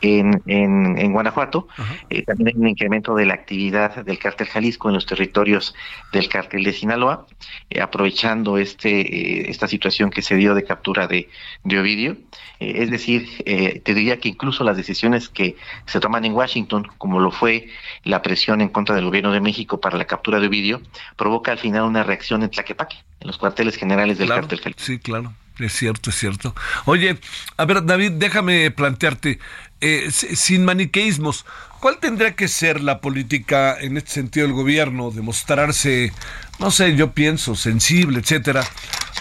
en, 0.00 0.42
en, 0.46 1.12
Guanajuato. 1.12 1.68
Eh, 2.10 2.22
también 2.22 2.48
hay 2.48 2.54
un 2.60 2.68
incremento 2.68 3.14
de 3.14 3.26
la 3.26 3.34
actividad 3.34 4.04
del 4.04 4.18
cártel 4.18 4.46
Jalisco 4.46 4.88
en 4.88 4.94
los 4.94 5.06
territorios 5.06 5.74
del 6.12 6.28
cártel 6.28 6.64
de 6.64 6.72
Sinaloa, 6.72 7.26
eh, 7.70 7.80
aprovechando 7.80 8.58
este 8.58 9.00
eh, 9.00 9.50
esta 9.50 9.68
situación 9.68 10.10
que 10.10 10.22
se 10.22 10.36
dio 10.36 10.54
de 10.54 10.64
captura 10.64 11.06
de, 11.06 11.28
de 11.64 11.80
Ovidio. 11.80 12.16
es 12.58 12.90
decir, 12.90 13.28
te 13.44 13.94
diría 13.94 14.18
que 14.18 14.28
incluso 14.28 14.64
las 14.64 14.76
decisiones 14.76 15.28
que 15.28 15.56
se 15.86 16.00
toman 16.00 16.24
en 16.24 16.32
Washington, 16.32 16.88
como 16.98 17.20
lo 17.20 17.30
fue 17.30 17.68
la 18.04 18.22
presión 18.22 18.60
en 18.60 18.68
contra 18.68 18.94
del 18.94 19.04
gobierno 19.04 19.32
de 19.32 19.40
México 19.40 19.80
para 19.80 19.98
la 19.98 20.06
captura 20.06 20.40
de 20.40 20.46
Ovidio, 20.46 20.80
provoca 21.16 21.52
al 21.52 21.58
final 21.58 21.82
una 21.84 22.02
reacción 22.02 22.42
en 22.42 22.50
Tlaquepaque, 22.50 22.96
en 23.20 23.26
los 23.26 23.38
cuarteles 23.38 23.76
generales 23.76 24.18
del 24.18 24.28
cártel 24.28 24.60
Jalisco. 24.60 24.82
Sí, 24.82 24.98
claro. 24.98 25.32
Es 25.58 25.72
cierto, 25.72 26.10
es 26.10 26.16
cierto. 26.16 26.54
Oye, 26.84 27.18
a 27.56 27.64
ver, 27.64 27.84
David, 27.84 28.12
déjame 28.12 28.70
plantearte, 28.70 29.38
eh, 29.80 30.10
sin 30.10 30.64
maniqueísmos, 30.64 31.44
¿cuál 31.80 31.98
tendría 31.98 32.34
que 32.34 32.48
ser 32.48 32.80
la 32.80 33.00
política 33.00 33.76
en 33.78 33.96
este 33.96 34.10
sentido 34.10 34.46
del 34.46 34.54
gobierno? 34.54 35.10
Demostrarse, 35.10 36.12
no 36.58 36.70
sé, 36.70 36.96
yo 36.96 37.12
pienso, 37.12 37.54
sensible, 37.54 38.20
etcétera. 38.20 38.64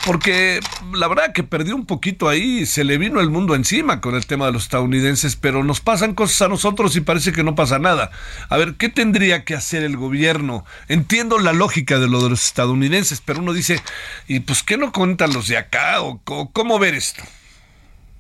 Porque 0.06 0.60
la 0.94 1.08
verdad 1.08 1.34
que 1.34 1.42
perdió 1.42 1.76
un 1.76 1.88
poquito 1.88 2.30
ahí, 2.30 2.68
se 2.68 2.84
le 2.84 3.00
vino 3.00 3.20
el 3.22 3.32
mundo 3.32 3.56
encima 3.56 4.02
con 4.02 4.14
el 4.14 4.28
tema 4.28 4.46
de 4.46 4.52
los 4.52 4.64
estadounidenses, 4.64 5.36
pero 5.36 5.64
nos 5.64 5.82
pasan 5.82 6.14
cosas 6.14 6.44
a 6.44 6.48
nosotros 6.48 6.96
y 6.96 7.02
parece 7.02 7.32
que 7.32 7.44
no 7.44 7.56
pasa 7.56 7.80
nada. 7.80 8.12
A 8.50 8.58
ver, 8.58 8.76
¿qué 8.76 8.90
tendría 8.90 9.44
que 9.44 9.56
hacer 9.56 9.84
el 9.84 9.98
gobierno? 9.98 10.64
Entiendo 10.88 11.40
la 11.40 11.54
lógica 11.54 11.98
de 11.98 12.08
lo 12.08 12.22
de 12.22 12.30
los 12.30 12.46
estadounidenses, 12.46 13.22
pero 13.26 13.40
uno 13.40 13.52
dice, 13.52 13.82
¿y 14.28 14.42
pues 14.42 14.62
qué 14.62 14.78
no 14.78 14.92
cuentan 14.92 15.34
los 15.34 15.48
de 15.48 15.58
acá? 15.58 16.02
¿O 16.02 16.22
cómo 16.54 16.78
ver 16.78 16.94
esto? 16.94 17.24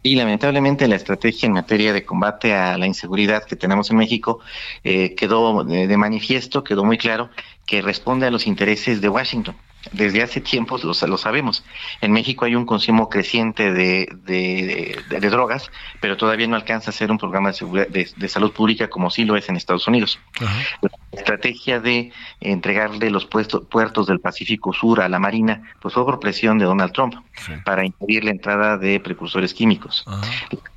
Y 0.05 0.13
lamentablemente 0.13 0.87
la 0.87 0.97
estrategia 0.97 1.47
en 1.47 1.53
materia 1.53 1.91
de 1.91 2.05
combate 2.05 2.53
a 2.53 2.77
la 2.77 2.85
inseguridad 2.85 3.43
que 3.43 3.55
tenemos 3.55 3.89
en 3.89 3.97
México 3.97 4.39
eh, 4.83 5.15
quedó 5.15 5.63
de 5.63 5.97
manifiesto, 5.97 6.63
quedó 6.63 6.85
muy 6.85 6.99
claro 6.99 7.31
que 7.65 7.81
responde 7.81 8.27
a 8.27 8.29
los 8.29 8.45
intereses 8.45 9.01
de 9.01 9.09
Washington 9.09 9.55
desde 9.91 10.23
hace 10.23 10.41
tiempos 10.41 10.83
lo, 10.83 10.93
lo, 11.07 11.17
sabemos. 11.17 11.63
En 12.01 12.11
México 12.11 12.45
hay 12.45 12.55
un 12.55 12.65
consumo 12.65 13.09
creciente 13.09 13.71
de, 13.71 14.07
de, 14.25 15.29
drogas, 15.29 15.71
pero 16.01 16.17
todavía 16.17 16.47
no 16.47 16.55
alcanza 16.55 16.91
a 16.91 16.93
ser 16.93 17.11
un 17.11 17.17
programa 17.17 17.51
de, 17.51 18.09
de, 18.15 18.29
salud 18.29 18.51
pública 18.51 18.89
como 18.89 19.09
sí 19.09 19.25
lo 19.25 19.35
es 19.35 19.49
en 19.49 19.55
Estados 19.55 19.87
Unidos. 19.87 20.19
La 20.39 20.89
estrategia 21.11 21.79
de 21.79 22.11
entregarle 22.41 23.09
los 23.09 23.25
puertos 23.25 24.07
del 24.07 24.19
Pacífico 24.19 24.73
Sur 24.73 25.01
a 25.01 25.09
la 25.09 25.19
Marina, 25.19 25.73
pues 25.81 25.93
fue 25.93 26.05
por 26.05 26.19
presión 26.19 26.57
de 26.57 26.65
Donald 26.65 26.91
Trump 26.91 27.15
para 27.63 27.85
impedir 27.85 28.23
la 28.23 28.31
entrada 28.31 28.77
de 28.77 28.99
precursores 28.99 29.53
químicos. 29.53 30.05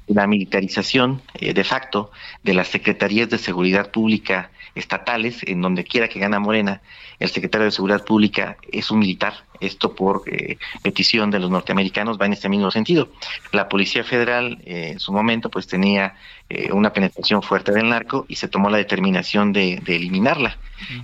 La 0.06 0.26
militarización 0.26 1.20
eh, 1.34 1.52
de 1.52 1.64
facto 1.64 2.10
de 2.42 2.54
las 2.54 2.68
secretarías 2.68 3.28
de 3.28 3.36
seguridad 3.36 3.90
pública 3.90 4.50
estatales, 4.78 5.42
en 5.46 5.60
donde 5.60 5.84
quiera 5.84 6.08
que 6.08 6.18
gana 6.18 6.38
Morena, 6.38 6.80
el 7.18 7.28
secretario 7.28 7.66
de 7.66 7.70
Seguridad 7.72 8.04
Pública 8.04 8.56
es 8.70 8.90
un 8.90 9.00
militar, 9.00 9.44
esto 9.60 9.94
por 9.94 10.22
eh, 10.26 10.58
petición 10.82 11.30
de 11.30 11.38
los 11.38 11.50
norteamericanos 11.50 12.18
va 12.20 12.26
en 12.26 12.32
este 12.32 12.48
mismo 12.48 12.70
sentido. 12.70 13.08
La 13.52 13.68
Policía 13.68 14.04
Federal 14.04 14.58
eh, 14.64 14.90
en 14.92 15.00
su 15.00 15.12
momento 15.12 15.50
pues 15.50 15.66
tenía 15.66 16.14
eh, 16.48 16.70
una 16.72 16.92
penetración 16.92 17.42
fuerte 17.42 17.72
del 17.72 17.88
narco 17.88 18.24
y 18.28 18.36
se 18.36 18.48
tomó 18.48 18.70
la 18.70 18.78
determinación 18.78 19.52
de, 19.52 19.82
eliminarla. 19.86 20.58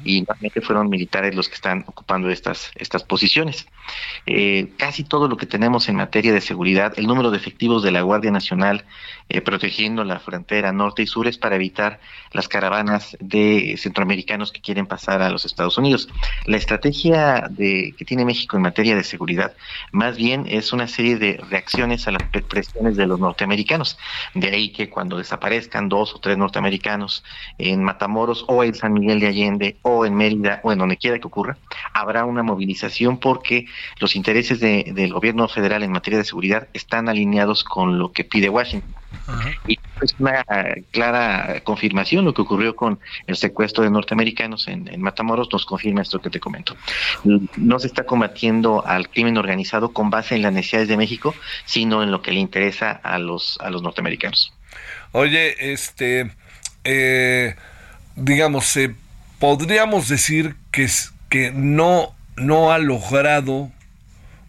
Y 0.05 0.21
normalmente 0.21 0.61
fueron 0.61 0.89
militares 0.89 1.35
los 1.35 1.49
que 1.49 1.57
están 1.57 1.85
ocupando 1.89 2.31
estas, 2.31 2.71
estas 2.77 3.03
posiciones. 3.03 3.67
casi 4.79 5.03
todo 5.03 5.27
lo 5.27 5.37
que 5.37 5.47
tenemos 5.47 5.89
en 5.89 5.97
materia 5.97 6.33
de 6.33 6.41
seguridad, 6.41 6.95
el 6.97 7.09
número 7.09 7.33
de 7.33 7.39
efectivos 7.39 7.83
de 7.83 7.91
la 7.91 8.03
Guardia 8.03 8.31
Nacional 8.31 8.85
protegiendo 9.45 10.05
la 10.05 10.21
frontera 10.21 10.71
norte 10.73 11.03
y 11.03 11.07
sur 11.09 11.27
es 11.27 11.39
para 11.39 11.57
evitar 11.57 11.99
las 12.31 12.47
caravanas 12.47 13.17
de 13.19 13.75
centroamericanos 13.77 14.53
que 14.53 14.61
quieren 14.61 14.87
pasar 14.87 15.23
a 15.23 15.31
los 15.31 15.45
Estados 15.45 15.77
Unidos. 15.77 16.09
La 16.47 16.57
estrategia 16.57 17.49
de, 17.51 17.95
que 17.97 18.05
tiene 18.05 18.25
México 18.25 18.44
en 18.53 18.63
materia 18.63 18.95
de 18.95 19.05
seguridad 19.05 19.55
más 19.93 20.17
bien 20.17 20.47
es 20.49 20.73
una 20.73 20.89
serie 20.89 21.17
de 21.17 21.41
reacciones 21.49 22.07
a 22.09 22.13
las 22.13 22.23
presiones 22.49 22.97
de 22.97 23.07
los 23.07 23.19
norteamericanos. 23.19 23.99
De 24.35 24.49
ahí 24.49 24.71
que 24.71 24.91
cuando 24.91 25.19
desaparezcan 25.19 25.89
dos 25.89 26.15
o 26.15 26.19
tres 26.19 26.37
norteamericanos 26.37 27.25
en 27.59 27.83
Matamoros 27.83 28.45
o 28.49 28.65
en 28.65 28.75
San 28.75 28.93
Miguel 28.93 29.21
de 29.21 29.29
Allende 29.29 29.77
o 29.83 30.05
en 30.07 30.15
Mérida 30.15 30.61
o 30.63 30.73
en 30.73 30.79
donde 30.79 30.97
quiera 30.97 31.19
que 31.19 31.27
ocurra, 31.27 31.57
habrá 31.93 32.25
una 32.25 32.43
movilización 32.43 33.19
porque 33.19 33.67
los 33.99 34.17
intereses 34.17 34.61
del 34.61 35.13
gobierno 35.13 35.49
federal 35.49 35.83
en 35.83 35.93
materia 35.93 36.19
de 36.19 36.25
seguridad 36.25 36.69
están 36.73 37.09
alineados 37.09 37.65
con 37.65 37.99
lo 37.99 38.13
que 38.13 38.25
pide 38.25 38.49
Washington. 38.49 38.95
Y 39.67 39.79
es 40.03 40.15
una 40.19 40.45
clara 40.91 41.61
confirmación 41.63 42.25
lo 42.25 42.35
que 42.35 42.43
ocurrió 42.43 42.77
con 42.77 42.99
el 43.27 43.37
secuestro 43.37 43.85
de 43.85 43.91
norteamericanos 43.91 44.69
en, 44.69 45.01
Matamoros, 45.01 45.49
nos 45.53 45.65
confirma 45.65 46.03
esto 46.03 46.21
que 46.21 46.31
te 46.31 46.41
comento. 46.41 46.77
No 47.57 47.79
se 47.79 47.87
está 47.87 48.05
combatiendo 48.05 48.34
al 48.85 49.09
crimen 49.09 49.37
organizado 49.37 49.93
con 49.93 50.11
base 50.11 50.35
en 50.35 50.43
las 50.43 50.53
necesidades 50.53 50.89
de 50.89 50.97
México, 50.97 51.35
sino 51.65 52.03
en 52.03 52.11
lo 52.11 52.23
que 52.23 52.33
le 52.33 52.41
interesa 52.41 52.91
a 52.91 53.19
los, 53.19 53.59
a 53.61 53.71
los 53.71 53.83
norteamericanos. 53.83 54.53
Oye, 55.13 55.73
este, 55.73 56.31
eh, 56.85 57.55
digamos, 58.17 58.77
eh, 58.77 58.95
podríamos 59.39 60.09
decir 60.09 60.57
que, 60.71 60.89
que 61.29 61.53
no, 61.53 62.15
no 62.37 62.73
ha 62.73 62.79
logrado 62.79 63.71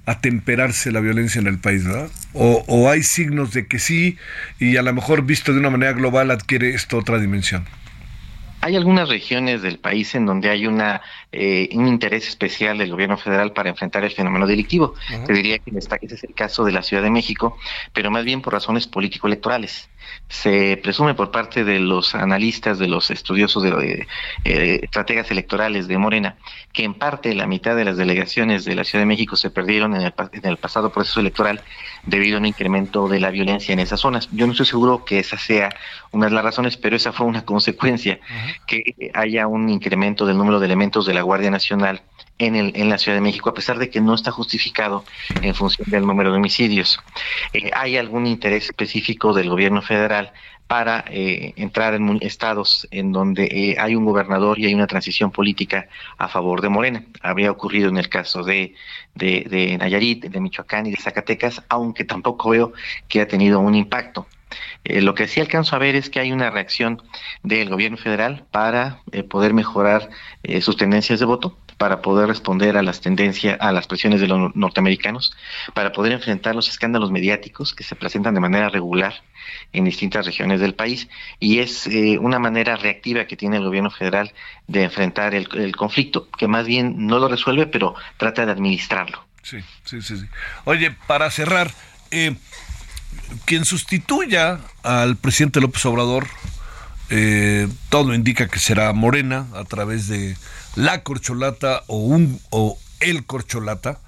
atemperarse 0.05 0.91
la 0.91 0.99
violencia 0.99 1.39
en 1.39 1.47
el 1.47 1.59
país, 1.59 1.85
¿verdad? 1.85 2.09
O, 2.33 2.63
o, 2.67 2.89
hay 2.89 3.01
signos 3.01 3.53
de 3.53 3.67
que 3.67 3.79
sí 3.79 4.17
y 4.59 4.77
a 4.77 4.83
lo 4.83 4.93
mejor 4.93 5.23
visto 5.23 5.51
de 5.53 5.59
una 5.59 5.69
manera 5.69 5.93
global 5.93 6.29
adquiere 6.31 6.69
esto 6.69 6.97
otra 6.97 7.17
dimensión. 7.19 7.65
Hay 8.61 8.75
algunas 8.75 9.09
regiones 9.09 9.61
del 9.61 9.77
país 9.77 10.15
en 10.15 10.25
donde 10.25 10.49
hay 10.49 10.65
una 10.65 11.01
eh, 11.37 11.69
un 11.73 11.87
interés 11.87 12.27
especial 12.27 12.77
del 12.77 12.91
gobierno 12.91 13.17
federal 13.17 13.51
para 13.51 13.69
enfrentar 13.69 14.03
el 14.03 14.11
fenómeno 14.11 14.47
delictivo. 14.47 14.93
Te 15.25 15.33
diría 15.33 15.59
que 15.59 15.71
ese 15.77 16.15
es 16.15 16.23
el 16.23 16.33
caso 16.33 16.63
de 16.63 16.71
la 16.71 16.81
Ciudad 16.81 17.03
de 17.03 17.09
México, 17.09 17.57
pero 17.93 18.09
más 18.09 18.23
bien 18.23 18.41
por 18.41 18.53
razones 18.53 18.87
político-electorales. 18.87 19.89
Se 20.29 20.77
presume 20.81 21.15
por 21.15 21.31
parte 21.31 21.63
de 21.63 21.79
los 21.79 22.15
analistas, 22.15 22.79
de 22.79 22.87
los 22.87 23.11
estudiosos 23.11 23.63
de 23.63 24.07
eh, 24.43 24.79
estrategas 24.83 25.29
electorales 25.31 25.87
de 25.87 25.97
Morena, 25.97 26.37
que 26.73 26.83
en 26.83 26.93
parte 26.93 27.33
la 27.33 27.47
mitad 27.47 27.75
de 27.75 27.85
las 27.85 27.97
delegaciones 27.97 28.65
de 28.65 28.75
la 28.75 28.83
Ciudad 28.83 29.01
de 29.01 29.07
México 29.07 29.35
se 29.35 29.49
perdieron 29.49 29.95
en 29.95 30.01
el, 30.03 30.13
en 30.31 30.45
el 30.45 30.57
pasado 30.57 30.91
proceso 30.91 31.19
electoral 31.19 31.61
debido 32.05 32.37
a 32.37 32.39
un 32.39 32.45
incremento 32.45 33.07
de 33.07 33.19
la 33.19 33.31
violencia 33.31 33.73
en 33.73 33.79
esas 33.79 33.99
zonas. 33.99 34.29
Yo 34.31 34.45
no 34.45 34.51
estoy 34.51 34.67
seguro 34.67 35.05
que 35.05 35.19
esa 35.19 35.37
sea 35.37 35.69
una 36.11 36.27
de 36.27 36.31
las 36.31 36.43
razones, 36.43 36.77
pero 36.77 36.95
esa 36.95 37.11
fue 37.11 37.25
una 37.25 37.43
consecuencia, 37.43 38.19
que 38.67 39.11
haya 39.13 39.47
un 39.47 39.69
incremento 39.69 40.25
del 40.25 40.37
número 40.37 40.59
de 40.59 40.65
elementos 40.65 41.05
de 41.05 41.13
la 41.13 41.24
Guardia 41.25 41.51
Nacional 41.51 42.01
en, 42.37 42.55
el, 42.55 42.71
en 42.75 42.89
la 42.89 42.97
Ciudad 42.97 43.17
de 43.17 43.21
México, 43.21 43.49
a 43.49 43.53
pesar 43.53 43.77
de 43.77 43.89
que 43.89 44.01
no 44.01 44.13
está 44.13 44.31
justificado 44.31 45.05
en 45.41 45.55
función 45.55 45.89
del 45.89 46.05
número 46.05 46.31
de 46.31 46.37
homicidios. 46.37 46.99
Eh, 47.53 47.71
¿Hay 47.73 47.97
algún 47.97 48.27
interés 48.27 48.65
específico 48.65 49.33
del 49.33 49.49
gobierno 49.49 49.81
federal 49.81 50.31
para 50.67 51.05
eh, 51.09 51.53
entrar 51.57 51.93
en 51.93 52.17
estados 52.21 52.87
en 52.91 53.11
donde 53.11 53.45
eh, 53.45 53.75
hay 53.79 53.95
un 53.95 54.05
gobernador 54.05 54.57
y 54.57 54.65
hay 54.65 54.73
una 54.73 54.87
transición 54.87 55.31
política 55.31 55.87
a 56.17 56.27
favor 56.27 56.61
de 56.61 56.69
Morena. 56.69 57.03
Habría 57.21 57.51
ocurrido 57.51 57.89
en 57.89 57.97
el 57.97 58.09
caso 58.09 58.43
de, 58.43 58.73
de, 59.13 59.77
Nayarit, 59.79 60.25
de 60.25 60.39
Michoacán 60.39 60.87
y 60.87 60.91
de 60.91 60.97
Zacatecas, 60.97 61.61
aunque 61.69 62.03
tampoco 62.03 62.49
veo 62.49 62.73
que 63.07 63.21
ha 63.21 63.27
tenido 63.27 63.59
un 63.59 63.75
impacto. 63.75 64.27
Eh, 64.83 65.01
lo 65.01 65.15
que 65.15 65.27
sí 65.27 65.39
alcanzo 65.39 65.75
a 65.75 65.79
ver 65.79 65.95
es 65.95 66.09
que 66.09 66.19
hay 66.19 66.31
una 66.31 66.49
reacción 66.49 67.01
del 67.43 67.69
gobierno 67.69 67.97
federal 67.97 68.45
para 68.51 68.99
eh, 69.11 69.23
poder 69.23 69.53
mejorar 69.53 70.09
eh, 70.43 70.61
sus 70.61 70.77
tendencias 70.77 71.19
de 71.19 71.25
voto, 71.25 71.57
para 71.77 72.01
poder 72.01 72.27
responder 72.27 72.77
a 72.77 72.83
las 72.83 73.01
tendencias, 73.01 73.57
a 73.59 73.71
las 73.71 73.87
presiones 73.87 74.21
de 74.21 74.27
los 74.27 74.55
norteamericanos, 74.55 75.35
para 75.73 75.91
poder 75.91 76.13
enfrentar 76.13 76.55
los 76.55 76.69
escándalos 76.69 77.11
mediáticos 77.11 77.73
que 77.73 77.83
se 77.83 77.95
presentan 77.95 78.33
de 78.33 78.39
manera 78.39 78.69
regular 78.69 79.23
en 79.73 79.85
distintas 79.85 80.25
regiones 80.25 80.59
del 80.59 80.73
país 80.73 81.07
y 81.39 81.59
es 81.59 81.87
eh, 81.87 82.17
una 82.19 82.39
manera 82.39 82.75
reactiva 82.75 83.25
que 83.25 83.35
tiene 83.35 83.57
el 83.57 83.63
gobierno 83.63 83.91
federal 83.91 84.33
de 84.67 84.83
enfrentar 84.83 85.35
el, 85.35 85.75
conflicto, 85.75 86.29
que 86.31 86.47
más 86.47 86.65
bien 86.65 87.07
no 87.07 87.19
lo 87.19 87.27
resuelve, 87.27 87.67
pero 87.67 87.95
trata 88.17 88.45
de 88.45 88.51
administrarlo. 88.51 89.25
Sí, 89.43 89.59
sí, 89.83 90.01
sí. 90.01 90.15
Oye, 90.63 90.95
para 91.07 91.29
cerrar, 91.29 91.71
eh, 92.09 92.35
quien 93.45 93.65
sustituya 93.65 94.59
al 94.83 95.17
presidente 95.17 95.61
López 95.61 95.85
Obrador, 95.85 96.27
eh, 97.09 97.67
todo 97.89 98.13
indica 98.13 98.47
que 98.47 98.59
será 98.59 98.91
Morena 98.93 99.47
a 99.53 99.63
través 99.63 100.07
de 100.07 100.35
la 100.75 101.03
corcholata 101.03 101.83
o 101.87 101.97
un 101.97 102.39
o 102.49 102.77
el 102.99 103.25
corcholata. 103.25 103.99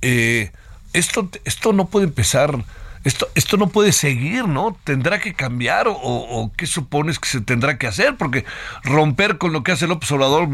Eh, 0.00 0.50
esto, 0.92 1.30
esto 1.44 1.72
no 1.72 1.86
puede 1.86 2.06
empezar, 2.06 2.64
esto, 3.04 3.28
esto 3.34 3.56
no 3.56 3.68
puede 3.68 3.92
seguir, 3.92 4.46
¿no? 4.48 4.76
Tendrá 4.84 5.20
que 5.20 5.34
cambiar 5.34 5.88
o, 5.88 5.94
o, 5.94 6.52
qué 6.56 6.66
supones 6.66 7.18
que 7.18 7.28
se 7.28 7.40
tendrá 7.40 7.78
que 7.78 7.86
hacer, 7.86 8.16
porque 8.16 8.44
romper 8.82 9.38
con 9.38 9.52
lo 9.52 9.62
que 9.62 9.72
hace 9.72 9.86
López 9.86 10.10
Obrador 10.12 10.48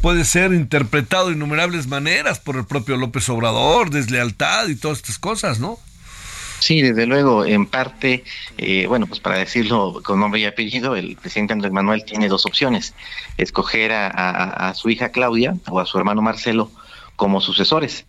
puede 0.00 0.24
ser 0.24 0.52
interpretado 0.52 1.28
de 1.28 1.34
innumerables 1.34 1.88
maneras 1.88 2.38
por 2.38 2.56
el 2.56 2.64
propio 2.64 2.96
López 2.96 3.28
Obrador, 3.28 3.90
deslealtad 3.90 4.68
y 4.68 4.76
todas 4.76 4.98
estas 4.98 5.18
cosas, 5.18 5.58
¿no? 5.58 5.78
Sí, 6.58 6.80
desde 6.82 7.06
luego, 7.06 7.44
en 7.44 7.66
parte, 7.66 8.24
eh, 8.56 8.86
bueno, 8.86 9.06
pues 9.06 9.20
para 9.20 9.38
decirlo 9.38 10.00
con 10.02 10.18
nombre 10.18 10.40
y 10.40 10.46
apellido, 10.46 10.96
el 10.96 11.16
presidente 11.16 11.52
Andrés 11.52 11.72
Manuel 11.72 12.04
tiene 12.04 12.28
dos 12.28 12.46
opciones, 12.46 12.94
escoger 13.36 13.92
a, 13.92 14.72
su 14.74 14.88
hija 14.88 15.10
Claudia 15.10 15.54
o 15.68 15.80
a 15.80 15.86
su 15.86 15.98
hermano 15.98 16.22
Marcelo 16.22 16.70
como 17.14 17.40
sucesores. 17.40 18.06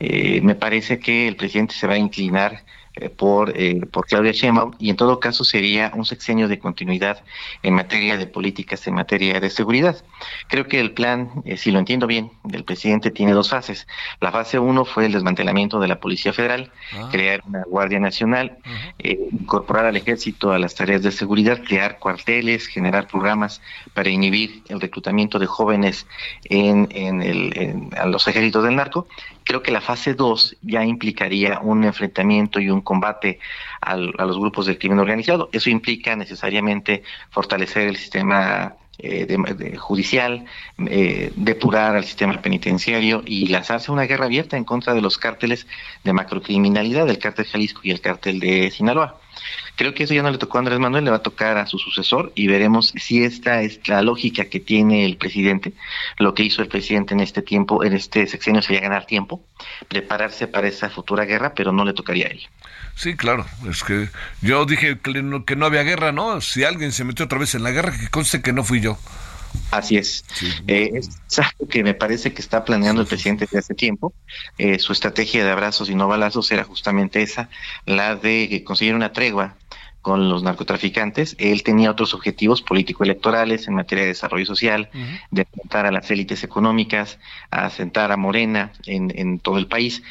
Eh, 0.00 0.40
me 0.42 0.54
parece 0.54 1.00
que 1.00 1.26
el 1.26 1.36
presidente 1.36 1.74
se 1.74 1.86
va 1.86 1.94
a 1.94 1.98
inclinar 1.98 2.64
eh, 3.00 3.10
por, 3.10 3.52
eh, 3.56 3.80
por 3.92 4.06
Claudia 4.06 4.32
Sheinbaum 4.32 4.72
y 4.78 4.90
en 4.90 4.96
todo 4.96 5.20
caso 5.20 5.44
sería 5.44 5.92
un 5.94 6.04
sexenio 6.04 6.48
de 6.48 6.58
continuidad 6.58 7.22
en 7.62 7.74
materia 7.74 8.16
de 8.16 8.26
políticas, 8.26 8.86
en 8.88 8.94
materia 8.94 9.38
de 9.38 9.50
seguridad. 9.50 10.04
Creo 10.48 10.66
que 10.66 10.80
el 10.80 10.92
plan, 10.92 11.42
eh, 11.44 11.56
si 11.56 11.70
lo 11.70 11.78
entiendo 11.78 12.06
bien, 12.06 12.32
del 12.44 12.64
presidente 12.64 13.10
tiene 13.10 13.32
dos 13.32 13.50
fases. 13.50 13.86
La 14.20 14.32
fase 14.32 14.58
uno 14.58 14.84
fue 14.84 15.06
el 15.06 15.12
desmantelamiento 15.12 15.78
de 15.78 15.88
la 15.88 16.00
Policía 16.00 16.32
Federal, 16.32 16.72
ah. 16.96 17.08
crear 17.12 17.40
una 17.46 17.62
Guardia 17.64 18.00
Nacional, 18.00 18.58
incorporar 18.98 19.86
al 19.86 19.96
ejército 19.96 20.52
a 20.52 20.58
las 20.58 20.74
tareas 20.74 21.02
de 21.02 21.12
seguridad, 21.12 21.62
crear 21.62 21.98
cuarteles, 21.98 22.66
generar 22.66 23.06
programas 23.06 23.62
para 23.94 24.10
inhibir 24.10 24.62
el 24.68 24.80
reclutamiento 24.80 25.38
de 25.38 25.46
jóvenes 25.46 26.06
en, 26.44 26.88
en, 26.90 27.22
el, 27.22 27.56
en 27.56 27.90
a 27.96 28.06
los 28.06 28.26
ejércitos 28.26 28.64
del 28.64 28.76
narco 28.76 29.06
creo 29.48 29.62
que 29.62 29.72
la 29.72 29.80
fase 29.80 30.12
2 30.12 30.58
ya 30.60 30.84
implicaría 30.84 31.58
un 31.60 31.82
enfrentamiento 31.82 32.60
y 32.60 32.68
un 32.68 32.82
combate 32.82 33.40
a 33.80 33.96
los 33.96 34.38
grupos 34.38 34.66
del 34.66 34.78
crimen 34.78 34.98
organizado. 34.98 35.48
Eso 35.52 35.70
implica 35.70 36.14
necesariamente 36.14 37.02
fortalecer 37.30 37.88
el 37.88 37.96
sistema 37.96 38.74
eh, 38.98 39.76
judicial, 39.78 40.44
eh, 40.86 41.32
depurar 41.34 41.96
al 41.96 42.04
sistema 42.04 42.42
penitenciario 42.42 43.22
y 43.24 43.46
lanzarse 43.46 43.90
una 43.90 44.02
guerra 44.02 44.26
abierta 44.26 44.58
en 44.58 44.64
contra 44.64 44.92
de 44.92 45.00
los 45.00 45.16
cárteles 45.16 45.66
de 46.04 46.12
macrocriminalidad, 46.12 47.08
el 47.08 47.18
cártel 47.18 47.46
Jalisco 47.46 47.80
y 47.84 47.90
el 47.90 48.02
cártel 48.02 48.40
de 48.40 48.70
Sinaloa. 48.70 49.18
Creo 49.76 49.94
que 49.94 50.04
eso 50.04 50.14
ya 50.14 50.22
no 50.22 50.30
le 50.30 50.38
tocó 50.38 50.58
a 50.58 50.60
Andrés 50.60 50.78
Manuel, 50.78 51.04
le 51.04 51.10
va 51.10 51.18
a 51.18 51.22
tocar 51.22 51.56
a 51.58 51.66
su 51.66 51.78
sucesor 51.78 52.32
y 52.34 52.46
veremos 52.46 52.92
si 52.96 53.22
esta 53.22 53.62
es 53.62 53.86
la 53.88 54.02
lógica 54.02 54.46
que 54.46 54.60
tiene 54.60 55.04
el 55.04 55.16
presidente. 55.16 55.72
Lo 56.18 56.34
que 56.34 56.42
hizo 56.42 56.62
el 56.62 56.68
presidente 56.68 57.14
en 57.14 57.20
este 57.20 57.42
tiempo, 57.42 57.84
en 57.84 57.92
este 57.92 58.26
sexenio, 58.26 58.62
sería 58.62 58.80
ganar 58.80 59.06
tiempo, 59.06 59.42
prepararse 59.88 60.48
para 60.48 60.68
esa 60.68 60.90
futura 60.90 61.24
guerra, 61.24 61.54
pero 61.54 61.72
no 61.72 61.84
le 61.84 61.92
tocaría 61.92 62.26
a 62.26 62.30
él. 62.30 62.40
Sí, 62.96 63.14
claro, 63.14 63.46
es 63.70 63.84
que 63.84 64.08
yo 64.42 64.66
dije 64.66 64.98
que 64.98 65.22
no, 65.22 65.44
que 65.44 65.54
no 65.54 65.66
había 65.66 65.84
guerra, 65.84 66.10
¿no? 66.10 66.40
Si 66.40 66.64
alguien 66.64 66.90
se 66.90 67.04
metió 67.04 67.26
otra 67.26 67.38
vez 67.38 67.54
en 67.54 67.62
la 67.62 67.70
guerra, 67.70 67.92
que 67.96 68.08
conste 68.08 68.42
que 68.42 68.52
no 68.52 68.64
fui 68.64 68.80
yo. 68.80 68.98
Así 69.70 69.96
es. 69.96 70.24
Eh, 70.66 70.90
es 70.94 71.38
algo 71.38 71.68
que 71.68 71.82
me 71.82 71.94
parece 71.94 72.32
que 72.32 72.40
está 72.40 72.64
planeando 72.64 73.02
el 73.02 73.06
presidente 73.06 73.44
desde 73.44 73.58
hace 73.58 73.74
tiempo. 73.74 74.12
Eh, 74.56 74.78
su 74.78 74.92
estrategia 74.92 75.44
de 75.44 75.50
abrazos 75.50 75.90
y 75.90 75.94
no 75.94 76.08
balazos 76.08 76.50
era 76.50 76.64
justamente 76.64 77.22
esa, 77.22 77.50
la 77.84 78.16
de 78.16 78.62
conseguir 78.64 78.94
una 78.94 79.12
tregua 79.12 79.56
con 80.00 80.30
los 80.30 80.42
narcotraficantes. 80.42 81.36
Él 81.38 81.62
tenía 81.62 81.90
otros 81.90 82.14
objetivos 82.14 82.62
político-electorales 82.62 83.68
en 83.68 83.74
materia 83.74 84.04
de 84.04 84.08
desarrollo 84.08 84.46
social, 84.46 84.88
de 85.30 85.42
asentar 85.42 85.84
a 85.84 85.92
las 85.92 86.10
élites 86.10 86.44
económicas, 86.44 87.18
a 87.50 87.66
asentar 87.66 88.10
a 88.10 88.16
Morena 88.16 88.72
en, 88.86 89.12
en, 89.14 89.38
todo 89.38 89.58
el 89.58 89.66
país, 89.66 90.02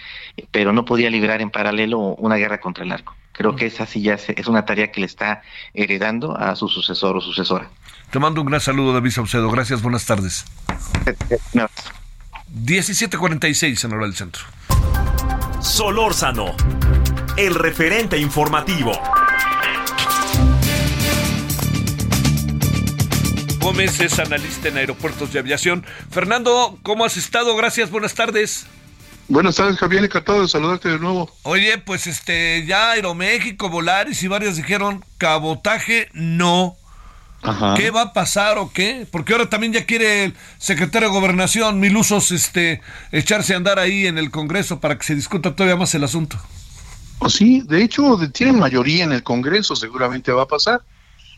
pero 0.51 0.71
no 0.71 0.85
podía 0.85 1.09
librar 1.09 1.41
en 1.41 1.49
paralelo 1.49 1.99
una 1.99 2.35
guerra 2.35 2.59
contra 2.59 2.83
el 2.83 2.89
narco. 2.89 3.15
Creo 3.37 3.55
que 3.55 3.67
esa 3.67 3.85
sí 3.85 4.01
ya 4.01 4.15
es 4.15 4.47
una 4.47 4.65
tarea 4.65 4.91
que 4.91 4.99
le 4.99 5.05
está 5.05 5.43
heredando 5.73 6.35
a 6.35 6.55
su 6.55 6.67
sucesor 6.67 7.17
o 7.17 7.21
sucesora. 7.21 7.69
Te 8.09 8.19
mando 8.19 8.41
un 8.41 8.47
gran 8.47 8.61
saludo, 8.61 8.93
David 8.93 9.11
Saucedo. 9.11 9.51
Gracias, 9.51 9.81
buenas 9.81 10.05
tardes. 10.05 10.45
17:46 12.51 13.83
en 13.83 13.93
hora 13.93 14.05
del 14.05 14.15
centro. 14.15 14.43
Solórzano, 15.59 16.55
el 17.37 17.53
referente 17.53 18.17
informativo. 18.17 18.93
Gómez 23.59 23.99
es 23.99 24.17
analista 24.17 24.69
en 24.69 24.77
aeropuertos 24.77 25.33
de 25.33 25.39
aviación. 25.39 25.85
Fernando, 26.09 26.79
¿cómo 26.83 27.03
has 27.03 27.17
estado? 27.17 27.55
Gracias, 27.55 27.91
buenas 27.91 28.15
tardes. 28.15 28.65
Buenas 29.29 29.55
tardes, 29.55 29.77
Javier, 29.77 30.05
encantado 30.05 30.41
de 30.41 30.47
saludarte 30.47 30.89
de 30.89 30.99
nuevo. 30.99 31.29
Oye, 31.43 31.77
pues 31.79 32.07
este, 32.07 32.65
ya 32.65 32.91
Aeroméxico, 32.91 33.69
Volaris 33.69 34.23
y 34.23 34.27
varios 34.27 34.55
dijeron 34.55 35.03
cabotaje 35.17 36.09
no. 36.13 36.75
¿Qué 37.75 37.91
va 37.91 38.01
a 38.01 38.13
pasar 38.13 38.57
o 38.57 38.71
qué? 38.73 39.07
Porque 39.09 39.33
ahora 39.33 39.49
también 39.49 39.71
ya 39.71 39.85
quiere 39.85 40.25
el 40.25 40.33
secretario 40.57 41.09
de 41.09 41.13
Gobernación, 41.13 41.79
Milusos, 41.79 42.31
este, 42.31 42.81
echarse 43.11 43.53
a 43.53 43.57
andar 43.57 43.79
ahí 43.79 44.07
en 44.07 44.17
el 44.17 44.31
Congreso 44.31 44.79
para 44.79 44.97
que 44.97 45.05
se 45.05 45.15
discuta 45.15 45.55
todavía 45.55 45.75
más 45.77 45.93
el 45.93 46.03
asunto. 46.03 46.37
Oh, 47.19 47.29
sí, 47.29 47.61
de 47.61 47.83
hecho, 47.83 48.17
tienen 48.33 48.59
mayoría 48.59 49.03
en 49.03 49.11
el 49.11 49.23
Congreso, 49.23 49.75
seguramente 49.75 50.31
va 50.31 50.43
a 50.43 50.47
pasar. 50.47 50.81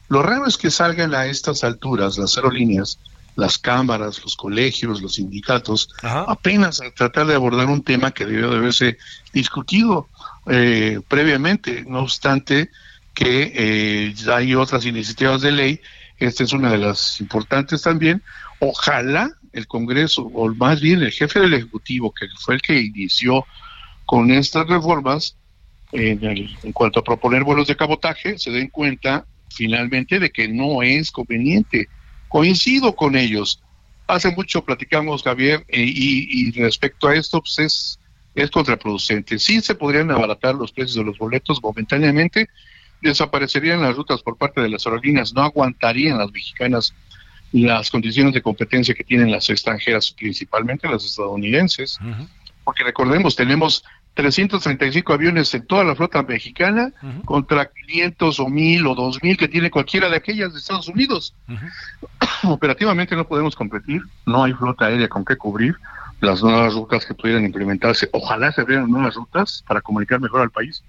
Lo 0.07 0.23
raro 0.23 0.47
es 0.47 0.57
que 0.57 0.71
salgan 0.71 1.13
a 1.13 1.27
estas 1.27 1.63
alturas 1.63 2.17
las 2.17 2.35
aerolíneas, 2.37 2.97
las 3.39 3.57
cámaras, 3.57 4.21
los 4.21 4.35
colegios, 4.35 5.01
los 5.01 5.15
sindicatos, 5.15 5.89
apenas 6.01 6.81
a 6.81 6.91
tratar 6.91 7.27
de 7.27 7.35
abordar 7.35 7.67
un 7.67 7.83
tema 7.83 8.11
que 8.11 8.25
debió 8.25 8.51
de 8.51 8.57
haberse 8.57 8.97
discutido 9.33 10.07
eh, 10.47 10.99
previamente. 11.07 11.85
No 11.87 11.99
obstante, 11.99 12.69
que 13.13 13.51
eh, 13.55 14.13
hay 14.31 14.55
otras 14.55 14.85
iniciativas 14.85 15.41
de 15.41 15.51
ley, 15.51 15.81
esta 16.17 16.43
es 16.43 16.53
una 16.53 16.71
de 16.71 16.77
las 16.77 17.19
importantes 17.21 17.81
también. 17.81 18.21
Ojalá 18.59 19.31
el 19.53 19.67
Congreso, 19.67 20.23
o 20.33 20.53
más 20.53 20.81
bien 20.81 21.01
el 21.01 21.11
jefe 21.11 21.39
del 21.39 21.53
Ejecutivo, 21.53 22.13
que 22.13 22.27
fue 22.37 22.55
el 22.55 22.61
que 22.61 22.79
inició 22.79 23.45
con 24.05 24.31
estas 24.31 24.67
reformas, 24.67 25.35
en, 25.91 26.23
en 26.23 26.71
cuanto 26.71 26.99
a 26.99 27.03
proponer 27.03 27.43
vuelos 27.43 27.67
de 27.67 27.75
cabotaje, 27.75 28.37
se 28.37 28.51
den 28.51 28.67
cuenta 28.67 29.25
finalmente 29.49 30.19
de 30.19 30.29
que 30.29 30.47
no 30.47 30.83
es 30.83 31.11
conveniente. 31.11 31.89
Coincido 32.29 32.95
con 32.95 33.17
ellos. 33.17 33.61
Hace 34.07 34.31
mucho 34.31 34.63
platicamos, 34.63 35.23
Javier, 35.23 35.65
eh, 35.67 35.83
y, 35.83 36.47
y, 36.47 36.51
respecto 36.51 37.09
a 37.09 37.15
esto, 37.15 37.41
pues 37.41 37.59
es, 37.59 37.99
es 38.33 38.49
contraproducente. 38.49 39.37
Sí 39.37 39.61
se 39.61 39.75
podrían 39.75 40.09
abaratar 40.09 40.55
los 40.55 40.71
precios 40.71 40.95
de 40.95 41.03
los 41.03 41.17
boletos 41.17 41.61
momentáneamente, 41.61 42.47
desaparecerían 43.01 43.81
las 43.81 43.95
rutas 43.95 44.21
por 44.21 44.37
parte 44.37 44.61
de 44.61 44.69
las 44.69 44.85
aerolíneas, 44.85 45.33
no 45.33 45.43
aguantarían 45.43 46.17
las 46.17 46.31
mexicanas 46.31 46.93
las 47.51 47.89
condiciones 47.89 48.33
de 48.33 48.41
competencia 48.41 48.93
que 48.93 49.03
tienen 49.03 49.31
las 49.31 49.49
extranjeras, 49.49 50.11
principalmente 50.11 50.87
las 50.87 51.03
estadounidenses, 51.03 51.97
porque 52.63 52.83
recordemos, 52.83 53.35
tenemos 53.35 53.83
335 54.21 55.13
aviones 55.13 55.53
en 55.53 55.65
toda 55.65 55.83
la 55.83 55.95
flota 55.95 56.23
mexicana 56.23 56.91
contra 57.25 57.71
500 57.71 58.39
o 58.39 58.49
1000 58.49 58.87
o 58.87 58.95
2000 58.95 59.37
que 59.37 59.47
tiene 59.47 59.71
cualquiera 59.71 60.09
de 60.09 60.17
aquellas 60.17 60.53
de 60.53 60.59
Estados 60.59 60.87
Unidos. 60.89 61.33
Operativamente 62.43 63.15
no 63.15 63.27
podemos 63.27 63.55
competir, 63.55 64.01
no 64.25 64.43
hay 64.43 64.53
flota 64.53 64.85
aérea 64.85 65.07
con 65.07 65.23
qué 65.23 65.37
cubrir 65.37 65.75
las 66.21 66.43
nuevas 66.43 66.73
rutas 66.73 67.05
que 67.05 67.13
pudieran 67.13 67.45
implementarse. 67.45 68.09
Ojalá 68.11 68.51
se 68.51 68.61
abrieran 68.61 68.91
nuevas 68.91 69.15
rutas 69.15 69.63
para 69.67 69.81
comunicar 69.81 70.19
mejor 70.19 70.41
al 70.41 70.51
país 70.51 70.83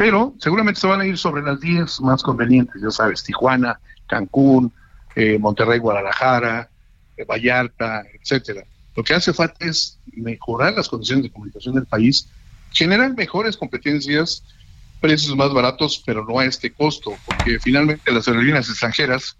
pero 0.00 0.34
seguramente 0.38 0.80
se 0.80 0.86
van 0.86 1.02
a 1.02 1.06
ir 1.06 1.18
sobre 1.18 1.42
las 1.42 1.60
10 1.60 2.00
más 2.00 2.22
convenientes, 2.22 2.80
ya 2.80 2.90
sabes, 2.90 3.22
Tijuana, 3.22 3.78
Cancún, 4.06 4.72
eh, 5.14 5.38
Monterrey, 5.38 5.78
Guadalajara, 5.78 6.70
eh, 7.18 7.26
Vallarta, 7.26 8.04
etcétera. 8.14 8.64
Lo 8.96 9.04
que 9.04 9.12
hace 9.12 9.34
falta 9.34 9.62
es 9.62 9.98
mejorar 10.14 10.72
las 10.72 10.88
condiciones 10.88 11.24
de 11.24 11.30
comunicación 11.30 11.74
del 11.74 11.84
país, 11.84 12.30
generar 12.72 13.14
mejores 13.14 13.56
competencias, 13.56 14.44
precios 15.00 15.34
más 15.36 15.52
baratos, 15.52 16.02
pero 16.04 16.24
no 16.24 16.38
a 16.38 16.44
este 16.44 16.70
costo, 16.72 17.16
porque 17.26 17.58
finalmente 17.58 18.12
las 18.12 18.28
aerolíneas 18.28 18.68
extranjeras, 18.68 19.36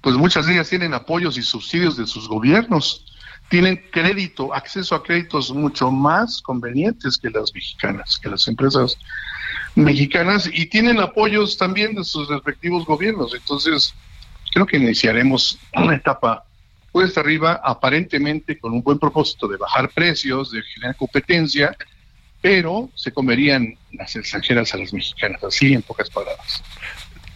pues 0.00 0.16
muchas 0.16 0.46
de 0.46 0.54
ellas 0.54 0.68
tienen 0.68 0.92
apoyos 0.92 1.38
y 1.38 1.42
subsidios 1.42 1.96
de 1.96 2.06
sus 2.06 2.28
gobiernos. 2.28 3.06
tienen 3.48 3.80
crédito, 3.92 4.54
acceso 4.54 4.94
a 4.94 5.02
créditos 5.02 5.52
mucho 5.52 5.90
más 5.90 6.40
convenientes 6.42 7.18
que 7.18 7.30
las 7.30 7.54
mexicanas, 7.54 8.18
que 8.20 8.30
las 8.30 8.48
empresas 8.48 8.96
mexicanas 9.74 10.48
y 10.52 10.66
tienen 10.66 10.98
apoyos 10.98 11.56
también 11.56 11.94
de 11.94 12.04
sus 12.04 12.28
respectivos 12.28 12.84
gobiernos. 12.86 13.34
Entonces, 13.34 13.94
creo 14.52 14.66
que 14.66 14.78
iniciaremos 14.78 15.58
una 15.74 15.96
etapa 15.96 16.44
pues 16.90 17.18
arriba, 17.18 17.60
aparentemente 17.62 18.56
con 18.58 18.72
un 18.72 18.82
buen 18.82 18.98
propósito 19.00 19.48
de 19.48 19.56
bajar 19.56 19.90
precios, 19.90 20.52
de 20.52 20.62
generar 20.62 20.96
competencia, 20.96 21.76
pero 22.44 22.90
se 22.94 23.10
comerían 23.10 23.74
las 23.92 24.14
extranjeras 24.16 24.74
a 24.74 24.76
las 24.76 24.92
mexicanas, 24.92 25.42
así 25.42 25.72
en 25.72 25.80
pocas 25.80 26.10
palabras. 26.10 26.62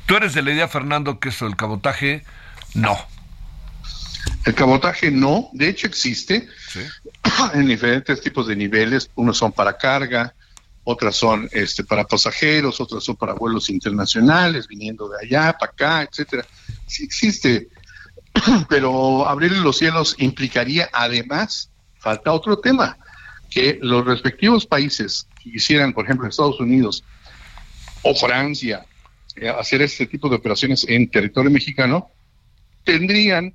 ¿Tú 0.04 0.16
eres 0.16 0.34
de 0.34 0.42
la 0.42 0.52
idea, 0.52 0.68
Fernando, 0.68 1.18
que 1.18 1.30
esto 1.30 1.46
del 1.46 1.56
cabotaje 1.56 2.24
no? 2.74 2.94
El 4.44 4.54
cabotaje 4.54 5.10
no, 5.10 5.48
de 5.54 5.70
hecho 5.70 5.86
existe 5.86 6.46
en 7.54 7.66
diferentes 7.66 8.20
tipos 8.20 8.48
de 8.48 8.56
niveles, 8.56 9.08
unos 9.14 9.38
son 9.38 9.50
para 9.50 9.78
carga, 9.78 10.34
otras 10.84 11.16
son 11.16 11.48
este, 11.52 11.84
para 11.84 12.04
pasajeros, 12.04 12.78
otras 12.78 13.02
son 13.02 13.16
para 13.16 13.32
vuelos 13.32 13.70
internacionales, 13.70 14.68
viniendo 14.68 15.08
de 15.08 15.24
allá, 15.24 15.56
para 15.58 15.72
acá, 15.72 16.02
etcétera. 16.02 16.44
Sí 16.86 17.04
existe, 17.04 17.70
pero 18.68 19.26
abrir 19.26 19.52
los 19.52 19.78
cielos 19.78 20.16
implicaría 20.18 20.90
además, 20.92 21.70
falta 21.98 22.30
otro 22.30 22.58
tema, 22.58 22.98
que 23.50 23.78
los 23.80 24.04
respectivos 24.04 24.66
países 24.66 25.28
que 25.42 25.52
quisieran, 25.52 25.92
por 25.92 26.04
ejemplo, 26.04 26.28
Estados 26.28 26.60
Unidos 26.60 27.04
o 28.02 28.14
Francia, 28.14 28.86
eh, 29.36 29.48
hacer 29.48 29.82
este 29.82 30.06
tipo 30.06 30.28
de 30.28 30.36
operaciones 30.36 30.86
en 30.88 31.10
territorio 31.10 31.50
mexicano, 31.50 32.10
tendrían 32.84 33.54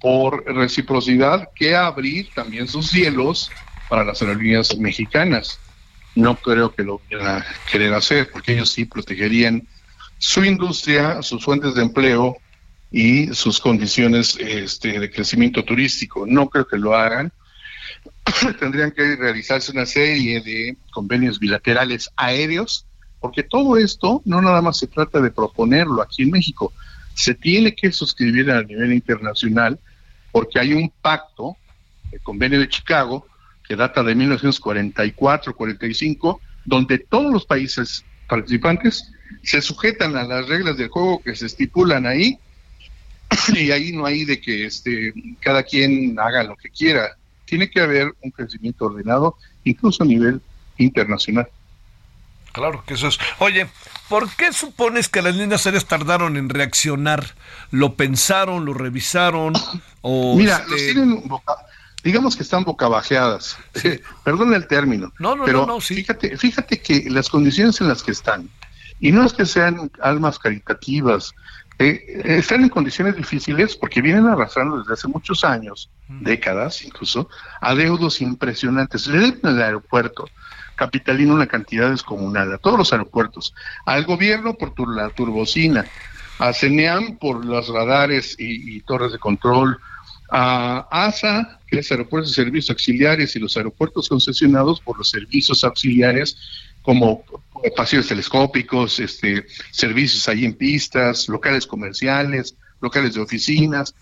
por 0.00 0.44
reciprocidad 0.44 1.48
que 1.54 1.76
abrir 1.76 2.32
también 2.34 2.66
sus 2.66 2.90
cielos 2.90 3.50
para 3.88 4.04
las 4.04 4.20
aerolíneas 4.22 4.76
mexicanas 4.78 5.60
no 6.14 6.36
creo 6.36 6.74
que 6.74 6.82
lo 6.82 7.00
a 7.20 7.44
querer 7.70 7.94
hacer, 7.94 8.30
porque 8.30 8.52
ellos 8.52 8.72
sí 8.72 8.84
protegerían 8.84 9.66
su 10.18 10.44
industria, 10.44 11.22
sus 11.22 11.44
fuentes 11.44 11.74
de 11.74 11.82
empleo 11.82 12.36
y 12.90 13.28
sus 13.34 13.60
condiciones 13.60 14.36
este, 14.38 15.00
de 15.00 15.10
crecimiento 15.10 15.64
turístico. 15.64 16.26
No 16.26 16.48
creo 16.50 16.66
que 16.66 16.76
lo 16.76 16.94
hagan. 16.94 17.32
Tendrían 18.60 18.92
que 18.92 19.16
realizarse 19.16 19.72
una 19.72 19.86
serie 19.86 20.40
de 20.40 20.76
convenios 20.92 21.38
bilaterales 21.38 22.10
aéreos, 22.16 22.86
porque 23.20 23.42
todo 23.42 23.76
esto 23.76 24.22
no 24.24 24.40
nada 24.40 24.62
más 24.62 24.78
se 24.78 24.86
trata 24.86 25.20
de 25.20 25.30
proponerlo 25.30 26.02
aquí 26.02 26.22
en 26.22 26.30
México, 26.30 26.72
se 27.14 27.34
tiene 27.34 27.74
que 27.74 27.92
suscribir 27.92 28.50
a 28.50 28.62
nivel 28.62 28.92
internacional, 28.92 29.78
porque 30.30 30.58
hay 30.58 30.72
un 30.72 30.90
pacto, 31.02 31.56
el 32.10 32.20
convenio 32.20 32.58
de 32.58 32.68
Chicago, 32.68 33.26
que 33.66 33.76
data 33.76 34.02
de 34.02 34.16
1944-45, 34.16 36.40
donde 36.64 36.98
todos 36.98 37.32
los 37.32 37.46
países 37.46 38.04
participantes 38.28 39.12
se 39.42 39.60
sujetan 39.60 40.16
a 40.16 40.24
las 40.24 40.48
reglas 40.48 40.76
del 40.76 40.88
juego 40.88 41.22
que 41.22 41.34
se 41.34 41.46
estipulan 41.46 42.06
ahí 42.06 42.38
y 43.54 43.70
ahí 43.70 43.92
no 43.92 44.06
hay 44.06 44.24
de 44.24 44.40
que 44.40 44.66
este 44.66 45.12
cada 45.40 45.62
quien 45.62 46.18
haga 46.18 46.42
lo 46.42 46.56
que 46.56 46.70
quiera. 46.70 47.16
Tiene 47.52 47.68
que 47.68 47.82
haber 47.82 48.14
un 48.22 48.30
crecimiento 48.30 48.86
ordenado, 48.86 49.36
incluso 49.64 50.04
a 50.04 50.06
nivel 50.06 50.40
internacional. 50.78 51.46
Claro 52.50 52.82
que 52.86 52.94
eso 52.94 53.08
es. 53.08 53.18
Oye, 53.40 53.66
¿por 54.08 54.34
qué 54.36 54.54
supones 54.54 55.10
que 55.10 55.20
las 55.20 55.36
líneas 55.36 55.66
aéreas 55.66 55.84
tardaron 55.84 56.38
en 56.38 56.48
reaccionar? 56.48 57.34
¿Lo 57.70 57.92
pensaron, 57.94 58.64
lo 58.64 58.72
revisaron? 58.72 59.52
O 60.00 60.34
Mira, 60.34 60.64
los 60.66 60.80
este 60.80 60.94
tienen 60.94 61.22
digamos 62.02 62.36
que 62.36 62.42
están 62.42 62.64
bocabajeadas, 62.64 63.58
perdón 64.24 64.54
el 64.54 64.66
término, 64.66 65.12
no, 65.20 65.36
no, 65.36 65.44
pero 65.44 65.64
no, 65.64 65.78
fíjate, 65.78 66.36
fíjate 66.36 66.80
que 66.80 67.08
las 67.08 67.28
condiciones 67.28 67.80
en 67.80 67.86
las 67.86 68.02
que 68.02 68.10
están, 68.10 68.48
y 68.98 69.12
no 69.12 69.24
es 69.24 69.32
que 69.32 69.46
sean 69.46 69.92
almas 70.00 70.40
caritativas, 70.40 71.34
eh, 71.78 72.22
están 72.24 72.62
en 72.62 72.68
condiciones 72.68 73.16
difíciles 73.16 73.76
porque 73.76 74.02
vienen 74.02 74.26
arrastrando 74.26 74.78
desde 74.78 74.92
hace 74.92 75.08
muchos 75.08 75.44
años, 75.44 75.90
décadas 76.08 76.82
incluso, 76.82 77.28
adeudos 77.60 78.20
impresionantes. 78.20 79.06
Le 79.06 79.18
deben 79.18 79.40
al 79.44 79.62
aeropuerto 79.62 80.28
capitalino 80.76 81.34
una 81.34 81.46
cantidad 81.46 81.90
descomunal, 81.90 82.52
a 82.52 82.58
todos 82.58 82.78
los 82.78 82.92
aeropuertos, 82.92 83.54
al 83.84 84.04
gobierno 84.04 84.54
por 84.54 84.72
la 84.94 85.10
turbocina, 85.10 85.86
a 86.38 86.52
CENEAM 86.52 87.18
por 87.18 87.44
los 87.44 87.68
radares 87.68 88.36
y 88.38 88.80
torres 88.80 89.12
de 89.12 89.18
control, 89.18 89.78
a 90.34 90.88
ASA, 90.90 91.60
que 91.66 91.80
es 91.80 91.90
Aeropuertos 91.90 92.30
de 92.30 92.42
Servicios 92.42 92.70
Auxiliares, 92.70 93.36
y 93.36 93.38
los 93.38 93.54
aeropuertos 93.56 94.08
concesionados 94.08 94.80
por 94.80 94.96
los 94.96 95.10
servicios 95.10 95.62
auxiliares 95.62 96.38
como 96.80 97.22
pasillos 97.70 98.08
telescópicos, 98.08 98.98
este, 99.00 99.46
servicios 99.70 100.28
ahí 100.28 100.44
en 100.44 100.54
pistas, 100.54 101.28
locales 101.28 101.66
comerciales, 101.66 102.56
locales 102.80 103.14
de 103.14 103.20
oficinas. 103.20 103.94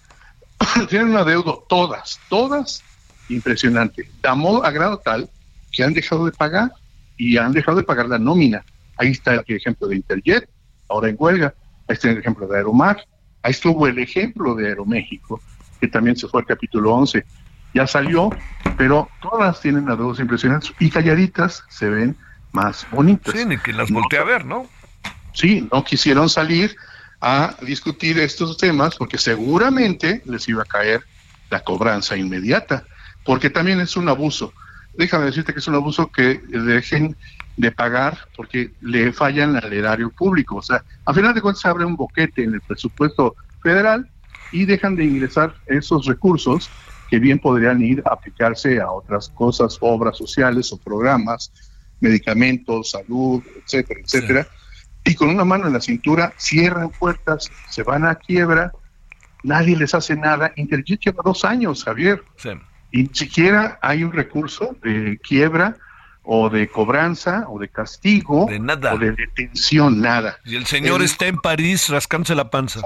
Tienen 0.89 1.11
una 1.11 1.25
deuda, 1.25 1.55
todas, 1.69 2.19
todas, 2.29 2.83
impresionante. 3.29 4.09
De 4.23 4.29
a 4.29 4.71
grado 4.71 4.99
tal 4.99 5.29
que 5.73 5.85
han 5.85 5.95
dejado 5.95 6.27
de 6.27 6.33
pagar 6.33 6.73
y 7.17 7.37
han 7.37 7.53
dejado 7.53 7.79
de 7.79 7.85
pagar 7.85 8.09
la 8.09 8.19
nómina. 8.19 8.65
Ahí 8.97 9.11
está 9.11 9.35
el 9.35 9.57
ejemplo 9.57 9.89
de 9.89 9.97
Interjet, 9.97 10.49
ahora 10.89 11.09
en 11.09 11.17
huelga. 11.19 11.55
Ahí 11.89 11.95
está 11.95 12.11
el 12.11 12.19
ejemplo 12.19 12.47
de 12.47 12.57
Aeromar. 12.57 13.05
Ahí 13.43 13.53
estuvo 13.53 13.87
el 13.87 13.99
ejemplo 13.99 14.55
de 14.55 14.69
Aeroméxico 14.69 15.41
que 15.81 15.89
también 15.89 16.17
se 16.17 16.29
fue 16.29 16.43
al 16.43 16.47
capítulo 16.47 16.95
11. 16.95 17.25
Ya 17.73 17.87
salió, 17.87 18.31
pero 18.77 19.09
todas 19.23 19.61
tienen 19.61 19.89
adeudos 19.89 20.21
impresionantes 20.21 20.73
y 20.79 20.91
calladitas 20.91 21.65
se 21.69 21.89
ven 21.89 22.17
más 22.53 22.87
bonitas. 22.91 23.35
Sí, 23.35 23.45
ni 23.45 23.59
que 23.59 23.73
las 23.73 23.91
volteé 23.91 24.19
a 24.19 24.25
ver, 24.25 24.45
¿no? 24.45 24.67
Sí, 25.33 25.69
no 25.73 25.85
quisieron 25.85 26.29
salir 26.29 26.77
a 27.21 27.55
discutir 27.63 28.19
estos 28.19 28.57
temas 28.57 28.97
porque 28.97 29.19
seguramente 29.19 30.23
les 30.25 30.49
iba 30.49 30.63
a 30.63 30.67
caer 30.67 31.05
la 31.51 31.61
cobranza 31.61 32.17
inmediata, 32.17 32.85
porque 33.25 33.51
también 33.51 33.81
es 33.81 33.97
un 33.97 34.09
abuso. 34.09 34.53
Déjame 34.95 35.27
decirte 35.27 35.53
que 35.53 35.61
es 35.61 35.69
un 35.69 35.75
abuso 35.75 36.11
que 36.11 36.41
dejen 36.49 37.17
de 37.57 37.71
pagar 37.73 38.19
porque 38.37 38.73
le 38.81 39.13
fallan 39.13 39.57
al 39.57 39.73
erario 39.73 40.11
público. 40.11 40.57
O 40.57 40.63
sea, 40.63 40.83
a 41.05 41.13
final 41.13 41.35
de 41.35 41.43
cuentas 41.43 41.65
abre 41.67 41.85
un 41.85 41.97
boquete 41.97 42.43
en 42.43 42.55
el 42.55 42.61
presupuesto 42.61 43.37
federal 43.63 44.09
y 44.53 44.65
dejan 44.65 44.97
de 44.97 45.05
ingresar 45.05 45.55
esos 45.67 46.07
recursos 46.07 46.71
que 47.09 47.19
bien 47.19 47.39
podrían 47.39 47.83
ir 47.83 48.03
a 48.07 48.15
aplicarse 48.15 48.81
a 48.81 48.91
otras 48.91 49.29
cosas, 49.31 49.77
obras 49.81 50.17
sociales 50.17 50.73
o 50.73 50.79
programas, 50.79 51.53
medicamentos, 52.01 52.91
salud, 52.91 53.43
etcétera, 53.65 54.01
etcétera. 54.03 54.49
Y 55.05 55.15
con 55.15 55.29
una 55.29 55.45
mano 55.45 55.67
en 55.67 55.73
la 55.73 55.81
cintura 55.81 56.33
cierran 56.37 56.91
puertas, 56.91 57.51
se 57.71 57.83
van 57.83 58.05
a 58.05 58.17
quiebra, 58.17 58.73
nadie 59.43 59.77
les 59.77 59.95
hace 59.95 60.17
nada. 60.17 60.53
Interjet 60.57 61.01
lleva 61.01 61.23
dos 61.25 61.45
años, 61.45 61.85
Javier. 61.85 62.23
Y 62.93 63.05
ni 63.05 63.15
siquiera 63.15 63.79
hay 63.83 64.05
un 64.05 64.13
recurso 64.13 64.77
de 64.83 65.19
quiebra 65.23 65.77
o 66.23 66.51
de 66.51 66.69
cobranza 66.69 67.47
o 67.49 67.59
de 67.59 67.69
castigo 67.69 68.47
de 68.49 68.59
nada. 68.59 68.95
o 68.95 68.99
de 68.99 69.13
detención, 69.13 70.01
nada. 70.01 70.39
Y 70.45 70.57
el 70.57 70.67
señor 70.67 71.03
está 71.03 71.27
en 71.27 71.37
París 71.39 71.89
rascándose 71.89 72.35
la 72.35 72.51
panza. 72.51 72.81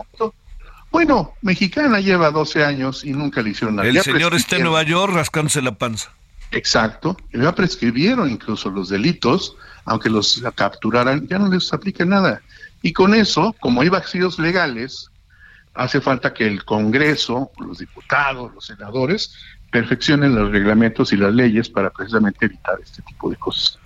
Bueno, 0.91 1.35
mexicana 1.43 1.99
lleva 1.99 2.31
12 2.31 2.65
años 2.65 3.05
y 3.05 3.11
nunca 3.11 3.43
le 3.43 3.51
hicieron 3.51 3.77
nada. 3.77 3.89
El 3.89 4.01
señor 4.01 4.35
está 4.35 4.57
en 4.57 4.63
Nueva 4.63 4.85
York 4.85 5.13
rascándose 5.13 5.61
la 5.61 5.73
panza. 5.73 6.13
Exacto. 6.55 7.17
Ya 7.33 7.55
prescribieron 7.55 8.31
incluso 8.31 8.71
los 8.71 8.89
delitos, 8.89 9.57
aunque 9.85 10.09
los 10.09 10.43
capturaran, 10.55 11.27
ya 11.27 11.39
no 11.39 11.49
les 11.49 11.73
aplica 11.73 12.05
nada. 12.05 12.41
Y 12.83 12.93
con 12.93 13.15
eso, 13.15 13.55
como 13.61 13.81
hay 13.81 13.89
vacíos 13.89 14.39
legales, 14.39 15.11
hace 15.75 16.01
falta 16.01 16.33
que 16.33 16.47
el 16.47 16.65
Congreso, 16.65 17.51
los 17.59 17.79
diputados, 17.79 18.55
los 18.55 18.67
senadores, 18.67 19.35
perfeccionen 19.71 20.35
los 20.35 20.53
reglamentos 20.53 21.13
y 21.13 21.17
las 21.17 21.35
leyes 21.35 21.69
para 21.69 21.91
precisamente 21.91 22.47
evitar 22.47 22.79
este 22.83 23.03
tipo 23.03 23.29
de 23.29 23.37
cosas. 23.37 23.79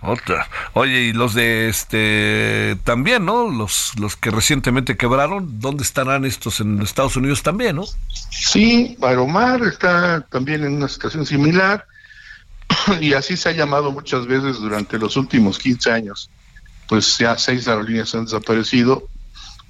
Otra. 0.00 0.46
Oye, 0.74 1.00
y 1.00 1.12
los 1.12 1.32
de 1.34 1.68
este 1.68 2.78
también, 2.84 3.24
¿no? 3.24 3.50
Los, 3.50 3.92
los 3.98 4.16
que 4.16 4.30
recientemente 4.30 4.96
quebraron, 4.96 5.60
¿dónde 5.60 5.82
estarán 5.82 6.24
estos 6.24 6.60
en 6.60 6.80
Estados 6.82 7.16
Unidos 7.16 7.42
también, 7.42 7.76
no? 7.76 7.84
Sí, 8.30 8.98
Aeromar 9.02 9.62
está 9.62 10.20
también 10.30 10.64
en 10.64 10.74
una 10.74 10.88
situación 10.88 11.24
similar 11.24 11.86
y 13.00 13.12
así 13.14 13.36
se 13.36 13.48
ha 13.48 13.52
llamado 13.52 13.92
muchas 13.92 14.26
veces 14.26 14.58
durante 14.58 14.98
los 14.98 15.16
últimos 15.16 15.58
15 15.58 15.90
años. 15.90 16.30
Pues 16.88 17.18
ya 17.18 17.36
seis 17.38 17.66
aerolíneas 17.66 18.14
han 18.14 18.24
desaparecido, 18.24 19.08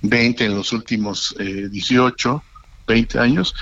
20 0.02 0.44
en 0.44 0.54
los 0.54 0.72
últimos 0.72 1.34
eh, 1.38 1.68
18, 1.70 2.42
20 2.86 3.18
años 3.18 3.54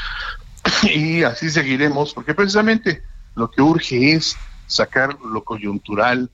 y 0.83 1.23
así 1.23 1.51
seguiremos, 1.51 2.15
porque 2.15 2.35
precisamente 2.35 3.03
lo 3.35 3.51
que 3.51 3.63
urge 3.63 4.13
es 4.15 4.37
sacar 4.67 5.19
lo 5.21 5.45
coyuntural, 5.45 6.31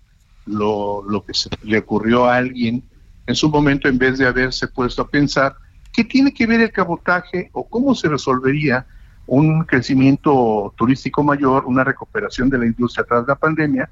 lo, 0.47 1.03
lo 1.03 1.25
que 1.25 1.35
se 1.35 1.51
le 1.63 1.79
ocurrió 1.79 2.27
a 2.27 2.37
alguien 2.37 2.83
en 3.27 3.35
su 3.35 3.51
momento 3.51 3.89
en 3.89 3.99
vez 3.99 4.17
de 4.19 4.27
haberse 4.27 4.69
puesto 4.69 5.03
a 5.03 5.09
pensar 5.09 5.57
qué 5.93 6.05
tiene 6.05 6.33
que 6.33 6.47
ver 6.47 6.61
el 6.61 6.73
cabotaje 6.73 7.51
o 7.53 7.69
cómo 7.69 7.95
se 7.95 8.09
resolvería 8.09 8.87
un 9.29 9.65
crecimiento 9.65 10.75
turístico 10.77 11.23
mayor, 11.23 11.67
una 11.67 11.85
recuperación 11.85 12.49
de 12.49 12.59
la 12.59 12.67
industria 12.67 13.05
tras 13.07 13.27
la 13.27 13.35
pandemia, 13.35 13.89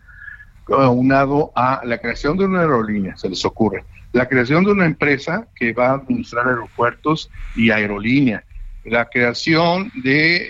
unado 0.66 1.52
a 1.54 1.82
la 1.84 1.98
creación 1.98 2.36
de 2.36 2.46
una 2.46 2.60
aerolínea, 2.60 3.16
se 3.16 3.28
les 3.28 3.44
ocurre, 3.44 3.84
la 4.12 4.26
creación 4.26 4.64
de 4.64 4.72
una 4.72 4.86
empresa 4.86 5.46
que 5.54 5.72
va 5.72 5.90
a 5.90 5.94
administrar 5.94 6.48
aeropuertos 6.48 7.30
y 7.54 7.70
aerolínea, 7.70 8.44
la 8.84 9.04
creación 9.04 9.92
de 10.02 10.46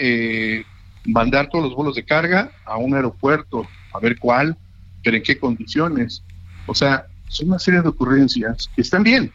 eh, 0.60 0.64
mandar 1.04 1.48
todos 1.48 1.64
los 1.64 1.74
vuelos 1.74 1.96
de 1.96 2.04
carga 2.04 2.50
a 2.64 2.76
un 2.76 2.94
aeropuerto, 2.94 3.66
a 3.92 3.98
ver 3.98 4.18
cuál, 4.18 4.56
pero 5.02 5.16
en 5.16 5.22
qué 5.22 5.36
condiciones. 5.36 6.22
O 6.66 6.74
sea, 6.74 7.06
son 7.28 7.48
una 7.48 7.58
serie 7.58 7.82
de 7.82 7.88
ocurrencias 7.88 8.70
que 8.74 8.82
están 8.82 9.02
bien, 9.02 9.32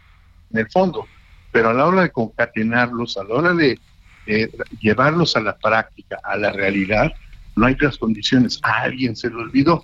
en 0.54 0.60
el 0.60 0.70
fondo, 0.72 1.06
pero 1.52 1.70
a 1.70 1.74
la 1.74 1.86
hora 1.86 2.04
de 2.04 2.12
concatenarlos, 2.12 3.18
a 3.18 3.26
la 3.26 3.36
hora 3.36 3.54
de 3.54 3.78
llevarlos 4.80 5.36
a 5.36 5.42
la 5.42 5.58
práctica, 5.58 6.20
a 6.24 6.38
la 6.38 6.52
realidad, 6.52 7.12
no 7.56 7.66
hay 7.66 7.76
las 7.80 7.98
condiciones. 7.98 8.60
A 8.64 8.82
alguien 8.82 9.16
se 9.16 9.30
le 9.30 9.36
olvidó. 9.36 9.84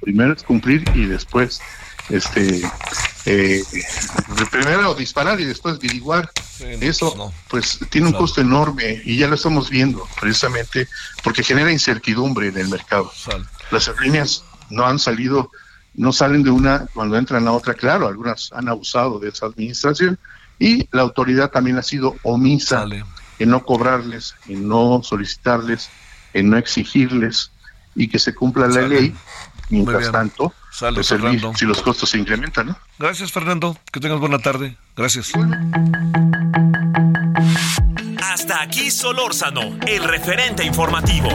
Primero 0.00 0.32
es 0.32 0.42
cumplir 0.42 0.84
y 0.94 1.06
después, 1.06 1.60
este, 2.08 2.62
eh, 3.26 3.62
primero 4.50 4.94
disparar 4.94 5.40
y 5.40 5.44
después 5.44 5.76
averiguar. 5.76 6.30
Eso, 6.80 7.32
pues, 7.48 7.78
tiene 7.90 8.06
un 8.06 8.14
costo 8.14 8.40
enorme 8.40 9.02
y 9.04 9.18
ya 9.18 9.28
lo 9.28 9.34
estamos 9.34 9.68
viendo, 9.68 10.06
precisamente 10.20 10.88
porque 11.22 11.42
genera 11.42 11.70
incertidumbre 11.70 12.48
en 12.48 12.56
el 12.56 12.68
mercado. 12.68 13.10
Las 13.70 13.88
aerolíneas 13.88 14.44
no 14.70 14.86
han 14.86 14.98
salido, 14.98 15.50
no 15.94 16.12
salen 16.12 16.42
de 16.42 16.50
una 16.50 16.86
cuando 16.94 17.16
entran 17.16 17.46
a 17.46 17.52
otra, 17.52 17.74
claro, 17.74 18.08
algunas 18.08 18.50
han 18.52 18.68
abusado 18.68 19.18
de 19.18 19.28
esa 19.28 19.46
administración 19.46 20.18
y 20.58 20.88
la 20.92 21.02
autoridad 21.02 21.50
también 21.50 21.76
ha 21.76 21.82
sido 21.82 22.16
omisa 22.22 22.86
en 23.38 23.50
no 23.50 23.64
cobrarles, 23.64 24.34
en 24.48 24.68
no 24.68 25.02
solicitarles, 25.02 25.90
en 26.34 26.50
no 26.50 26.56
exigirles 26.56 27.50
y 27.94 28.08
que 28.08 28.18
se 28.18 28.34
cumpla 28.34 28.66
la 28.66 28.82
ley. 28.82 29.14
Mientras 29.68 30.12
tanto, 30.12 30.54
pues 30.94 31.12
si 31.56 31.64
los 31.64 31.82
costos 31.82 32.10
se 32.10 32.18
incrementan, 32.18 32.68
¿no? 32.68 32.78
Gracias, 32.98 33.32
Fernando. 33.32 33.76
Que 33.90 33.98
tengas 33.98 34.20
buena 34.20 34.38
tarde. 34.38 34.76
Gracias. 34.96 35.32
Hasta 38.22 38.62
aquí 38.62 38.90
Solórzano, 38.92 39.76
el 39.86 40.04
referente 40.04 40.64
informativo. 40.64 41.30